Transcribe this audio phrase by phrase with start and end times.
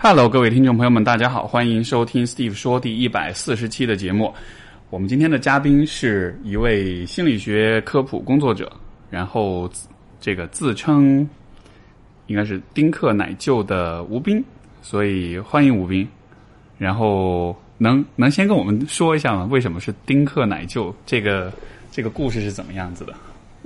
[0.00, 4.32] Hello，各位听众朋友们，大家好，欢迎收听 Steve 说第一百四十期的节目。
[4.90, 8.70] 我们今天的嘉宾是一位心理学科普工作者，
[9.10, 9.68] 然后
[10.20, 11.28] 这个自称
[12.28, 14.42] 应该是丁克奶舅的吴斌，
[14.82, 16.08] 所以欢迎吴斌。
[16.78, 19.48] 然后能能先跟我们说一下吗？
[19.50, 20.94] 为什么是丁克奶舅？
[21.06, 21.52] 这个
[21.90, 23.12] 这个故事是怎么样子的？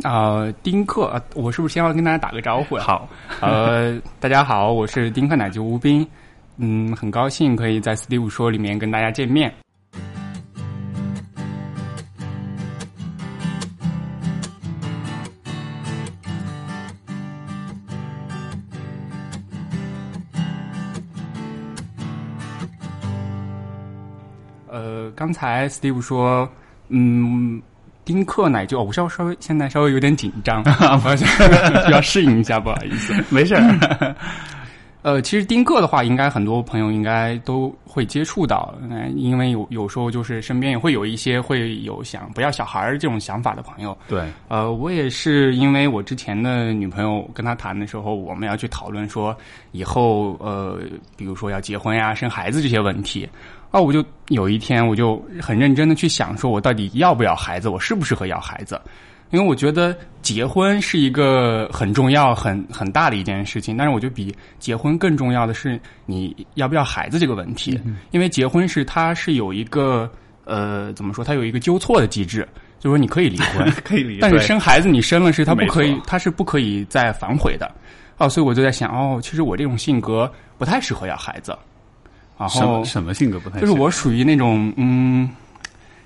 [0.09, 2.85] 啊，丁克啊，我是不是先要跟大家打个招呼呀？
[2.85, 3.07] 好，
[3.43, 6.05] 呃，大家好，我是丁克奶舅吴斌，
[6.59, 9.53] 嗯，很高兴可以在 Steve 说里面跟大家见面。
[24.69, 26.49] 呃，刚才 Steve 说，
[26.89, 27.61] 嗯，
[28.05, 30.63] 丁克奶舅，我稍稍微现在稍微有点紧张，
[31.87, 34.17] 需要适应一下，不好意思，没事儿。
[35.03, 43.97] 呃，其实丁克的话，应该很多朋友应该都会接触到，嗯，因为有有时候就是身边也会有一些会有想不要小孩儿这种想法的朋友。
[44.09, 49.37] 对，呃，我也是因为我之前的女朋友跟她谈的时候，我们要去讨论说
[49.73, 50.79] 以后呃，
[51.17, 53.29] 比如说要结婚呀、生孩子这些问题。
[53.73, 58.79] 啊，我就有一天我就很认真的去想，说我到底要不要孩子，我适不适合要孩子？
[59.33, 67.81] 因为我觉得结婚是一个很重要、很很大的一件事情，但是我觉得比结婚更重要的是你要不要孩子这个问题。
[68.11, 70.09] 因为结婚是它是有一个
[70.45, 72.47] 呃怎么说，它有一个纠错的机制，
[72.79, 77.69] 就是说你可以离婚， 可以离，但是生孩子你生了是他不可以没错，它是不可以再反悔的。
[78.19, 81.57] 哦，所以我就在想，哦，其实我这种性格不太适合要孩子。
[82.39, 85.29] 然后什么什么性格不太就是我属于那种嗯，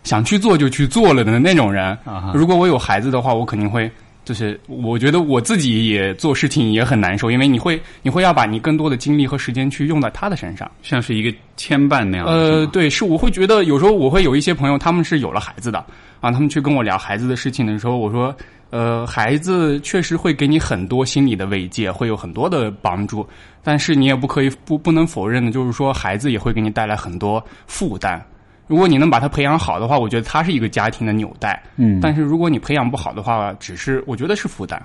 [0.07, 1.87] 想去做就去做了的那种人。
[2.05, 3.91] 啊如果我有孩子的话，我肯定会
[4.25, 10.71] 就是我觉得我自己也做事情也很难受，因为你会你会要把你更多的精力和时间去用在他的身上。
[10.83, 12.27] 像是一个牵绊那样。
[12.27, 15.79] 呃，对，是我会觉得有时候我会有一些朋友，他们是有了孩子的
[16.21, 18.35] 啊，他们去跟我聊孩子的事情的时候，我说，
[18.71, 23.27] 呃，孩子确实会给你很多心理的慰藉，会有很多的帮助，
[23.63, 28.21] 但是你也不可以不不能否认的，就是说孩子也会给你带来很多负担。
[28.67, 31.63] 如果你能把他培养好的话，我觉得他是一个家庭的纽带。
[31.77, 34.81] 嗯但是如果你培养不好的话，只是我觉得是负担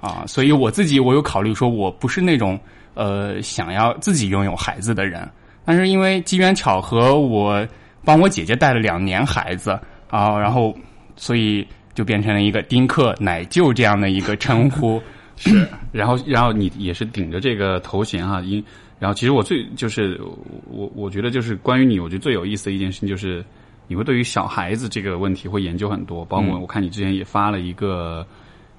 [0.00, 0.24] 啊。
[0.26, 2.58] 所以我自己我有考虑说，我不是那种
[2.94, 5.28] 呃想要自己拥有孩子的人。
[5.64, 7.66] 但是因为机缘巧合，我
[8.04, 9.78] 帮我姐姐带了两年孩子
[10.10, 10.76] 啊，然后
[11.16, 15.00] 所以就变成了一个丁克奶舅这样的一个称呼。
[15.38, 18.64] 是，然后然后你也是顶着这个头衔哈，因
[18.98, 20.20] 然后其实我最就是
[20.68, 23.44] 我我觉得就是关于你，我觉得最有意思的一件事情就是
[23.86, 26.48] 你会对于小孩子这个问题会研究很多，包嗯。
[26.48, 28.26] 括我看你之前也发了一个。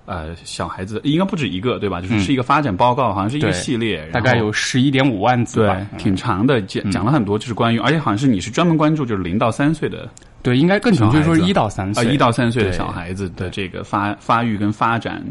[0.10, 2.00] 呃，小孩子应该不止一个，对吧？
[2.00, 2.20] 就是嗯。
[2.22, 5.86] 是一个发展报告，好像是一个系列，大概有十一点五万字对。
[5.98, 10.10] 挺长的，讲讲了很多，就是关于，而且好像是你是专门关注就是零到三岁的
[10.42, 15.22] 对，应该更准确说一到三啊，岁，一到三岁的小孩子的这个发发育跟发展，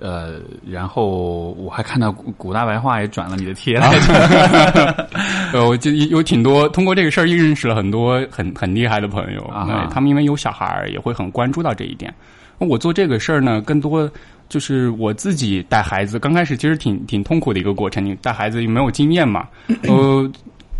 [0.00, 5.08] 呃，然后我还看到古古大白话也转了你的贴来着，
[5.52, 9.42] 呃，我就有挺多通过这个事儿，又认识了很多很很厉害的朋友。
[9.44, 12.12] 啊他们因为有小孩儿，也会很关注到这一点。
[12.58, 14.10] 我做这个事儿呢，更多
[14.48, 18.04] 就是我自己带孩子，刚开始其实挺挺痛苦的一个过程。
[18.04, 19.48] 你带孩子又没有经验嘛，
[19.82, 20.30] 呃，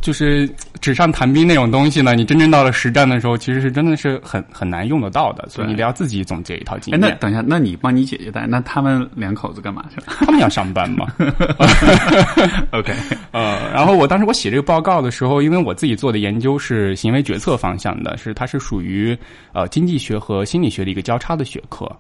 [0.05, 0.47] 就是
[0.83, 7.17] 纸上谈兵那种东西呢，你真正到了实战的时候，其实是真的是很很难用得到的，所以你得要自己总结一套经验，那验。
[7.19, 11.07] 等一下，那你帮你姐姐带，那他们两口子干嘛去了他们要上班嘛
[12.73, 12.93] ，？OK，
[13.31, 19.17] 呃，然后我当时我写这个报告的时候，因为我自己做的研究是行为决策方向的，是它是属于
[19.55, 21.91] 呃经济学和心理学的一个交叉的学科。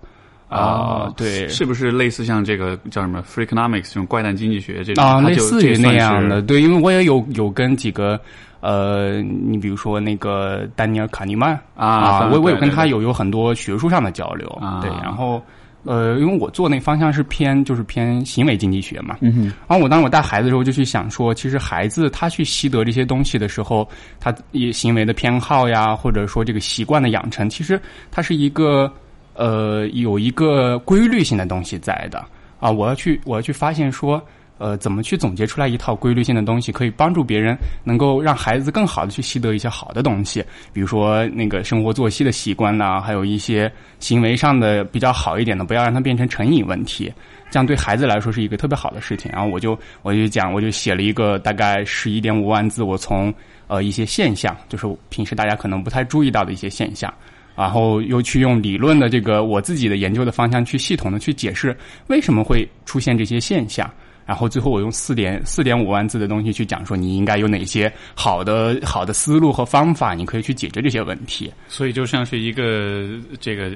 [0.48, 8.20] 啊、哦对，是不是类似像这个叫什么 Freakonomics 这种怪诞经济学这种啊，类似于那样的，对，因为我也有有跟几个
[8.60, 14.80] 呃，你比如说那个丹尼尔卡尼曼啊我我有跟他有有很多学术上的交流，啊。
[14.80, 15.42] 对，然后
[15.82, 23.86] 呃，因为我做那方向是偏就是偏行为经济学嘛，嗯哼，然后我当时我带孩子的时候，就去想说，其实孩子他去习得这些东西的时候，
[24.18, 27.78] 他也行为的偏好呀，或者说这个习惯的养成，其实
[28.10, 28.90] 它是一个
[29.34, 32.24] 呃有一个规律性的东西在的
[32.58, 32.70] 啊。
[32.70, 34.22] 我要去我要去发现说，
[34.58, 47.12] 呃，怎么去总结出来一套规律性的东西，可以帮助别人能够让孩子更好的去习得一些好的东西，比如说那个生活作息的习惯呐、还有一些行为上的比较好一点的，不要让它变成成瘾问题。
[47.50, 49.30] 这样对孩子来说是一个特别好的事情。
[49.32, 53.32] 然后我就我就讲，我就写了一个大概十一点五万字，我从
[53.68, 57.12] 呃一些现象，就是平时大家可能不太注意到的一些现象，
[57.56, 61.76] 然后又去用理论的这个我自己的研究的方向去系统的去解释
[62.08, 63.90] 为什么会出现这些现象。
[64.26, 71.52] 然后最后我用四点四点五万字的东西去讲说你应该有哪些好的好的思路和方法，你可以去解决这些问题。
[71.68, 73.06] 所以就像是一个
[73.38, 73.70] 这个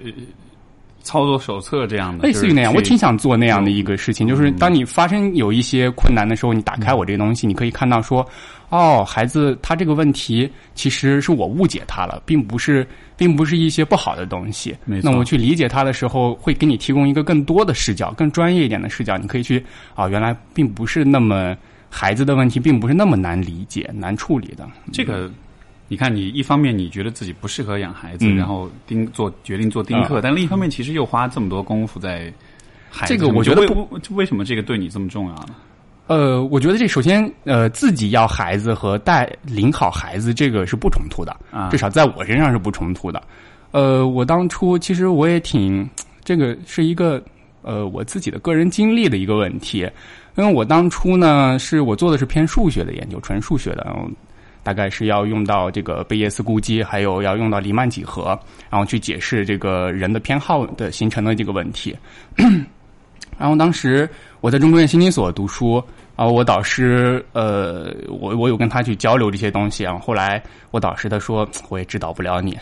[1.09, 8.21] 操作手册这样的，类似于那样，我挺想做那样的一个事情，就是当你发生有一些困难的时候，你打开我这个东西，你可以看到说，
[8.69, 14.77] 哦，孩子他这个问题其实是我误解他了，并不是并不是一些不好的东西。
[14.85, 19.65] 那我去理解他的时候，会给你提供一个更多的视角，更专业一点的视角，你可以去
[19.95, 21.57] 啊，原来并不是那么
[21.89, 24.69] 孩子的问题，并不是那么难理解、难处理的。
[24.93, 25.31] 这个。
[25.89, 32.33] 你看，你一方面你觉得自己不适合养孩子，嗯然后丁做决定做丁克，但另一方面其实又花这么多功夫在
[32.91, 35.55] 孩子这个我觉得不为什么这个对你这么重要呢？
[36.09, 43.23] 呃，我觉得这首先呃，自己要孩子和带领好孩子这个是不冲突的，啊至少在我身上是不冲突的。
[43.71, 45.89] 呃，我当初其实我也挺，
[46.25, 47.23] 这个是一个
[47.61, 49.81] 呃我自己的个人经历的一个问题，
[50.37, 53.95] 因为我当初呢是我做的是偏数学的研究，纯数学的，
[54.69, 58.39] 大概是要用到这个贝叶斯估计，还有要用到黎曼几何，
[58.69, 61.97] 然后去解释这个人的偏好的形成的这个问题。
[63.39, 64.07] 然后当时
[64.43, 65.83] 我在中科院心理所读书，
[66.17, 69.97] 啊，我导师呃，我我有跟他去交流这些东西啊。
[69.99, 72.59] 后来我导师他说，我也指导不了你，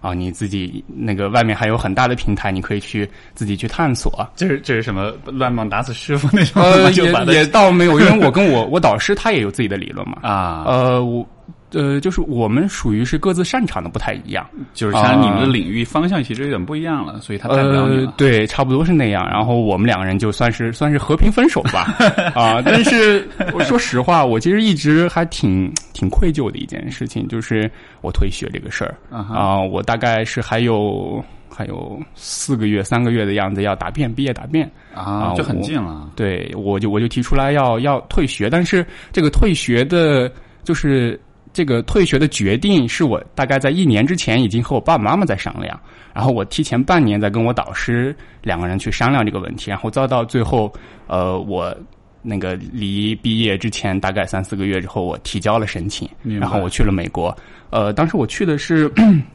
[0.00, 4.26] 啊，你自己那个外面还有很大的平台，你可以去自己去探索。
[4.36, 6.62] 这是这是什么乱棒打死师傅那种？
[6.62, 10.18] 呃， 也也倒没有，因为我跟我我导师他也有自己的理论嘛。
[10.22, 11.26] 啊，呃，我
[11.72, 14.46] 呃，就是我们属于是各自擅长的不太一样。
[14.74, 18.06] 就是像你们的领域方向其实有点不一样了，所以他带不了你了，。
[18.06, 19.26] 呃对，差不多是那样。
[19.28, 21.94] 然后我们两个人就算是算是和平分手吧，
[22.34, 22.60] 啊！
[22.64, 27.70] 但是我说实话，我其实一直还挺挺愧疚的一件事情，就是
[28.00, 29.60] 我退学这个事儿啊。
[29.60, 34.70] 我大概是还有还有四个月、三个月的样子要答辩，毕业答辩。
[34.94, 36.10] 啊，就很近了。
[36.14, 40.30] 对，我就我就提出来要要退学，但是这个退学的，
[40.64, 41.18] 就是
[41.52, 45.78] 这个退学的决定，是我大概在一年之前已经和我爸爸妈妈在商量，
[46.14, 50.72] 然后我提前半年在跟我导师两个人去商量这个问题，然后遭到最后，
[51.06, 51.76] 呃，我
[52.22, 57.36] 那个离毕业之前大概三四个月之后，我提交了申请，然后我去了美国，
[57.70, 58.90] 呃，当时我去的是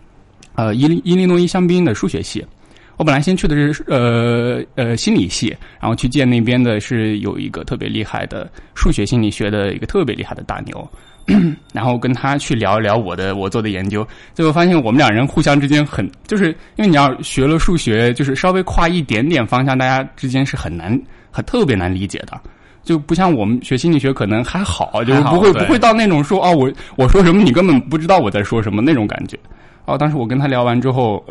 [0.56, 2.44] 呃伊利伊利诺伊香槟的数学系。
[2.98, 10.90] 我本来先去的是呃呃心理系，然后去见那边的是有一个特别厉害的数学心理学的一个特别厉害的大牛，
[11.72, 21.00] 然后跟他去聊一聊我的我做的研究，最后发现我们两人互相之间很就是因为你要学了数学，就是稍微跨一点点方向，大家之间是很难
[21.30, 22.40] 很特别难理解的。
[22.84, 29.38] 就不像我们学心理学可能还好，就是不会不会到那种说哦我我说什么你根本不知道我在说什么那种感觉。
[29.86, 31.22] 哦，当时我跟他聊完之后，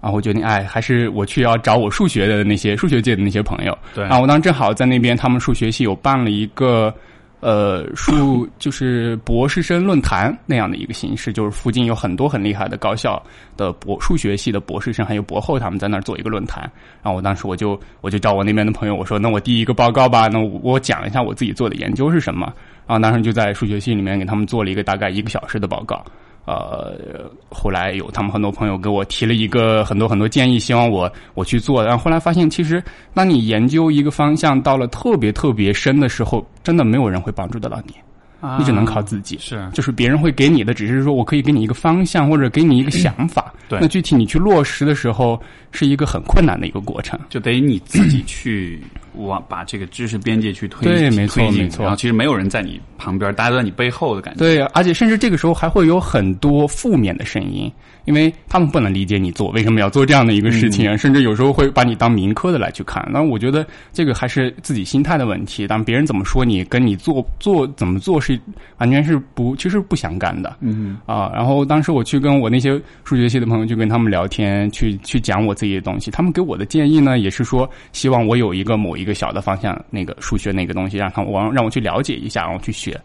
[0.00, 3.76] 啊，我决定，哎，还是我去要找我数学的那些数学界的那些朋友。
[3.94, 6.92] 对啊，我当时正好在那边，他们数学系有办了一个
[7.40, 13.22] 呃数 就是博士生论坛那样的一个形式，就是附近有很多很厉害的高校
[13.56, 16.62] 的博数学系的博士生还有博后，他们在那儿做一个论坛。
[17.02, 22.52] 然后我当时我就我就找我那边的朋友，我说，那我第一个报告吧，那我我讲一下我自己做的研究是什么。
[22.86, 26.02] 然后当时就在数学系里面给他们做了一个大概一个小时的报告。
[26.50, 31.84] 呃，后来有他们很多朋友给我提了一个很多很多建议，希望我我去做。
[31.84, 32.82] 然后后来发现，其实
[33.14, 37.94] 当你研究一个方向到了特别特别深的时候，真的没有人会帮助得到你，
[38.40, 39.38] 啊你只能靠自己。
[39.38, 43.52] 是就是别人会给你的，只是说我可以给你一个方向，或者给你一个想法。
[43.68, 47.18] 对那具体你去落实的时候，是一个很困难的一个过程。
[47.28, 48.82] 就得你自己去
[49.14, 54.40] 往把这个知识边界去推对没错没错然后其实没有人在你旁边，大家都在你背后的感觉。
[54.40, 57.70] 对，而且甚至这个时候还会有很多负面的声音，
[58.04, 63.06] 因为他们不能理解你做为什么要做这样的一个事情啊，甚至有时候会把你当民科的来去看。
[63.12, 65.66] 那我觉得这个还是自己心态的问题。
[65.66, 68.38] 当别人怎么说你，跟你做做怎么做是
[68.78, 70.56] 完全是不其实不相干的。
[70.60, 76.10] 嗯啊，然后当时我去跟我那些数学系的朋友，去跟他们聊天，去去讲我自己的东西。
[76.10, 82.98] 他们给我的建议呢，也是说希望我有一个某一个小的方向，那个数学那个东西，让他们我让我去了解一下，然后去学。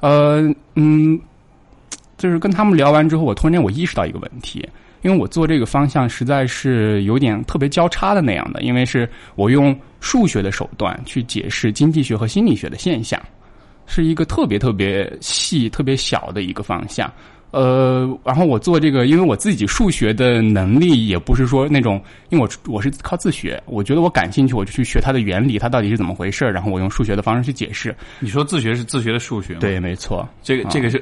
[0.00, 0.42] 呃，
[0.74, 1.18] 嗯，
[2.22, 4.64] 就是跟他们聊完之后，我突然间我意识到一个问题，
[5.00, 13.20] 因为我做这个方向实在是有点特别交叉的那样的，因为是我用数学的手段去解释经济学和心理学的现象。
[13.86, 17.12] 是一个特别特别细、特别小的一个方向。
[17.52, 27.94] 呃，然后我做这个，因为我自己数学的能力也不是说那种，因为我我是靠自学，我觉得我感兴趣，我就去学它的原理，它到底是怎么回事然后我用数学的方式去解释。
[28.20, 29.58] 你说自学是自学的数学吗？
[29.60, 31.00] 对，没错，这个这个是，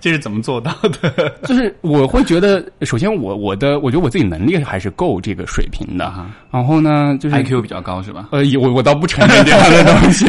[0.00, 1.30] 这是怎么做到的？
[1.44, 8.28] 就是我会觉得，首先我我的我觉得我自己能力还是够这个水平的哈，然后呢，就是 IQ 比较高是吧？
[8.32, 10.24] 呃，我我倒不承认这样的东西，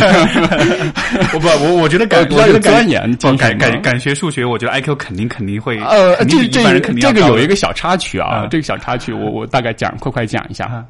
[1.33, 4.96] 我不我我觉得感 比较有钻研，感感感学数学，我觉得 IQ。
[4.97, 10.83] 肯定肯定会呃，这这这个有一个小插曲啊，这个小插曲我我大概讲快快讲一下。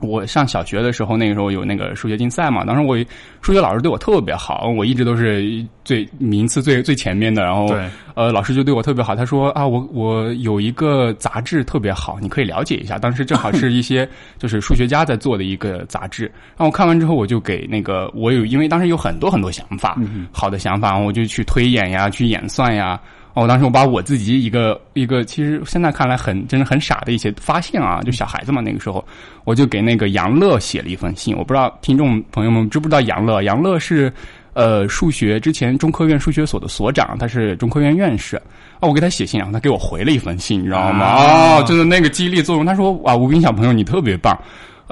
[0.00, 2.96] 我上小学的时候，那个时候有那个数学竞赛嘛，当时我
[3.40, 7.44] 数学老师对我特别好，我一直都是最名次最最前面的。
[7.44, 7.72] 然后
[8.16, 12.98] 呃，老师就对我特别好，他说啊，我我有一个杂志特别好，你可以了解一下。
[12.98, 14.08] 当时正好是一些
[14.40, 19.96] 就是数学家在做的一个杂志，然后我看完之后，我就给那个我有因为当时有很多很多想法，
[20.32, 23.00] 好的想法，我就去推演呀，去演算呀。
[23.34, 29.04] 哦，当时我把我自己一个一个，其实现在看来很真的很傻的一些发现啊，就小孩子嘛，那个时候
[29.44, 31.34] 我就给那个杨乐写了一封信。
[31.36, 33.42] 我不知道听众朋友们知不知道杨乐？
[33.42, 34.12] 杨乐是
[34.52, 38.36] 呃数学之前中科院数学所的所长，他是中科院院士。
[38.80, 41.16] 哦，我给他写信，然后他给我回了一封信，你知道吗？
[41.16, 42.66] 哦，就是那个激励作用。
[42.66, 44.36] 他说：“啊，吴斌小朋友，你特别棒。”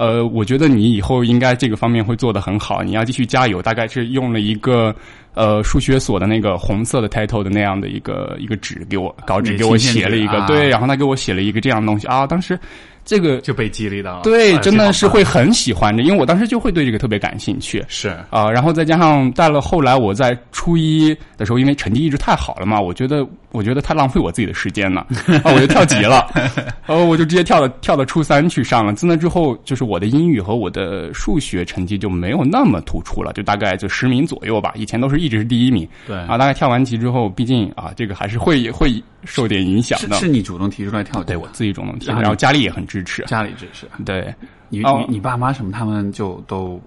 [0.01, 3.61] 呃，我觉得你以后应该这个方面会做得很好，你要继续加油。
[3.61, 4.95] 大概是用了一个
[5.35, 12.59] 呃数学所的那个红色的 title 的那样的一个一个纸给我稿纸给我写了一个，对，然后他给我写了一个这样的东西啊，当时。
[13.05, 18.17] 这个就被激励到了，对，真的是会很喜欢的，因为我当时就会对这个特别感兴趣，是。
[18.31, 25.07] 啊，然后再加上到了后来我在初一的时候，因为成绩一直太好了嘛，我觉得我觉得太浪费我自己的时间了，
[25.43, 26.27] 啊，我就跳级了，
[26.87, 36.17] 呃，我就直接跳到跳到初三去上了，自那之后就是我的英语和我的数学成绩就没有那么突出了，就大概就十名左右吧，以前都是一直是第一名，对。
[36.17, 43.05] 啊，大概跳完级之后，毕竟啊，这个还是会会受点影响的，是你主动提出来跳，对我自己主动提，然后家里也很支。
[43.05, 44.33] 持家里支持，对
[44.69, 46.81] 你你你爸妈什么他们就都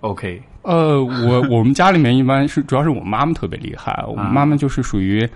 [0.00, 0.42] OK。
[0.62, 5.28] 呃，我 我们家里面一般是主要是我妈妈特别厉害，我妈妈就是属于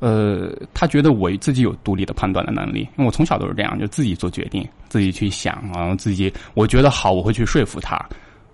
[0.00, 7.98] 呃，她觉得我自己有独立的判断的能力，因为我从小都是这样，就自己做决定，自己去想，然后自己我觉得好，我会去说服她。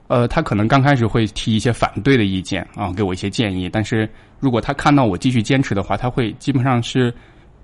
[0.09, 4.09] 呃，他可能刚开始会提一些反对的意见啊，给我一些建议，但是
[4.41, 7.13] 如果他看到我继续坚持的话，他会基本上是。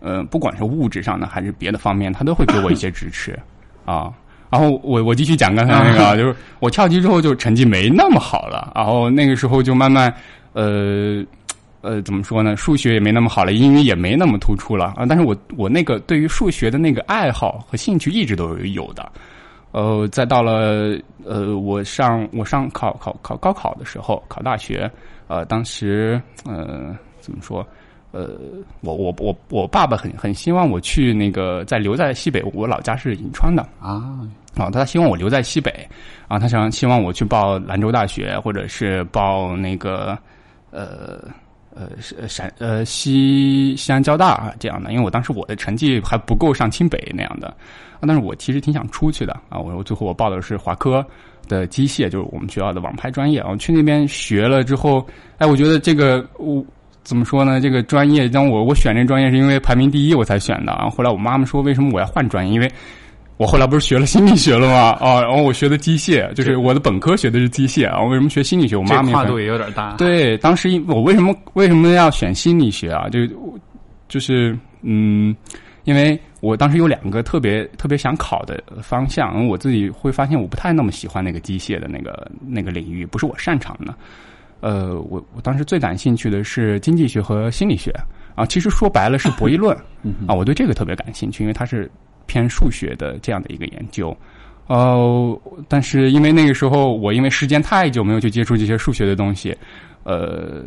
[0.02, 3.38] 呃，不管是物质上的还是别的方面，他都会给我一些支持，
[3.84, 4.10] 啊。
[4.48, 10.10] 然后我我继续讲刚才那个，就是我跳级之后就成绩没那么好了，然后那个时候就慢慢，
[10.54, 11.22] 呃
[11.82, 12.56] 呃，怎么说呢？
[12.56, 15.04] 数学也没那么好了，英语也没那么突出了啊。
[15.06, 19.06] 但是我我那个对于数学的那个爱好和兴趣一直都是有的。
[19.72, 24.90] 呃，再到了呃，我上我上考考考高考的时候，考大学，
[25.28, 27.66] 呃，当时呃，怎么说？
[28.12, 28.28] 呃，
[28.80, 35.88] 我我我我爸爸很很希望我去那个在留在西北，我老家是银川的啊啊，他希望我留在西北
[36.26, 40.18] 啊，他想希望我去报兰州大学或者是报那个
[40.72, 41.22] 呃
[41.74, 41.90] 呃
[42.28, 47.54] 陕呃西西安交大啊这样的，因为我当时我的成绩还不够上清北那样的，
[48.00, 51.04] 但是我其实挺想出去的啊，我最后我报的是华科
[51.48, 55.06] 的机械，就是我们学校的网拍专业，我去那边学了之后，
[55.38, 56.64] 哎，我觉得这个我。
[57.02, 57.58] 怎么说呢？
[57.62, 60.72] 这个专业，当我我选这专业是因为排名第一我才选的。
[60.74, 62.52] 然后后来我妈妈说，为什么我要换专业？
[62.52, 62.70] 因为
[63.40, 64.90] 我后来不是学了心理学了吗？
[65.00, 68.02] 啊，然后我学的机械，就是我的本科学的是机械啊。
[68.02, 68.76] 为什么学心理学？
[68.76, 69.94] 我妈妈跨度也有点大。
[69.96, 73.08] 对，当时我为什么为什么要选心理学啊？
[73.08, 73.20] 就
[74.10, 75.34] 就是嗯，
[75.84, 83.94] 因为我当时有两个特别特别想考的方向，我自己会发现我不太那么喜欢那个机械的那个那个领域，不是我擅长的。
[84.60, 87.90] 呃，我我当时最感兴趣的是经济学和心理学
[88.34, 89.74] 啊，其实说白了是博弈论
[90.28, 91.90] 啊，我对这个特别感兴趣，因为它是
[92.26, 94.16] 偏数学的这样的一个研究。
[94.66, 99.56] 哦，但是因为那个时候我因为时间太久没有去接触这些数学的东西，
[100.04, 100.62] 呃，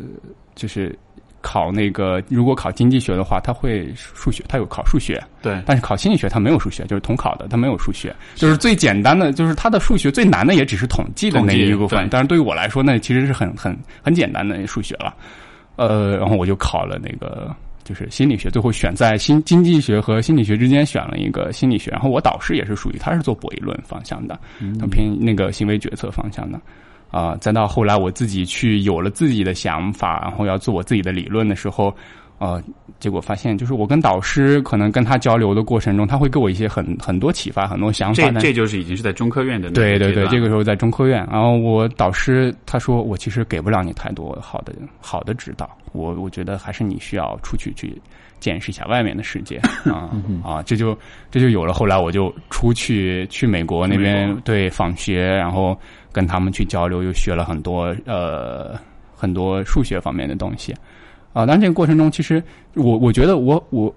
[0.55, 0.97] 就是。
[1.45, 5.21] 考那个，如果考经济学的话，他会数学，他有考数学。
[5.41, 12.07] 对，但是考心理学他没有数学，就是统考的，他没有数学，就是最简单的，就是他的数学最难的也只是统计的那一部分。
[12.09, 15.13] 但是对于我来说，那其实是很很很简单的数学了。
[15.75, 21.91] 呃，然后我就考了那个就是心理学，最后选在心经济学和心理学之间选了一个心理学。
[21.91, 24.39] 然后我导师也是属于他是做博弈论方向的，
[24.79, 26.59] 他偏那个行为决策方向的。
[27.11, 31.95] 啊，再到后来我自己去有了自己的想法，然后要做我自己的理论的时候，
[32.39, 32.61] 呃，
[32.99, 38.29] 结果发现就是我跟导师可能跟他交流的过程中，他会给我一些很很多启发，很多想法。
[38.31, 48.01] 这这就是已经是在中科院的对对对，这个时候在中科院，然后我导师他说我其实给不了你太多好的好的指导，我我觉得还是你需要出去去
[48.41, 49.57] 见识一下外面的世界
[49.89, 50.11] 啊
[50.43, 50.97] 啊，这就
[51.31, 55.79] 这就有了后来我就出去去美国那边对访学，然后
[56.11, 58.77] 跟他们去交流，又学了很多呃
[59.15, 60.73] 很多数学方面的东西。
[61.33, 62.41] 啊，但这个过程中，其实
[62.75, 63.93] 我我觉得我我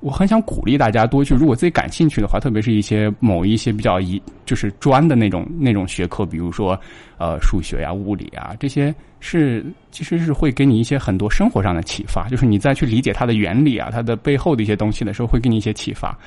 [0.00, 6.78] 我很想鼓励大家多去，如果自己感兴趣的话，特别是一些某一些比较一就是专的那种那种学科，比如说
[7.16, 16.18] 呃数学呀、物理啊这些，是其实是会给你一些很多生活上的启发，就是你再去理解它的原理啊、它的背后的一些东西的时候，会给你一些启发。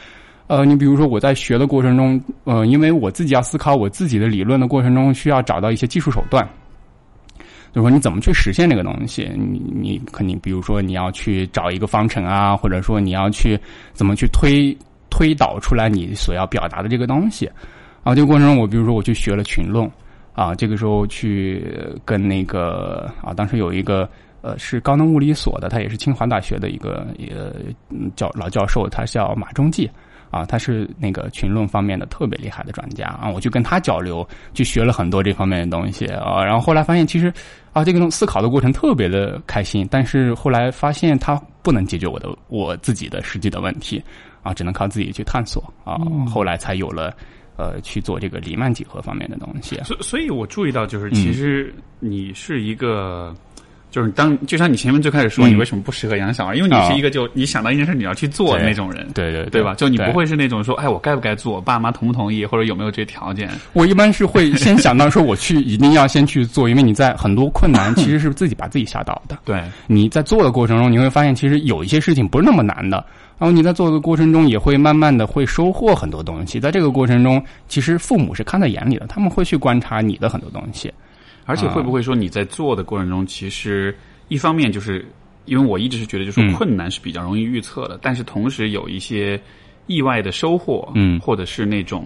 [0.48, 6.48] 呃，你比如说我在学的过程中，呃，因为我自己要思考我自己的理论的过程中，需要找到一些技术手段。
[7.78, 9.30] 就是说你怎么去实现这个东西？
[9.36, 13.56] 你你肯定，比如说你要去找一个方程啊，或者说你要去
[13.94, 14.76] 怎么去推
[15.12, 17.46] 推导出来你所要表达的这个东西
[18.02, 18.16] 啊。
[18.16, 19.88] 这个过程中，我比如说我去学了群论
[20.34, 21.72] 啊，这个时候去
[22.04, 24.10] 跟那个啊，当时有一个
[24.42, 27.56] 呃是高能物理所的，他也是清华大学的一个一个
[28.16, 29.88] 教老教授，他叫马中继。
[30.30, 37.34] 啊，他是那个群论方面的特别厉害的专家啊，我就跟他交流，去学了很多这方面的东西啊，然后后来发现其实
[37.74, 44.04] 啊，这个思考的过程特别的开心，但是后来发现他不能解决我的我自己的实际的问题
[44.44, 45.98] 啊，只能靠自己去探索啊，
[46.30, 47.16] 后来才有了
[47.58, 49.76] 呃去做这个黎曼几何方面的东西。
[49.84, 53.34] 所所以，我注意到就是其实你是一个。
[53.90, 56.56] 就是当就像你前面最开始说，你为什么不适合养小孩？
[56.56, 59.74] 因为你是一个就你想到一件事你要去做的那种人，对对对吧？
[59.76, 61.60] 就你不会是那种说，哎，我该不该做？
[61.62, 62.46] 爸妈同不同意？
[62.46, 63.50] 或者有没有这些条件？
[63.74, 69.38] 我一般是会先想到说，我去一定要先去做，因为你在很多困难其实是自己把自己吓倒的。
[69.46, 73.04] 对，你在做的过程中，你会发现其实有一些事情不是那么难的。
[73.40, 76.60] 然后你在做的过程中，也会慢慢的会收获很多东西。
[76.60, 80.92] 在这个过程中，其实父母是看在眼里的，他们会去观察你的很多东西。
[81.48, 83.96] 而且会不会说你在做的过程中，其实？
[84.30, 85.06] 一方面就是，
[85.46, 89.40] 因为我一直是觉得，就是困难是比较容易预测的，但是同时有一些
[89.86, 92.06] 意外的收获，嗯，或者是那种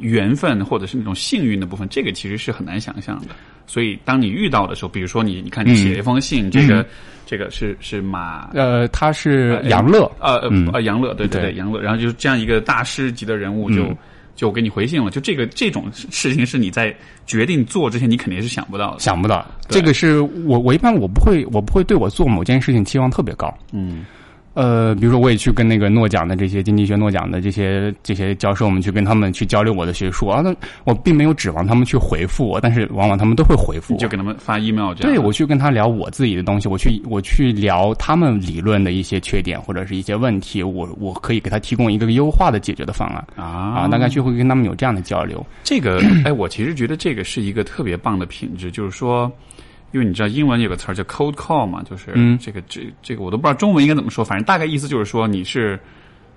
[0.00, 3.28] 缘分，或者是那种幸运的部分，这个其实是很难想象的。
[3.66, 6.84] 所以当你遇到的时候，比如说你，你看你写一封信，这个
[7.24, 13.76] 这个是是马，呃，他是杨乐，呃呃杨乐，对对对，杨乐，然后就是这样一个大师级的人物就。
[13.76, 13.96] 就
[14.48, 16.94] 给你回信了，就这个这种事情是你在
[17.26, 19.44] 决定做之前，你肯定是想不到的，想不到。
[19.68, 24.06] 这个是我我一般我不会我不会对我做某件事情期望特别高，嗯。
[24.54, 30.52] 呃，比如说，我也去跟那个诺奖的这些经济学诺奖的这些这些教授们去跟他们去交流我的学术啊，那
[30.84, 35.12] 我并没有指望他们去回复我，但是往往他们都会回复，就给他们发 email 这样。
[35.12, 45.46] 对，我去跟他聊我自己的东西，我去我去聊他们理论的一些缺点或者是一些问题，我我可以给他提供一个优化的解决的方案啊啊，大概就会跟他们有这样的交流。
[45.62, 49.30] 这个，哎，我其实觉得这个是一个特别棒的品质，就是说。
[49.92, 55.78] 因为你知道英文有个词儿叫 cold call 嘛，就是这个这这个我都不知道中文应该怎么说，反正大概意思就是说你是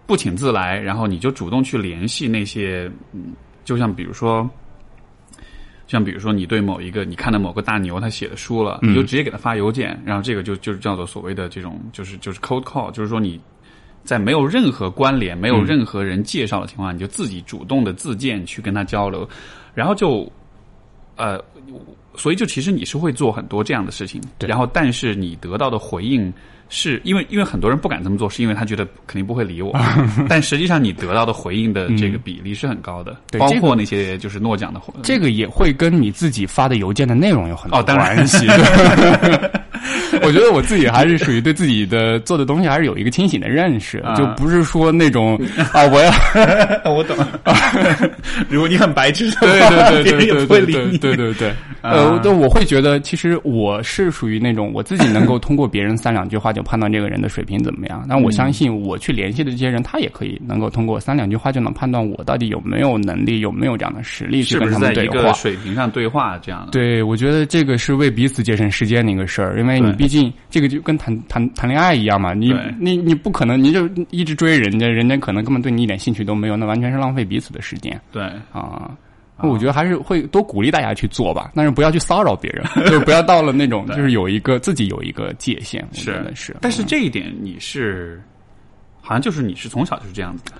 [0.07, 4.49] 不请自来，然后你就主动去联系那些，嗯，就像比如说，
[5.85, 13.39] 像比如说你对某一个你看到某个大牛他写的书了，你就直接给他发邮件，然后这个就就是叫做所谓的这种就是就是 cold call，就是说你
[14.03, 19.29] 在没有任何关联、没有任何人介绍的情况下，你就自己主动的自荐去跟他交流，
[19.75, 20.27] 然后就
[21.17, 21.39] 呃。
[22.15, 26.31] 所以，就其实你是会做很多这样的事情，然后，但是你得到的回应
[26.69, 29.73] 是因为，因为很多人不敢这么做，是因为他觉得肯定不会理我。
[30.29, 34.81] 但实际上，你得到的回应的这个比例是很高的，包括那些就是诺奖的。
[35.01, 38.45] 这个也会跟你自己发的邮件的内容有很多关系。
[40.23, 45.39] 我觉得我自己还是属于对自己的做的东西还是有一个清醒的认识，就不是说那种
[45.73, 46.11] 啊，我要
[46.91, 47.15] 我懂。
[48.49, 51.53] 如果你很白痴，对对对对对对对对对。
[51.81, 58.05] 呃，对，我会觉得其实我是属于那种我自己能够通过别人三两句话就判断这个人的水平怎么样。
[58.07, 65.33] 但我相信我去联系的这些人，他也可以能够通过三两句话就能判断我到底有没有能力，有没有这样的实力去跟他们对话。
[65.33, 66.71] 水平上对话这样的。
[66.71, 77.99] 对，我觉得这个是为彼此节省时间的一个事儿，因为你毕竟这个就跟谈谈谈恋爱一样嘛，你你你不可能你就一直追人家，人家可能根本对你一点兴趣都没有，那完全是浪费彼此的时间。
[78.11, 78.91] 对啊。
[79.39, 85.85] 我觉得还是会多鼓励大家去做吧，但是不要去骚扰别人， 就是不要到了那种就是有一个自己有一个界限。
[85.91, 88.23] 是是，但是这一点你是，
[89.01, 90.53] 好像就是你是从小就是这样子的。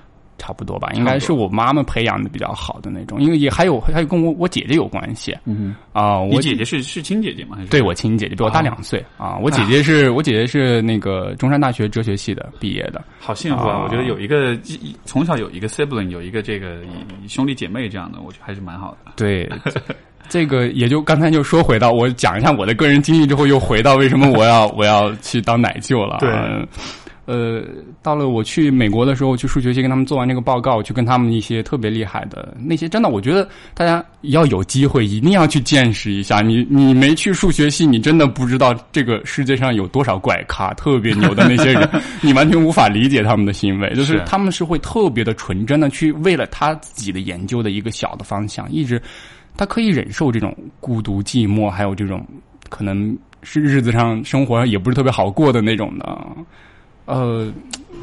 [0.44, 5.34] 差不多吧，应该是我妈妈培养的比较好的那种，因为也还有还有跟我我姐姐有关系。
[5.46, 7.56] 嗯啊，我姐姐是是亲姐姐吗？
[7.56, 9.38] 还是对我亲姐姐比我大两岁啊。
[9.38, 13.84] 我姐姐是我姐姐是那个中山大学哲学系的毕业的，好幸福啊！
[13.86, 14.60] 我觉得有一个
[15.06, 16.82] 从小有一个 sibling，有一个这个
[17.30, 19.14] 兄弟姐妹这样的，我觉得还是蛮好的。
[19.16, 19.50] 对。
[20.30, 26.18] 这个也就刚才就说回到我讲一下我的个人经历之后，又回到为什么我要我要去当奶舅了。
[26.22, 26.32] 对，
[27.26, 27.64] 呃，
[28.02, 36.42] 到了我去美国的时候，去数学系跟他们做完这个报告，去跟他们一些特别厉害的那些，真的，我觉得大家要有机会一定要去见识一下。
[36.42, 41.90] 你 你没去数学系，你真的不知道这个世界上有多少怪咖，特别牛的那些人，
[42.22, 43.94] 你完全无法理解他们的行为。
[43.94, 49.02] 就是他们是会特别的纯真的去为了他自己的研究的一个小的方向，一直。
[49.56, 52.26] 他可以忍受这种孤独、寂寞，还有这种
[52.70, 56.22] 可能是日子上生活也不是特别好过的那种的，
[57.06, 57.52] 呃，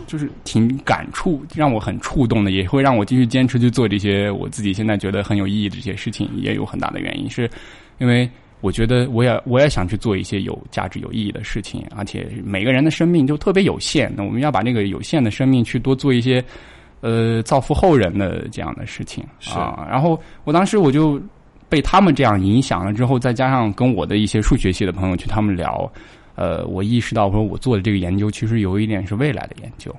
[0.07, 7.51] 就是挺感触，让我很触动的，也会让我继续坚持去做这些我自己现在觉得很有意义的这些事情，也有很大的原因，是
[7.99, 8.29] 因为
[8.61, 16.45] 我觉得我也我也想去做一些有价值、有意义的事情，而且每个人的生命就特别有限，那我们要把那个有限的生命去多做一些
[17.01, 19.87] 呃造福后人的这样的事情啊。
[19.91, 21.21] 然后我当时我就。
[21.71, 25.89] 被他们这样影响了之后，再加上跟我的一些数学系的朋友去他们聊，
[26.41, 29.95] 呃，我意识到说，我做的这个研究其实有一点是未来的研究，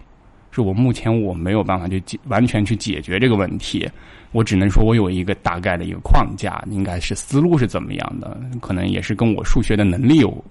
[0.49, 3.87] 是我目前我没有办法去解完全去解决这个问题，
[4.31, 10.43] 我只能说我有一个大概的一个框架，应该是思路是怎么样的，可能也是跟我数学的能力有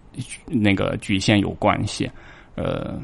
[0.47, 2.09] 那个局限有关系，
[2.55, 2.97] 呃。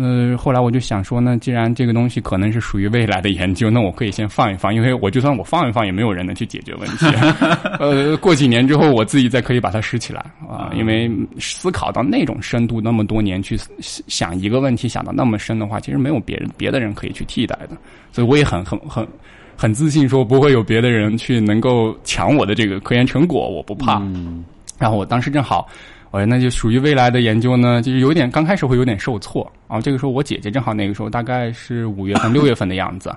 [0.00, 7.04] 呃，后来我就想说呢，既然这个东西可能是属于未来的研究，那我可以先放一放，因为我就算我放一放，也没有人能去解决问题。
[7.78, 17.76] 呃，过几年之后，我自己再可以把它拾起来啊，因为思考到那种深度，那么多年去想一个问题，想到那么深的话，其实没有别人别的人可以去替代的。
[18.10, 19.06] 所以我也很很很
[19.54, 23.98] 很自信，说不会有别的人去能够抢我的这个科研成果，我不怕。
[23.98, 24.42] 嗯
[24.78, 25.68] 然后我当时正好。
[26.10, 29.80] 我说那就属于未来的研究呢，就是有点刚开始会有点受挫啊。
[29.80, 33.14] 这个时候我姐姐正好那个时候大概是五月份六月份的样子，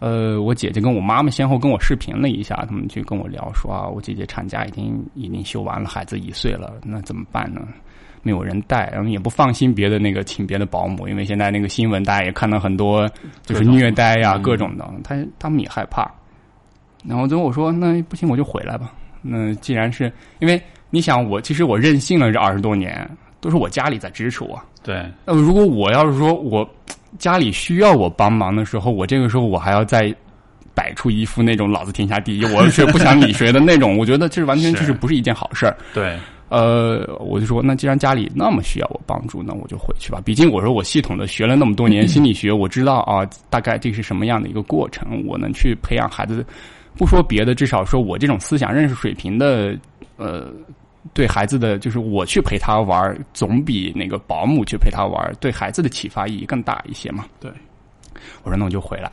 [0.00, 7.62] 呃，我姐姐跟我妈妈先后跟我视频了一下，他们就跟我聊说啊，我姐姐产假已经已经休完了，孩子一岁了，那怎么办呢？
[8.22, 13.08] 没有人带，然后也不放心别的那个请别的保姆，因为现在那个新闻大家也看到很多
[13.46, 16.06] 就是虐待呀各种的，他他们也害怕。
[17.02, 18.92] 然后最后我说那不行我就回来吧。
[19.22, 20.60] 那既然是因为。
[20.90, 23.08] 你想我，其实我任性了这二十多年，
[23.40, 24.60] 都是我家里在支持我。
[24.82, 25.04] 对。
[25.24, 26.68] 那如果我要是说我
[27.18, 30.14] 家里需要我帮忙的时候，我这个时候我还要再
[30.74, 35.76] 摆出一副那种老子天下第一，我却不想理谁的那种，我觉得这完全就是不是一件好事儿。
[35.94, 36.18] 对。
[36.48, 40.20] 呃，我就说，那既然家里那么需要我帮助，那我就回去吧。
[40.24, 46.44] 毕竟我说我系统的学了那么多年心理学，我知道啊，大概这是什么样的一个过程，我能去培养孩子。
[46.96, 49.78] 不说别的，至少说我这种思想认识水平的，
[50.16, 50.52] 呃。
[51.14, 57.24] 对孩子的就是我去陪他玩，总比那个保姆去陪他玩对孩子的启发意义更大一些嘛。
[57.40, 57.50] 对，
[58.42, 59.10] 我说那我就回来，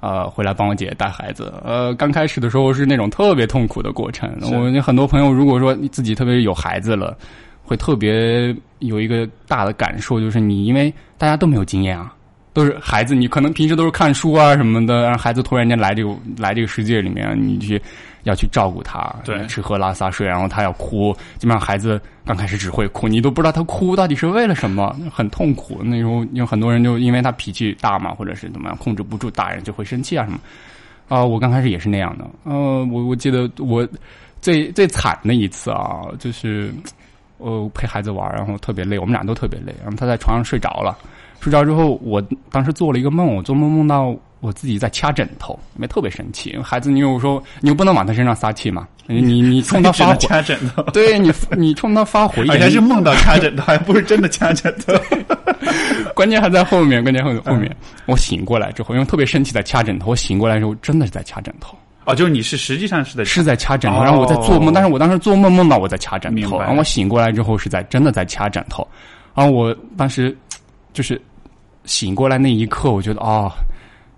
[0.00, 1.54] 呃，回来帮我姐姐带孩子。
[1.64, 4.28] 呃，刚开始的时候是那种特别痛苦的过程。
[4.42, 7.16] 我很多朋友如果说你自己特别有孩子了，
[7.62, 12.12] 会特别有一个大的感受，就是你因为大家都没有经验啊，
[12.58, 17.80] 都是孩子，你可能平时都是看书啊什么的，让孩子突然间来这个来这个世界里面，你去。
[18.24, 25.80] 要去照顾他，对，吃喝拉撒睡，然后他要哭，基本上孩子刚开始只会哭，你都不知道他哭到底是为了什么，很痛苦。
[25.82, 30.38] 那时候有很多人就因为他脾气大嘛，或者是怎么样控制不住，大人就会生气啊什么。
[31.08, 32.28] 啊，我刚开始也是那样的。
[32.42, 33.88] 呃，我我记得我
[34.42, 36.70] 最最惨的一次啊，就是
[37.38, 40.98] 我陪孩子玩，然后特别累，我们俩都特别累，然后他在床上睡着了，
[41.40, 44.14] 睡着之后，我当时做了一个梦，我做梦梦到。
[44.40, 46.56] 我自己在掐枕头，因为特别生气。
[46.62, 48.86] 孩子，你又说你又不能往他身上撒气嘛？
[49.04, 50.82] 你你冲他发火，掐枕头。
[50.92, 54.94] 对你，你冲他发火，而且是梦到掐枕头，还不是真的掐枕头。
[56.14, 57.76] 关键还在后面，关键后后面。
[58.06, 60.12] 我醒过来之后，因为特别生气在掐枕头。
[60.12, 61.76] 我醒过来之后，真的是在掐枕头。
[62.04, 68.86] 哦，就是你是实际上是在是在掐枕头，然后我在做梦，但是我当时做梦梦到我在掐枕头，然后我醒过来之后是在真的在掐枕头。
[69.34, 70.36] 然后我当时
[70.92, 71.20] 就是
[71.84, 73.50] 醒过来那一刻，我觉得哦。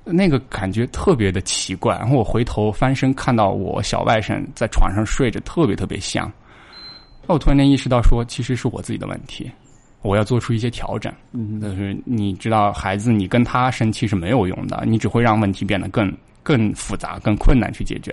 [0.02, 6.28] 那个感觉特别的奇怪，然后我回头翻身看到我小外甥在床上睡着，特别特别香。
[7.28, 9.48] 那我突然间意识到，说其实是我自己的问题，
[10.00, 11.12] 我要做出一些调整。
[11.32, 18.12] 嗯，就是你知道，孩子，你跟他生气是没有用的，你只会让问题变得更更复杂、更困难去解决。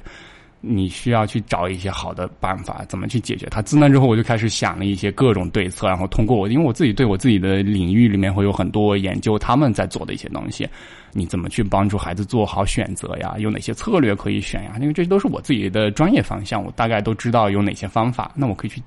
[0.60, 3.62] 你需要去找一些好的办法，怎么去解决它。
[3.62, 10.68] 自那之后，我就开始想了一些各种对策，然后通过我，因为我自己对我自己的领域里面会有很多研究，他们在做的一些东西，
[11.14, 13.36] 你怎么去帮助孩子做好选择呀？
[13.38, 14.76] 有哪些策略可以选呀？
[14.82, 18.82] 因为这些都是我自己的专业方向，我大概都知道有哪些方法，那我可以去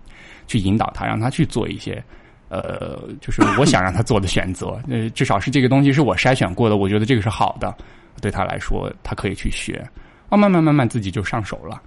[0.46, 2.02] 去引导他，让他去做一些。
[2.48, 7.72] 呃，就是我想让他做的选择，呃，至少是这个东西是我筛选过的，我觉得这个是好的，
[8.20, 9.88] 对他来说，他可以去学，
[10.30, 11.82] 啊，慢慢慢慢自己就上手了，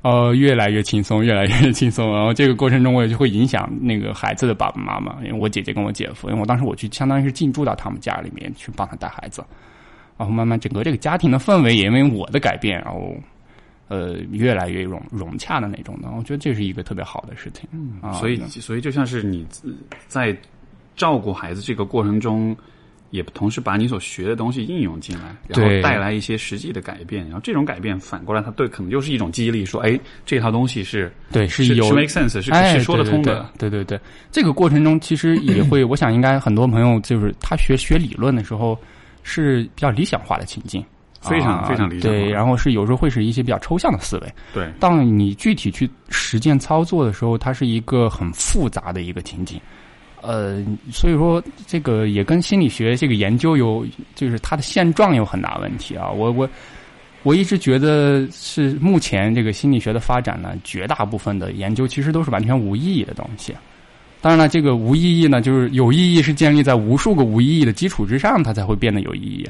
[0.00, 9.44] 呃，越来越轻松，越来越轻松，然后这个过程中我也就会影响那个孩子的爸爸妈妈，因为我姐姐跟我姐夫，因为我当时我去相当于是进驻到他们家里面去帮他带孩子，
[10.16, 13.14] 然后慢慢整个这个家庭的氛围也因为我的改变，然后。
[13.90, 17.66] 呃，越来越融融洽的那种的，我觉得这是一个特别好的事情。
[18.02, 19.46] 啊，所以，所以就像是你
[20.08, 20.36] 在
[20.94, 22.54] 照顾孩子这个过程中，
[23.10, 27.24] 也同时把你所学的东西应用进来，然后带来一些实际的改变。
[27.24, 33.50] 然后这种改变反过来，它对可能又是一种激励，说，哎，这套东西是对是有 make sense，是是说得通的。
[33.58, 33.98] 对对对，
[34.30, 38.78] 这个过程中其实也会， 我想应该很多朋友就是他学学理论的时候
[39.22, 40.84] 是比较理想化的情境。
[41.20, 42.08] 非常非常理解。
[42.08, 44.32] 对，然后是有时候会是一些比较抽象的思维。
[44.54, 49.60] 对，当你具体去实践操作的时候，它是一个很复杂的一个情景。
[50.28, 50.62] 呃，
[50.92, 56.10] 所以说这个也跟心理学这个研究有，就是它的现状有很大问题啊。
[56.10, 56.46] 我我
[57.22, 63.54] 我一直觉得是目前这个心理学的发展呢，绝大部分的研究其实都是完全无意义的东西。
[64.20, 69.48] 当然了，这个无意义呢，就是有意义是建立在无数个无意义的基础之上，它才会变得有意义。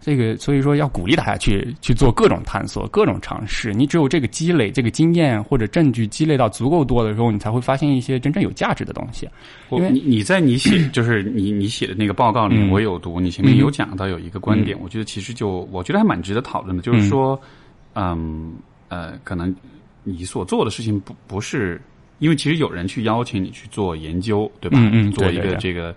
[0.00, 3.74] 这个，所以说要鼓励大家去去做各种探索、各种尝试。
[3.74, 9.28] 你只有这个积累、这个经验或者证据积累到足够多的时候，你才会发现一些真正有价值的东西。
[9.70, 17.38] 因为你你在你写就是你你写的那个报告里面，我有读，你前面有讲到有一个观点，我觉得其实就我觉得还蛮值得讨论的，就是说，
[17.94, 18.54] 嗯
[18.88, 19.54] 呃，可能
[20.04, 21.78] 你所做的事情不不是
[22.20, 24.78] 因为其实有人去邀请你去做研究，对吧？
[24.80, 25.94] 嗯嗯，做一个这个。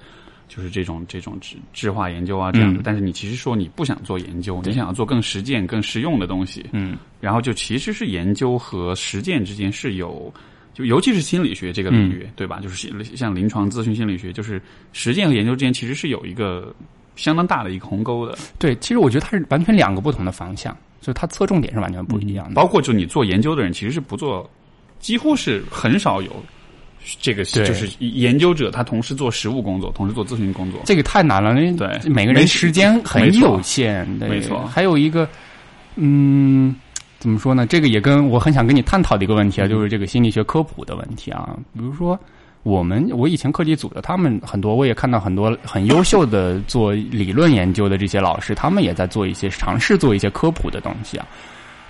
[0.54, 10.34] 就是这种这种智智化研究啊这样的，但是你其实说你不想做研究，你想要做更实践、更实用的东西，嗯，然后就其实是研究和实践之间是有，
[10.74, 12.60] 就尤其是心理学这个领域，对吧？
[12.60, 14.62] 就是像临床咨询心理学，就是
[14.92, 16.76] 实践和研究之间其实是有一个
[17.16, 18.38] 相当大的一个鸿沟的。
[18.60, 22.56] 对，其实我觉得它是完全两个不同的方向，所以它侧重点是完全不一样的。
[22.56, 24.50] 包括就你做研究的人，其实是不做，
[25.00, 26.30] 几乎是很少有。
[27.20, 31.54] 这个就是研究者，他同时做实务工作，同时做咨询工作，这个太难了。
[31.76, 34.66] 对，每个人时间很有限，没错。
[34.68, 35.28] 还有一个，
[35.96, 36.76] 嗯，
[37.20, 37.66] 怎么说呢？
[37.66, 41.58] 这个也跟我很想跟你探讨的一个问题啊，就是这个心理学科普的问题啊。
[41.74, 42.20] 比如说，
[42.64, 51.28] 我们我以前课题组的，他们很多，我也看到很多很优秀的做理论研究的这些老师，他们也在做一些尝试做一些科普的东西啊。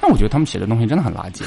[0.02, 1.44] 但我觉得他们写的东西真的很垃圾，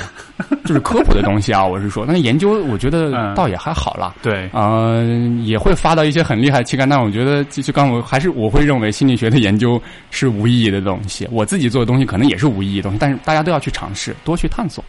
[0.64, 1.66] 就是科普的东西啊。
[1.66, 4.14] 我是说，那研究我觉得倒也还好啦。
[4.22, 5.02] 对，呃，
[5.42, 6.88] 也会发到一些很厉害的期刊。
[6.88, 9.80] 但我觉得就，就刚我还是我会认为心理学的研究
[10.12, 11.28] 是无意义的东西。
[11.32, 14.84] 我自己做的东西可能也是无意义的东西，但是大家都要去尝试，多去探索。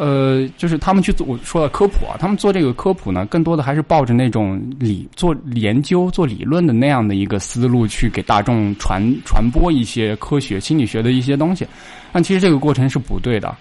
[0.00, 11.66] 呃，就是他们去做我说的科普啊，他们做这个科普呢，更多的还是抱着那种理做研究、做理论的那样的一个思路去给大众传传播一些科学心理学的一些东西。
[12.12, 13.54] 但其实这个过程是不对的，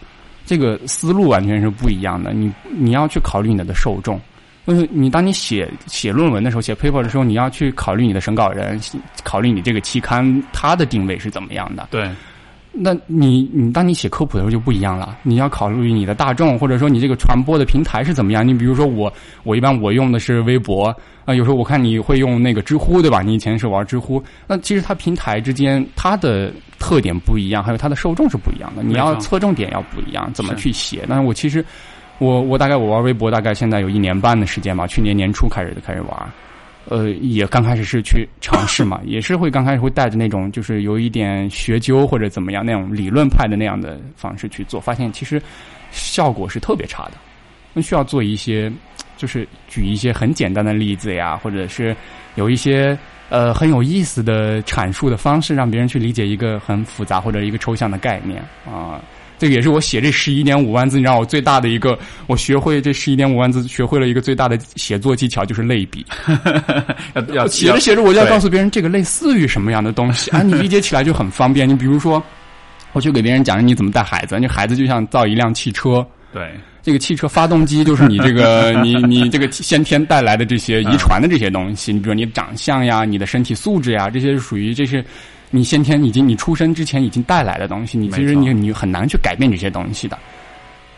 [0.45, 2.32] 这个思路完全是不一样的。
[2.32, 4.17] 你你要去考虑你的受众，
[4.65, 8.80] 就是你当你写写论文的时候，写 paper 的时候，你要去考虑你的审稿人，
[9.25, 11.86] 考虑你这个期刊它的定位是怎么样的。
[11.91, 12.10] 对。
[12.71, 18.47] 那你你当你写科普的时候就不一样了，你要考虑你的大众，或者说你这个传播的平台是怎么样。
[18.47, 19.12] 你比如说我，
[19.43, 23.21] 我一般我用的是微博啊，有时候我看你会用那个知乎，对吧？
[23.21, 28.84] 你以前是玩知乎，那其实它平台之间它的特点不一样，还有它的受众是不一样的。
[28.84, 31.03] 你要侧重点要不一样，怎么去写？
[31.08, 31.65] 那我其实
[32.19, 36.32] 我我大概我玩微博大概现在有一年半的时间吧，去年年初开始就开始玩。
[36.89, 45.39] 呃，也刚开始是去尝试嘛， 也是会刚开始会带着那种就是有一点学究或者怎么样那种理论派的那样的方式去做，发现其实
[45.91, 47.12] 效果是特别差的。
[47.73, 48.71] 那需要做一些，
[49.17, 51.95] 就是举一些很简单的例子呀，或者是
[52.34, 52.97] 有一些
[53.30, 58.99] 呃很有意思的阐述的方式，让别人去理解一个很复杂或者一个抽象的概念啊。
[59.39, 61.97] 这个也是我写这十一点五万字，你让我最大的一个，
[62.28, 66.06] 我学会这十一点五万字，学会了一个最大的写作技巧，就是类比。
[67.34, 71.67] 要写着写着，我就要告诉别人这个类似于什么样的东西啊，你理解起来就很方便。
[71.67, 72.21] 你比如说，
[72.91, 76.52] 我去给别人讲你怎么带孩子，你孩子就像造一辆汽车，对，
[76.84, 85.02] 这个汽车发动机就是你这个 你你这个先天带来的这些遗传的这些东西，你比如你的长相呀，你的身体素质呀，这些是属于这些。
[85.49, 90.17] 你先天已经，你出生之前已经带来的东西，你其实你你很难去改变这些东西的。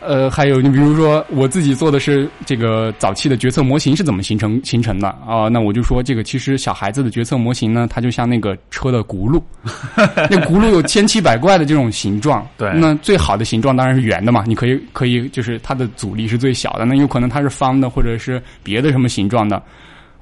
[0.04, 9.40] 呃，还有你比如说我自己做的是这个早期的决策模型是怎么形成形成的啊、那我就说这个其实小孩子的决策模型呢，它就像那个车的轱辘，
[10.28, 12.44] 那轱辘有千奇百怪的这种形状。
[12.58, 16.84] 对那最好的形状当然是圆的嘛，你可以可以就是它的阻力是最小的。
[16.84, 19.62] 那有可能它是方的或者是别的什么形状的，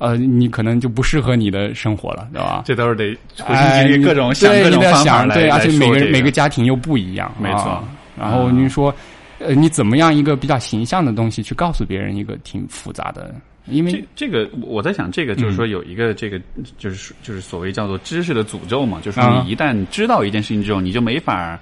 [0.01, 2.63] 呃，你可能就不适合你的生活了，对吧？
[2.65, 7.71] 这都是得回哎，去经历各种想对各种方法来，对，而且每个每个家庭又不一样，没错。
[7.71, 7.85] 啊
[8.19, 8.95] 然后你说，
[9.39, 13.35] 呃，你怎么样一个比较形象的东西去告诉别人一个挺复杂的，
[13.67, 16.39] 因为这这个我在想，这个嗯就是说有一个这个
[16.77, 21.61] 就是就是所谓叫做知识的诅咒嘛，就是你一旦知道一件事情之后，你就没法回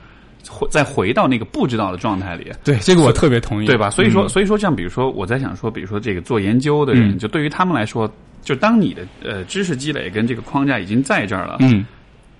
[0.70, 2.50] 再回到那个不知道的状态里。
[2.64, 3.90] 对这个我特别同意，对吧？
[3.90, 8.10] 所以说，嗯所以说，像比如说，我在想说，比如说这个做研究的人，嗯就对于他们来说，
[8.42, 11.84] 就当你的呃知识积累跟这个框架已经在这儿了，嗯，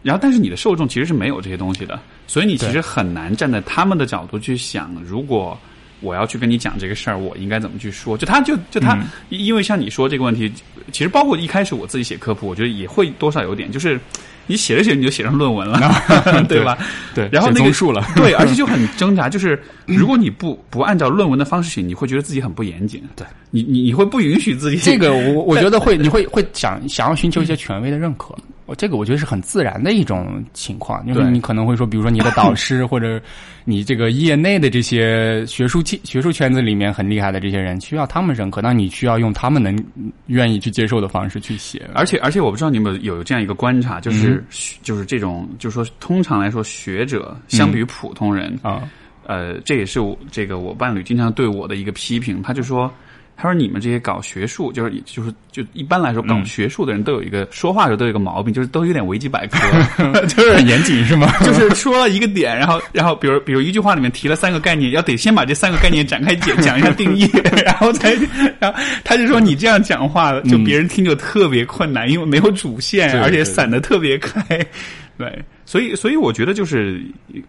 [0.03, 5.59] 然后但是你的受众其实是没有这些东西的，所以你其实很难站在他们的角度去想，如果
[6.01, 8.17] 我要去跟你讲这个事儿，我应该怎么去说？
[8.17, 10.51] 就他就就他，嗯因因为像你说这个问题，
[10.93, 14.01] 其实包括一开始我自己写科普，我觉得也会多少有点，就是
[14.49, 15.79] 你写着写着你就写成论文了，
[16.49, 16.77] 对吧？
[17.15, 23.01] 对，然后那个了， 对，而且就很 挣扎，就是如果你不不按照论文的方式写，你会觉得自己很不严谨。
[23.15, 28.35] 对你，你你会不允许自己这个我我觉得会，你会会想想要寻求一些权威的认可。
[28.69, 33.19] 我这个我觉得是很自然的一种情况，就是你可能会说，比如说你的导师 或者
[33.65, 39.75] 你这个业内的这些学术界学术圈子里面很厉害的这些人，需要他们认可，那你需要用他们能
[40.27, 41.89] 愿意去接受的方式去写。
[41.95, 44.45] 而且而且，我不知道你们有有这样一个观察，就是、嗯
[44.83, 48.87] 就是这种，就是说，通常来说，学者相比于普通人，啊，
[49.25, 52.93] 呃，这也是我这个我伴侣经常对我的一个批评，他就说。
[53.41, 56.45] 他说：“你们这些搞学术，就是就是就一般来说，搞嗯。
[56.45, 59.59] 学术的人都有一个、说话的时候都有一个毛病，就是都有点维基百科，
[60.27, 61.33] 就是很严谨是吗？
[61.47, 67.31] 就是说了一个点，然后然后比如比如一句话里面提了三个概念，要得先把这三个概念展开讲讲一下定义，
[67.65, 68.13] 然后才
[68.59, 74.43] 然后他就说你这样讲话，就别人听就特别困难，因为没有主线，而且散的特别开，
[75.17, 77.01] 对，所以所以我觉得就是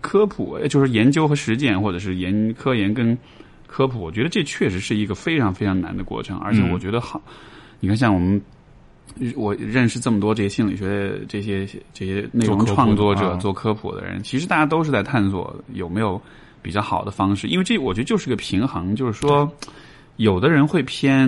[0.02, 3.18] 科普，就是研究和实践，或者是研科研跟
[3.70, 7.22] 科普，我觉得这确实是一个非常非常难的过程，而且嗯我觉得好，
[7.80, 8.42] 你看像我们。
[9.36, 16.22] 我认识这么多这些心理学、这些这些内容创作者、啊做科普的人，其实大家都是在探索有没有
[16.62, 19.52] 比较好的方式，因为这我觉得就是个平衡，就是说，
[20.18, 21.28] 有的人会偏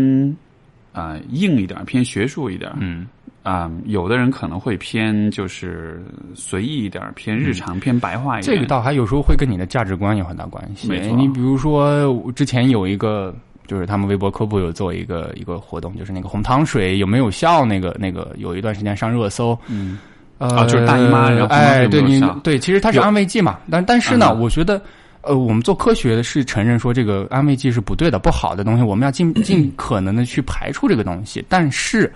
[0.93, 3.07] 啊、呃硬一点，偏学术一点，嗯，
[3.43, 6.03] 啊、有的人可能会偏就是
[6.35, 8.55] 随意一点，偏日常、偏白话一点。
[8.55, 10.87] 这个倒还有时候会跟你的价值观有很大关系。
[10.87, 13.33] 没错你比如说，我之前有一个，
[13.65, 17.65] 就是他们微博科普有做一个一个活动，就是那个红糖水有没有效？
[17.65, 19.57] 那个那个有一段时间上热搜。
[19.67, 19.97] 嗯，
[20.37, 24.81] 呃，啊就是大姨妈然后哎，对你对，其实它是安慰剂嘛，但但是呢，嗯我觉得。
[25.23, 31.45] 呃，我们做科学的是承认说这个安慰剂是不对的、不好的东西，我们要尽尽可能的去排除这个东西。
[31.47, 32.11] 但是，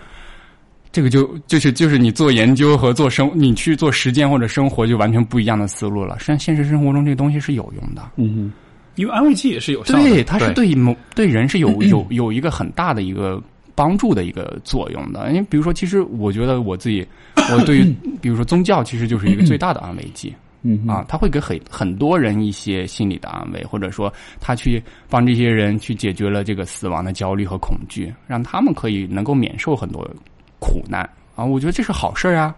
[0.95, 6.17] 这个就就是就是你做研究和做生，你去做实践或者生活就完全不一样的思路了。
[6.19, 8.53] 实际上，现实生活中这个东西是有用的，嗯哼，
[8.95, 13.43] 因为安慰剂也是有效的，对，它是对对某对人是有 有有一个很大的一个
[13.75, 15.27] 帮助的一个作用的。
[15.31, 17.05] 因为比如说，其实我觉得我自己，
[17.51, 20.34] 我对于 比如说宗教，其实就是一个最大的安慰剂。
[20.62, 30.01] 嗯啊，他会给很很多人一些心理的安慰，或者说他去帮这些人去解决了这个死亡的焦虑和恐惧，让他们可以能够免受很多
[30.65, 31.01] 苦难
[31.36, 31.45] 啊。
[31.45, 32.56] 我觉得这是好事儿啊。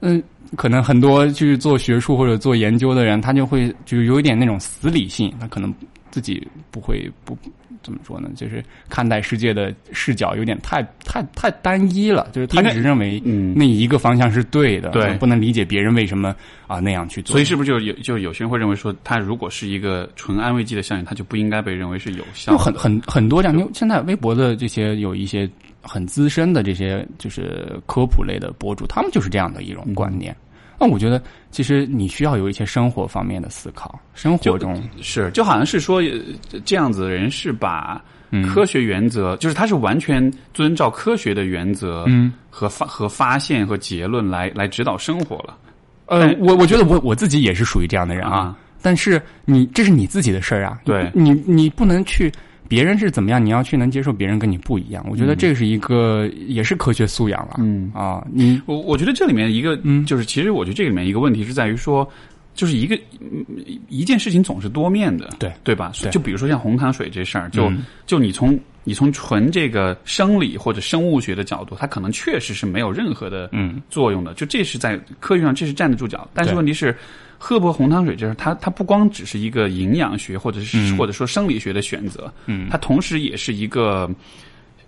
[0.00, 0.22] 嗯，
[0.56, 5.74] 可能很多去做学术或者做研究的人，他就会就有一点那种死理性，他可能
[6.10, 7.36] 自己不会不
[7.82, 16.34] 怎么说呢，就是看待世界的视角有点太太太单一了，就是他只认为嗯那一个方向是对的，对不能理解别人为什么
[16.66, 17.32] 啊那样去做。
[17.32, 22.52] 所以是不是就有就有些人会认为说，他如果是一个纯安慰剂的效应，他就不应该被认为是有效？
[22.52, 25.48] 就很很很多这样，因为现在微博的这些有一些
[25.82, 30.34] 很资深的这些就是科普类的博主，他们就是这样的一种观念。
[30.78, 45.58] 那我觉得，其实你需要有一些生活方面的思考，生活中是，就好像是说呃这样子的人是把嗯科学原则，就是他是完全遵照科学的原则，嗯和发和发现和结论来来指导生活了
[46.06, 48.38] 呃，我我觉得我我自己也是属于这样的人啊。
[48.38, 48.58] 啊。
[48.82, 52.32] 但是你这是你自己的事儿啊，对你你不能去
[52.70, 55.04] 别人是怎么样，你要去能接受别人跟你不一样。
[55.10, 57.90] 我觉得这是一个、也是科学素养了，嗯。
[57.92, 60.06] 啊，你我我觉得这里面一个，嗯。
[60.06, 62.08] 就是其实我觉得这里面一个问题是在于说，
[62.54, 63.44] 就是一个嗯
[63.88, 65.52] 一件事情总是多面的，对。
[65.64, 65.90] 对吧？
[66.00, 66.12] 对。
[66.12, 67.82] 就比如说像红糖水这事儿，就、嗯。
[68.06, 73.82] 就你从你从纯这个生理或者生物学的角度，它可能确实是没有任何的嗯。
[73.90, 76.28] 作用的，就这是在科学上这是站得住脚。
[76.32, 76.96] 但是问题是，
[77.42, 84.08] 喝不红糖水就是，它它不光只是一个营养学或者是、或者说生理学的选择，嗯它同时也是一个。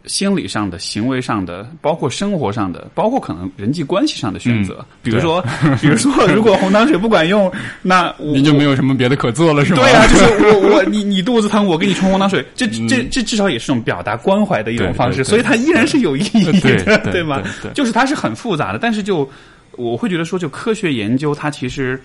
[0.07, 4.85] 心理上的、行为上的，包括生活上的，包括可能人际关系上的选择。
[5.01, 5.41] 比如说，
[5.81, 7.49] 比如说，如果红糖水不管用，
[7.83, 9.81] 那我你就没有什么别的可做了，是吗？
[9.81, 16.47] 对啊，就是我我你你肚子疼，我给你冲红糖水，这这这至少也是种表达关怀的一种方式，所以它依然是有意义
[16.83, 17.41] 的，对吗？
[17.73, 19.31] 就是它是很复杂的，但是就
[19.77, 22.03] 我会觉得说，就科学研究它其实，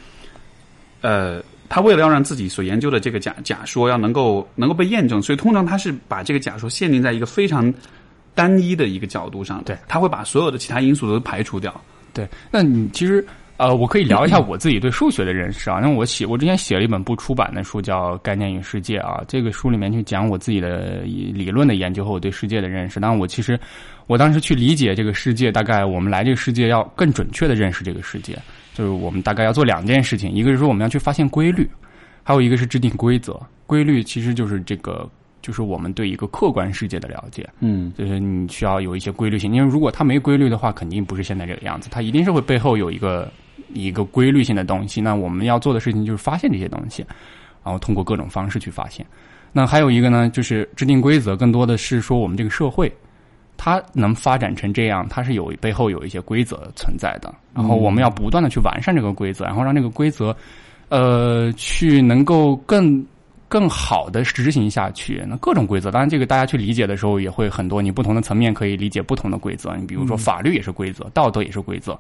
[1.02, 7.74] 呃，他为了要让自己所研究的这个假假说要能够能够被验证，所以通常他是把这个假说限定在一个非常
[8.34, 11.74] 单一的一个角度上，对，他会把所有的其他因素都排除掉。
[12.14, 13.26] 对，那你其实
[13.58, 15.80] 呃，我可以聊一下我自己对数学的认识啊。
[15.82, 19.24] 那我写我之前写了一本不出版的书，叫《概念与世界》啊。
[19.28, 23.00] 这个书里面去讲我自己的理论的研究和我对世界的认识。
[23.00, 23.60] 当然，我其实
[24.06, 28.38] 我当时去理解这个世界，大概我们来这个世界要更准确的认识这个世界，
[28.78, 31.68] 就是我们大概要做两件事情，一个是说我们要去发现规律，
[32.22, 33.40] 还有一个是制定规则。
[33.66, 35.10] 规律其实就是这个。
[35.40, 43.32] 就是我们对一个客观世界的了解，嗯，就是你需要有一些规律性，因为如果它没规律的话，肯定不是现在这个样子，它一定是会背后有一个
[43.72, 45.00] 一个规律性的东西。
[45.00, 47.06] 那我们要做的事情就是发现这些东西，
[47.64, 49.06] 然后通过各种方式去发现。
[49.54, 52.92] 那还有一个呢，就是制定规则，更多的是说我们这个社会
[53.58, 60.36] 它能发展成这样，它是有背后有一些规则存在的，然后我们要不断的去完善这个规则，然后让这个规则
[60.90, 63.06] 呃去能够更。
[63.50, 69.74] 更好的执行下去，那各种规则，当然这个大家去理解的时候也会很多，你不同的层面可以理解不同的规则。
[69.78, 71.98] 你比如说法律也是规则，道德也是规则，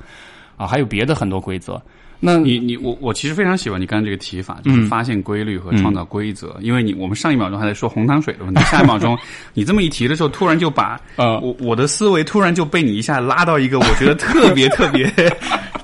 [0.57, 1.81] 啊，还有别的很多规则。
[2.19, 6.55] 那你你我我其实非常喜欢你刚才这个提法，就是嗯发现规律和创造规则。
[6.61, 9.17] 因为你我们上一秒钟还在说红糖水的问题，下一秒钟
[9.53, 15.05] 你这么一提的时候，突然就把呃我我的思维突然就被你一下拉到一个我觉得特别 特别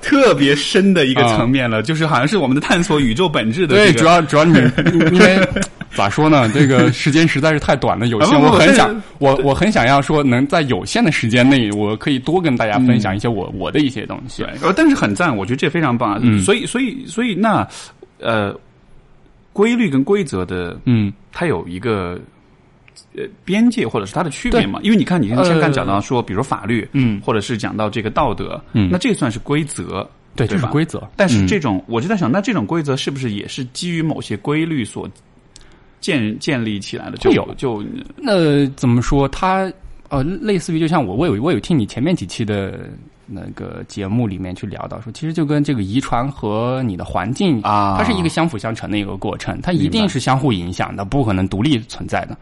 [0.00, 4.58] 特别深的一个层面了，就是好像是我们的探索宇宙本质的、这对，主要主要你
[5.12, 5.48] 因为
[5.96, 6.48] 咋说呢？
[6.52, 8.40] 这个时间实在是太短了，有限。
[8.40, 14.42] 我很想，我我很想要说，能在有限的时间内，我可以多跟大家分享一些我、我的一些东西。
[14.42, 16.18] 对，呃，但是很赞，我觉得这非常棒啊。
[16.22, 17.66] 嗯所以所以所以那
[18.18, 18.54] 呃，
[19.52, 22.18] 规律跟规则的嗯，它有一个
[23.16, 24.80] 呃边界或者是它的区别嘛？
[24.82, 31.08] 因为你看，你像刚才讲到说，比如法律，嗯或者是讲到这个道德，嗯那这算是规则，对，这是规则。
[31.16, 35.08] 但是嗯这种，我就在想，那这种规则是不是也是基于某些规律所
[36.04, 37.16] 建建立起来的？
[37.16, 37.82] 就有就
[38.14, 39.26] 那怎么说？
[39.28, 39.72] 它
[40.10, 42.90] 呃，类似于就像我，我有我有听你前面几期的
[43.26, 52.36] 那个节目里面去聊到说，其实就跟这个遗传和你的环境啊它是一个相辅相成的一个过程，它一定是相互影响的，不可能独立存在的。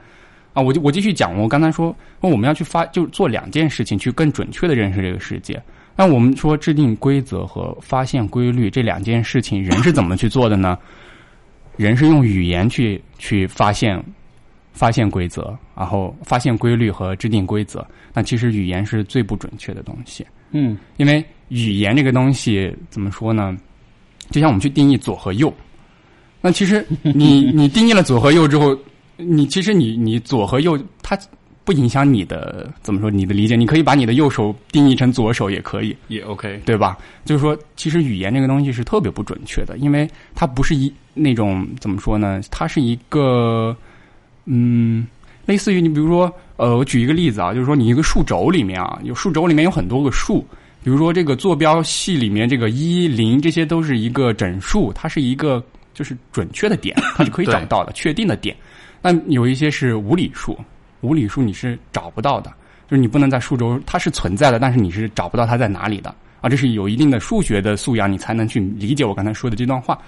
[0.55, 5.63] 啊，我就我继续讲，我刚才说，说我们要去发，就做两件事情，去更准确的认识这个世界。
[5.95, 10.77] 那我们说制定规则和发现规律这两件事情，人是怎么去做的呢？
[11.77, 14.03] 人是用语言去去发现
[14.73, 17.87] 发现规则，然后发现规律和制定规则。
[18.13, 23.57] 那其实语言是最不准确的东西，嗯因为语言这个东西怎么说呢？
[24.31, 25.53] 就像我们去定义左和右，
[26.41, 28.77] 那其实你 你定义了左和右之后，
[29.17, 31.19] 你其实你你左和右它
[31.65, 36.99] 不影响你的怎么说你的理解，你可以把你的右手定义成左手也可以，也 OK，对吧？
[37.25, 42.41] 就是说，其实语言这个东西是特别不准确的，因为它不是一那种怎么说呢？
[42.51, 43.77] 它是一个
[44.47, 45.07] 嗯，
[45.47, 50.45] 类似于你比如说，呃，我举一个例子啊，就是说你一个数轴里面啊，有数轴里面有很多个数，
[50.83, 58.57] 比如说这个坐标系里面这个一零，这些都是一个整数，它是一个就是准确的点，它是可以找到的，确定的点。
[59.01, 60.59] 那有一些是无理数，
[61.03, 62.51] 无理数你是找不到的，
[62.89, 69.99] 就是你不能在数轴它是存在的，但是你是找不到它在哪里的啊，这是有一定的数学的素养，你才能去理解我刚才说的这段话。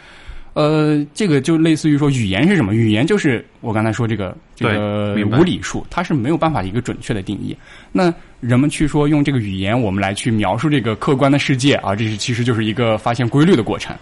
[0.55, 2.73] 呃，这个就类似于说语言是什么？
[2.75, 7.57] 语言就是我刚才说这个这个无理数，它是没有办法一个准确的定义。
[7.91, 13.97] 那人们去说用这个语言，我们来去描述这个客观的世界啊，这是其实就是一个发现规律的过程。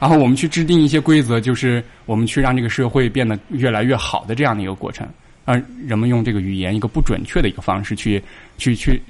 [0.00, 5.06] 然后我们去制定一些规则，就是我们去让这个社会变得越来越好的这样的一个过程。
[5.48, 8.22] 让人们用这个语言一个不准确的一个方式去
[8.58, 9.00] 去去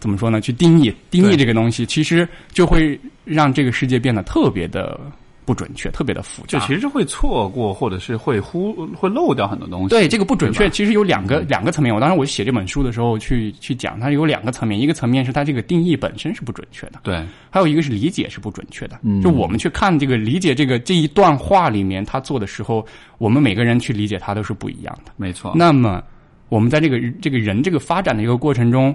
[0.00, 0.40] 怎么说呢？
[0.40, 5.00] 去定义定义这个东西，其实就会让这个世界变得特别的
[5.48, 6.58] 不准确，特别的复杂。
[6.58, 9.88] 就其实是会错过，或者是会忽会漏掉很多东西。
[9.88, 11.94] 对这个不准确，其实有两个两个层面。
[11.94, 19.00] 我当时我写这本书的时候去去讲，它有两个层面，一个层面是它这个定义本身是不准确的，对还有一个是理解是不准确的。
[19.02, 22.86] 嗯就我们去看这个理解这个这一段话里面他做的时候，
[23.16, 25.12] 我们每个人去理解它都是不一样的。
[25.16, 25.54] 没错。
[25.56, 26.02] 那么
[26.50, 28.94] 我们在这个这个人这个发展的一个过程中，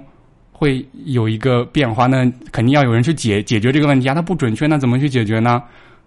[0.52, 4.14] 会有一个变化那，肯定要有人去解解决这个问题啊。
[4.14, 5.60] 它不准确，那怎么去解决呢？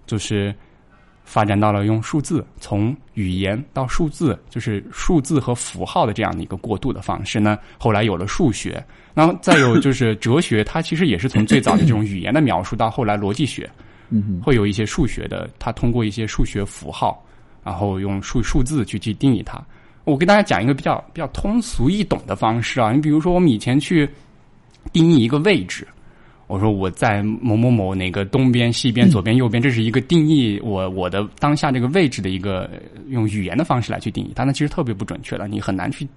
[0.08, 0.56] 就是
[1.24, 7.60] 发展到了用数字，从语言到数字，就是数字和符号的这样的一个过渡的方式呢。
[7.78, 8.84] 后来有了数学，
[9.14, 13.70] 然后再有就是哲学，它其实也是从最早的这种语言的描述到后来逻辑学，
[14.10, 17.22] 嗯会有一些数学的，它通过一些数学符号，
[17.64, 19.62] 然后用数数字去去定义它。
[20.06, 24.10] 我给大家讲一个比较比较通俗易懂的方式啊，你比如说我们以前去
[24.94, 25.86] 定义一个位置，
[26.48, 32.80] 我说我在某某某哪个东边、西边、左边、右边，这是一个定义我我的当下这个位置的一个呃
[33.10, 36.08] 用语言的方式来去定义它，那其实特别不准确的，你很难去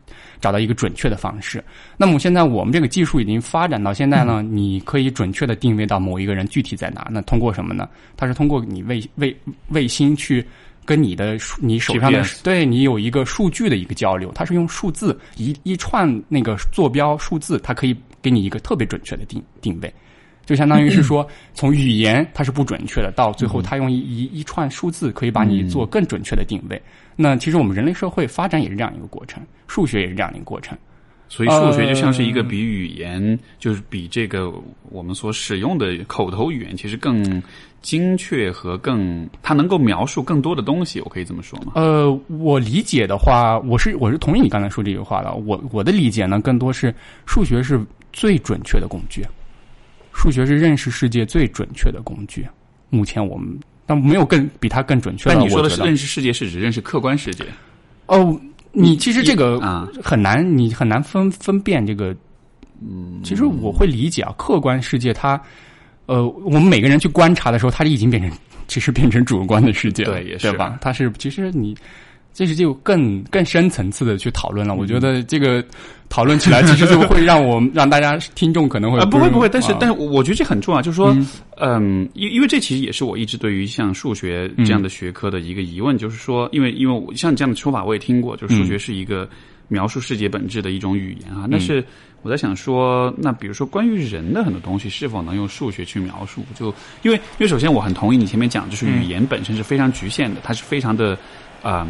[0.41, 1.63] 找到一个准确的方式。
[1.97, 7.09] 那么现在我们这个技术已经发展到现在呢，你可以准确的定位到某一个人具体在哪。
[7.11, 7.89] 那通过什么呢？
[8.17, 9.37] 它是通过你卫卫
[9.71, 10.45] 卫星去
[10.85, 19.93] 跟你的数你手上的对你有一个数据的一个交流，它是用数字一一串那个坐标数字，它可以给你一个特别准确的定定位。
[20.51, 21.25] 就相当于是 说，
[21.55, 26.83] 从语言它是不准确的，到最后它用一一一串数字可以把你做更准确的定位。
[27.15, 30.77] 那其实我们人类社会发展也是这样一个过程，数学也是这样一个过程。
[31.29, 34.53] 所以数学就像是一个比语言，就是比这个
[34.89, 37.41] 我们所使用的口头语言，其实更
[37.81, 41.01] 精确和更，它能够描述更多的东西。
[41.03, 41.75] 我可以这么说吗？
[41.77, 45.33] 呃，我理解的话，我是我是同意你刚才说这句话的。
[45.33, 46.93] 我我的理解呢，更多是
[47.27, 47.81] 数学是
[48.13, 49.25] 最准确的工具，
[50.13, 52.47] 数学是认识世界最准确的工具。
[52.89, 55.35] 目前我们但没有更比它更准确的。
[55.35, 57.45] 但你说的是认识世界，是指认识客观世界。
[58.07, 58.41] 哦，
[58.73, 62.15] 你其实这个啊很难，你很难分分辨这个。
[62.81, 65.41] 嗯，其实我会理解啊，客观世界它，
[66.07, 68.31] 呃，我们每个人去观察的时候，它已经变成
[68.69, 70.79] 其实变成主观的世界了，对也是对吧？
[70.81, 71.77] 它是其实你。
[72.33, 74.75] 这是就更更深层次的去讨论了。
[74.75, 75.63] 我觉得这个
[76.09, 81.27] 讨论起来， 其实就会让我让大家听众可能会呃，不会不会，但是啊但是我觉得这很重要，就是说嗯，
[81.59, 89.29] 嗯，因因为这其实也是我一直对于像数学这样的学科的一个疑问，就是说，因为因为我像这样的说法我也听过，就是数学是一个
[89.69, 91.47] 描述世界本质的一种语言啊。
[91.51, 91.85] 但是
[92.23, 96.43] 我在想说，那比如说关于人的很多东西，是否能用数学去描述？
[96.55, 101.19] 就因为因为首先我很同意你前面讲，就是语言本身是非常局限的，它是非常的，
[101.63, 101.87] 嗯。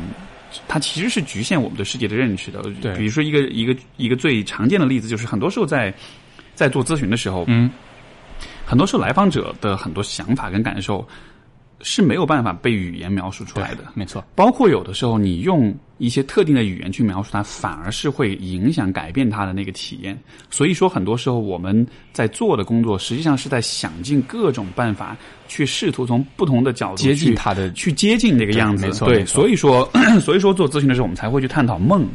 [0.69, 2.63] 它其实是局限我们对世界的认识的。
[2.81, 5.93] 对比如说一个一个一个最常见的例子，就是很多时候在
[6.55, 7.71] 在做咨询的时候，嗯，
[8.67, 11.07] 很多时候来访者的很多想法跟感受
[11.83, 13.85] 是没有办法被语言描述出来的。
[13.95, 20.19] 没错，包括有的时候你用一些特定的语言去描述它，反而是会影响改变它的那个体验。
[20.51, 25.17] 所以说，很多时候我们在做的工作，实际上是在想尽各种办法
[25.49, 28.83] 去试图从不同的角度接近去它的去接近那个样子。
[28.83, 32.07] 对没错对，所以说， 所以说做咨询的时候，我们才会去探讨梦。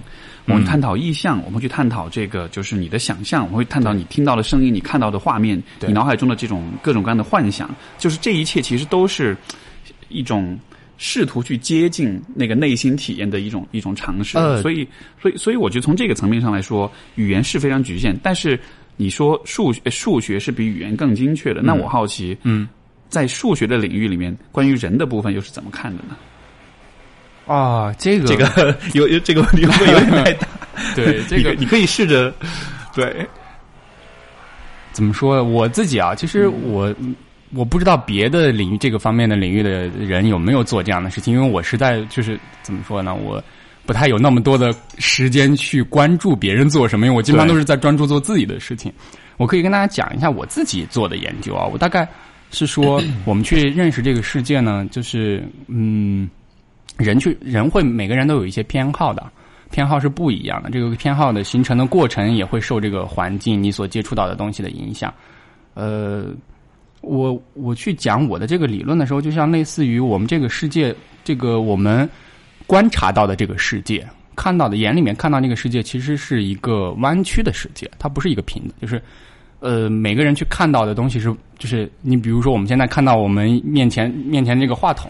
[0.48, 9.36] 我们探讨意象，我们去探讨这个，就是你的想象，我们会探讨你听到的声音，你看到的画面，你脑海中的这种各种各样的幻想，就是这一切其实都是
[10.10, 10.58] 一种
[10.98, 14.38] 试图去接近那个内心体验的一种一种尝试。
[14.38, 14.88] 呃所以，
[15.20, 18.16] 所以，所以，我觉得从这个层面上来说，语言是非常局限。
[18.22, 18.60] 但是
[18.96, 22.68] 你说数学数学是比语言更精确的，那我好奇，嗯，
[23.10, 26.16] 在数学的领域里面，关于人的部分又是怎么看的呢？
[27.46, 30.48] 啊，这个这个 有有这个问题会有点太大？
[30.96, 32.34] 对 这个你你可以试着
[32.94, 33.26] 对。
[34.92, 35.44] 怎么说？
[35.44, 36.96] 我自己啊，其实我、
[37.54, 43.44] 我不知道别的领域这个方面的领域的人有没有做这样的事情，因为我实在就是怎么说呢，我
[43.86, 48.90] 不太有那么多的时间去关注别人做什么，因为我基本上都是在专注做自己的事情。
[49.36, 52.08] 我可以跟大家讲一下我自己做的研究啊，我大概
[52.52, 56.30] 是说，我们去认识这个世界呢，就是嗯，
[56.98, 59.32] 人去人会每个人都有一些偏好的。
[59.72, 65.14] 偏好是不一样的，这个偏好的形成的过程也会受这个环境你所接触到的东西的影响。
[65.74, 66.28] 呃，
[67.02, 72.08] 我我去讲我的这个理论的时候，就像类似于我们这个世界，这个我们
[72.68, 79.02] 观察到的这个世界，看到的眼里面看到那个世界，其实是一个弯曲的世界，它不是一个平的，就是。
[79.62, 85.10] 呃，每个人去看到的东西是，就是你比如说，我们现在看到我们面前面前这个话筒，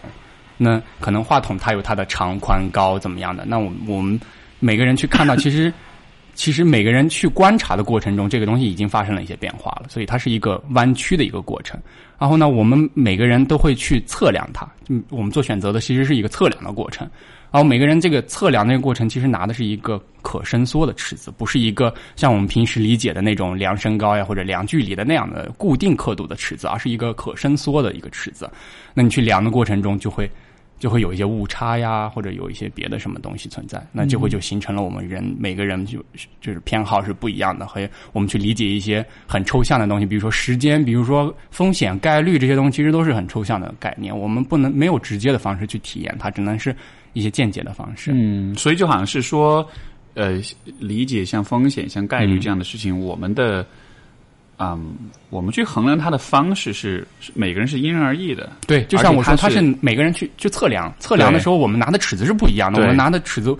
[0.56, 4.18] 那可能话筒它有它的长宽高怎么样的，那我我们
[4.58, 5.72] 每个人去看到，其实
[6.34, 11.80] 其实每个人去观察的过程中，这个东西已经发生了一些变化了，所以它是一个弯曲的一个过程。
[12.18, 14.66] 然后呢，我们每个人都会去测量它。
[14.88, 17.08] 嗯，我们做选择的其实是一个测量的过程。
[17.50, 28.50] 然后每个人这个测量那个过程，其实拿的是一个可伸缩的尺子，不是一个像我们平时理解的那种量身高呀或者量距离的那样的固定刻度的尺子，而是一个可伸缩的一个尺子。
[28.92, 30.30] 那你去量的过程中，就会
[30.78, 36.04] 就会有一些误差呀，或者有一些别的什么东西存在，那就会就形成了我们人每个人就
[36.40, 46.74] 就是偏好是不一样的，和我们去理解一些很抽象的东西，比如说时间，比如说风险概率这些东西，其实都是很抽象的概念，我们不能没有直接的方式去体验它，只能是。
[47.12, 49.66] 一些间接的方式，嗯，所以就好像是说，
[50.12, 50.38] 呃，
[50.78, 53.66] 理解像风险、像概率这样的事情，我们的，
[54.58, 54.94] 嗯，
[55.30, 58.50] 我们去衡量它的方式是每个人是因人而异的。
[58.66, 63.54] 对，就像我说，它是每个人去去测量，测量的时候，我们拿的尺子是不一样的，我们拿的尺子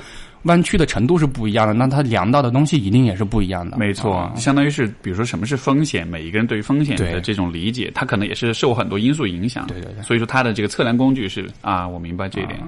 [0.44, 3.76] 弯曲的程度是不一样的，那它量到的东西一定也是不一样的。
[3.76, 9.66] 没错，相当于是，比如说什么是风险，每一个人对于风险的这种理解，它可能也是受很多因素影响。
[9.66, 12.59] 对对对，所以说它的这个测量工具是啊，我明白这一点。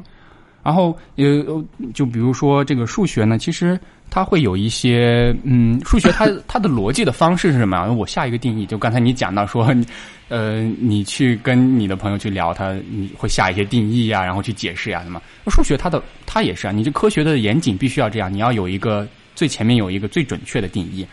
[0.64, 1.64] 然后呃，
[1.94, 3.78] 就比如说这个数学呢，其实
[4.10, 7.90] 它会有一些嗯，数学它它的逻辑的方式是什么呀？
[7.90, 9.74] 我下一个定义，就刚才你讲到说，
[10.28, 15.20] 呃，你去跟你的朋友去聊，他你会下一些定义呀，然后去解释呀什么？
[15.50, 21.06] 数学它的它也是啊，你这科学的严谨必须要这样，你要有一个最前面有一个最准确的定义，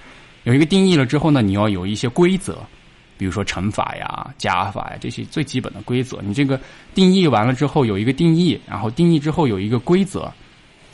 [0.43, 2.57] 有一个定义了之后呢，你要有一些规则。
[3.17, 6.59] 比如说乘法呀、加法呀这些最基本的规则，你这个
[6.93, 10.29] 定义完了之后有一个定义，然后定义之后有一个规则。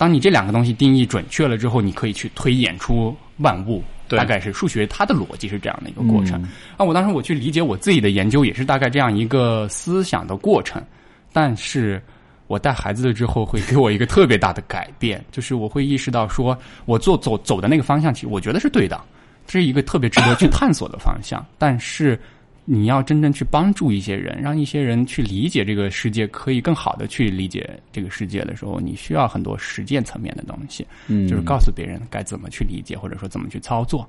[0.02, 3.84] 当你这两个东西定义准确了之后，你可以去推演出万物。
[4.10, 6.42] 大概是数学它的逻辑是这样的一个过程。
[6.76, 10.84] 啊，我当时我去理解我自己的研究也是大概这样一个思想的过程。
[11.32, 12.02] 但是
[12.48, 19.00] 我带孩子了之后，会给我一个特别大的改变，就是我会意识到说，我做走走的那个方向，其实我觉得是对的。
[19.46, 22.20] 这是一个特别值得去探索的方向，但是
[22.64, 34.08] 你要真正去帮助一些人，让一些人去理解这个世界，可以更好的去理解这个世界的时候，你需要很多实践层面的东西，嗯，就是告诉别人该怎么去理解，或者说怎么去操作。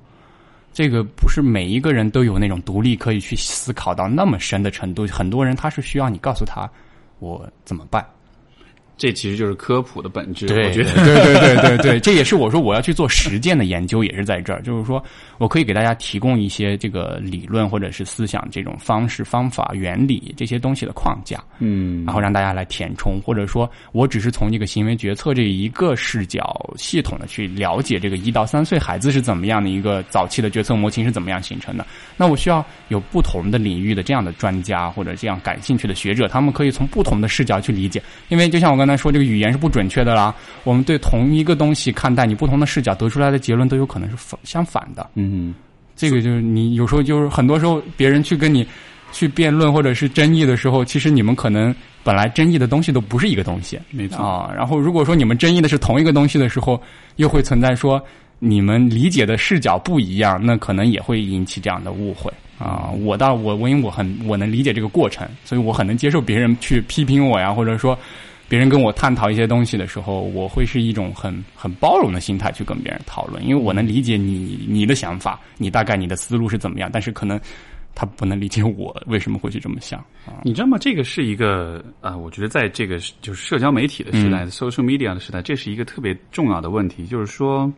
[0.71, 6.69] 这个不是每一个人都有那种独立可以去思考到那么深的程度，很多人他是需要你告诉他
[7.19, 8.05] 我怎么办。
[9.03, 15.03] 这其实就是科普的本质，我觉得，对对对对对，这也是我说我要去做实践的研究，也是在这儿，就是说
[15.39, 31.85] 我可以给大家提供一些这个理论或者是思想这种方式、方法、原理这些东西的框架，嗯，然后让大家来填充，或者说我只是从这个行为决策这一个视角，系统的去了解这个一到三岁孩子是怎么样的一个早期的决策模型是怎么样形成的，
[32.15, 38.92] 那我需要有不同的领域的这样的专家或者这样感兴趣的学者，他们可以从不同的视角去理解，因为就像我刚才。
[38.97, 40.33] 说这个语言是不准确的啦。
[40.63, 45.09] 我们对同一个东西看待，你不同的视角得出来的结论都有可能是反相反的。
[45.15, 45.53] 嗯，
[45.95, 48.65] 这个就是你有时候就是很多时候别人去跟你
[49.11, 51.73] 去辩论或者是争议的时候，其实你们可能
[52.03, 53.79] 本来争议的东西都不是一个东西。
[53.91, 54.51] 没错啊。
[54.55, 56.81] 然后如果说你们争议的是同一个东西的时候，
[57.17, 58.01] 又会存在说
[58.39, 62.89] 你们理解的视角不一样，那可能也会引起这样的误会啊。
[63.01, 67.97] 我倒我我因为我很我能理解这个过程，所以我很能接受别人去批评我呀，或者说。
[68.49, 77.39] 别人跟我探讨一些东西的时候，我会是一种很很包容的心态去跟别人讨论，因为我能理解你你的想法，你大概你的思路是怎么样，但是可能
[77.95, 80.03] 他不能理解我为什么会去这么想。
[80.43, 80.77] 你知道吗？
[80.77, 87.05] 这个是一个啊，我觉得在这个就是社交媒体的时代，social media 的时代，这是一个特别重要的问题。
[87.05, 87.71] 就是说，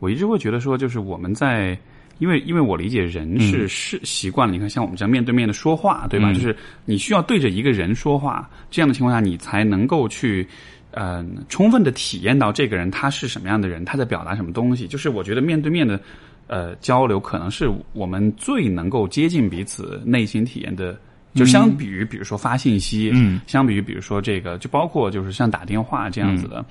[0.00, 1.78] 我一直会觉得说，就是我们在。
[2.18, 6.32] 因为，因为我理解人是是习惯了，你看，像我们这样面对面的说话，对吧？
[6.32, 10.46] 就是你需要对着一个人说话，这样的情况下，你才能够去，
[10.92, 14.86] 嗯，充分的体验到这个人他是什么样的人，他在表达什么东西。
[14.86, 16.00] 就是我觉得面对面的，
[16.46, 20.96] 呃，交流可能是我们最能够接近彼此内心体验的。
[21.34, 26.64] 就相比于，比如说发信息，嗯，相比于，比如说这个，就包括就是像打电话这样子的，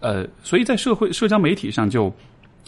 [0.00, 2.10] 呃，所以在社会社交媒体上就。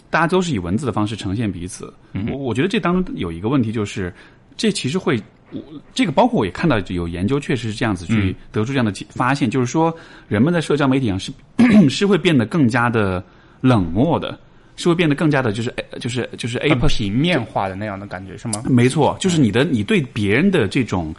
[0.09, 1.93] 大家都是以文字的方式呈现彼此，
[2.31, 4.13] 我我觉得这当中有一个问题，就是
[4.57, 5.61] 这其实会，我
[5.93, 9.95] 这个包括我也看到有研究确实是这样子去得出这样的发现，就是说
[10.27, 11.31] 人们在社交媒体上是
[11.89, 13.23] 是会变得更加的
[13.61, 14.39] 冷漠的，
[14.75, 18.63] 是会变得更加的就是就是就是 A 平面化的那样的感觉是吗？
[18.69, 21.13] 没错，就是你的你对别人的这种。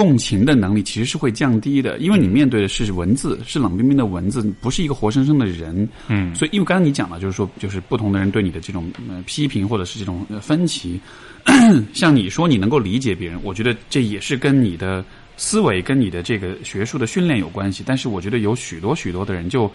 [0.00, 5.86] 共情的能力其实是会降低的，因为你面对的是文字，是冷冰冰的文字，不是一个活生生的人。
[6.08, 8.90] 嗯，所以因为刚才你讲了，就是说，就是不同的人对你的这种
[9.26, 10.98] 批评或者是这种分歧，
[11.92, 15.04] 像你说你能够理解别人，我觉得这也是跟你的
[15.36, 17.84] 思维跟你的这个学术的训练有关系。
[17.86, 19.70] 但是我觉得有许多许多的人就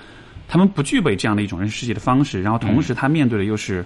[0.48, 3.86] 他们不具备这样的一种认识世界的方式，然后同时他面对的又是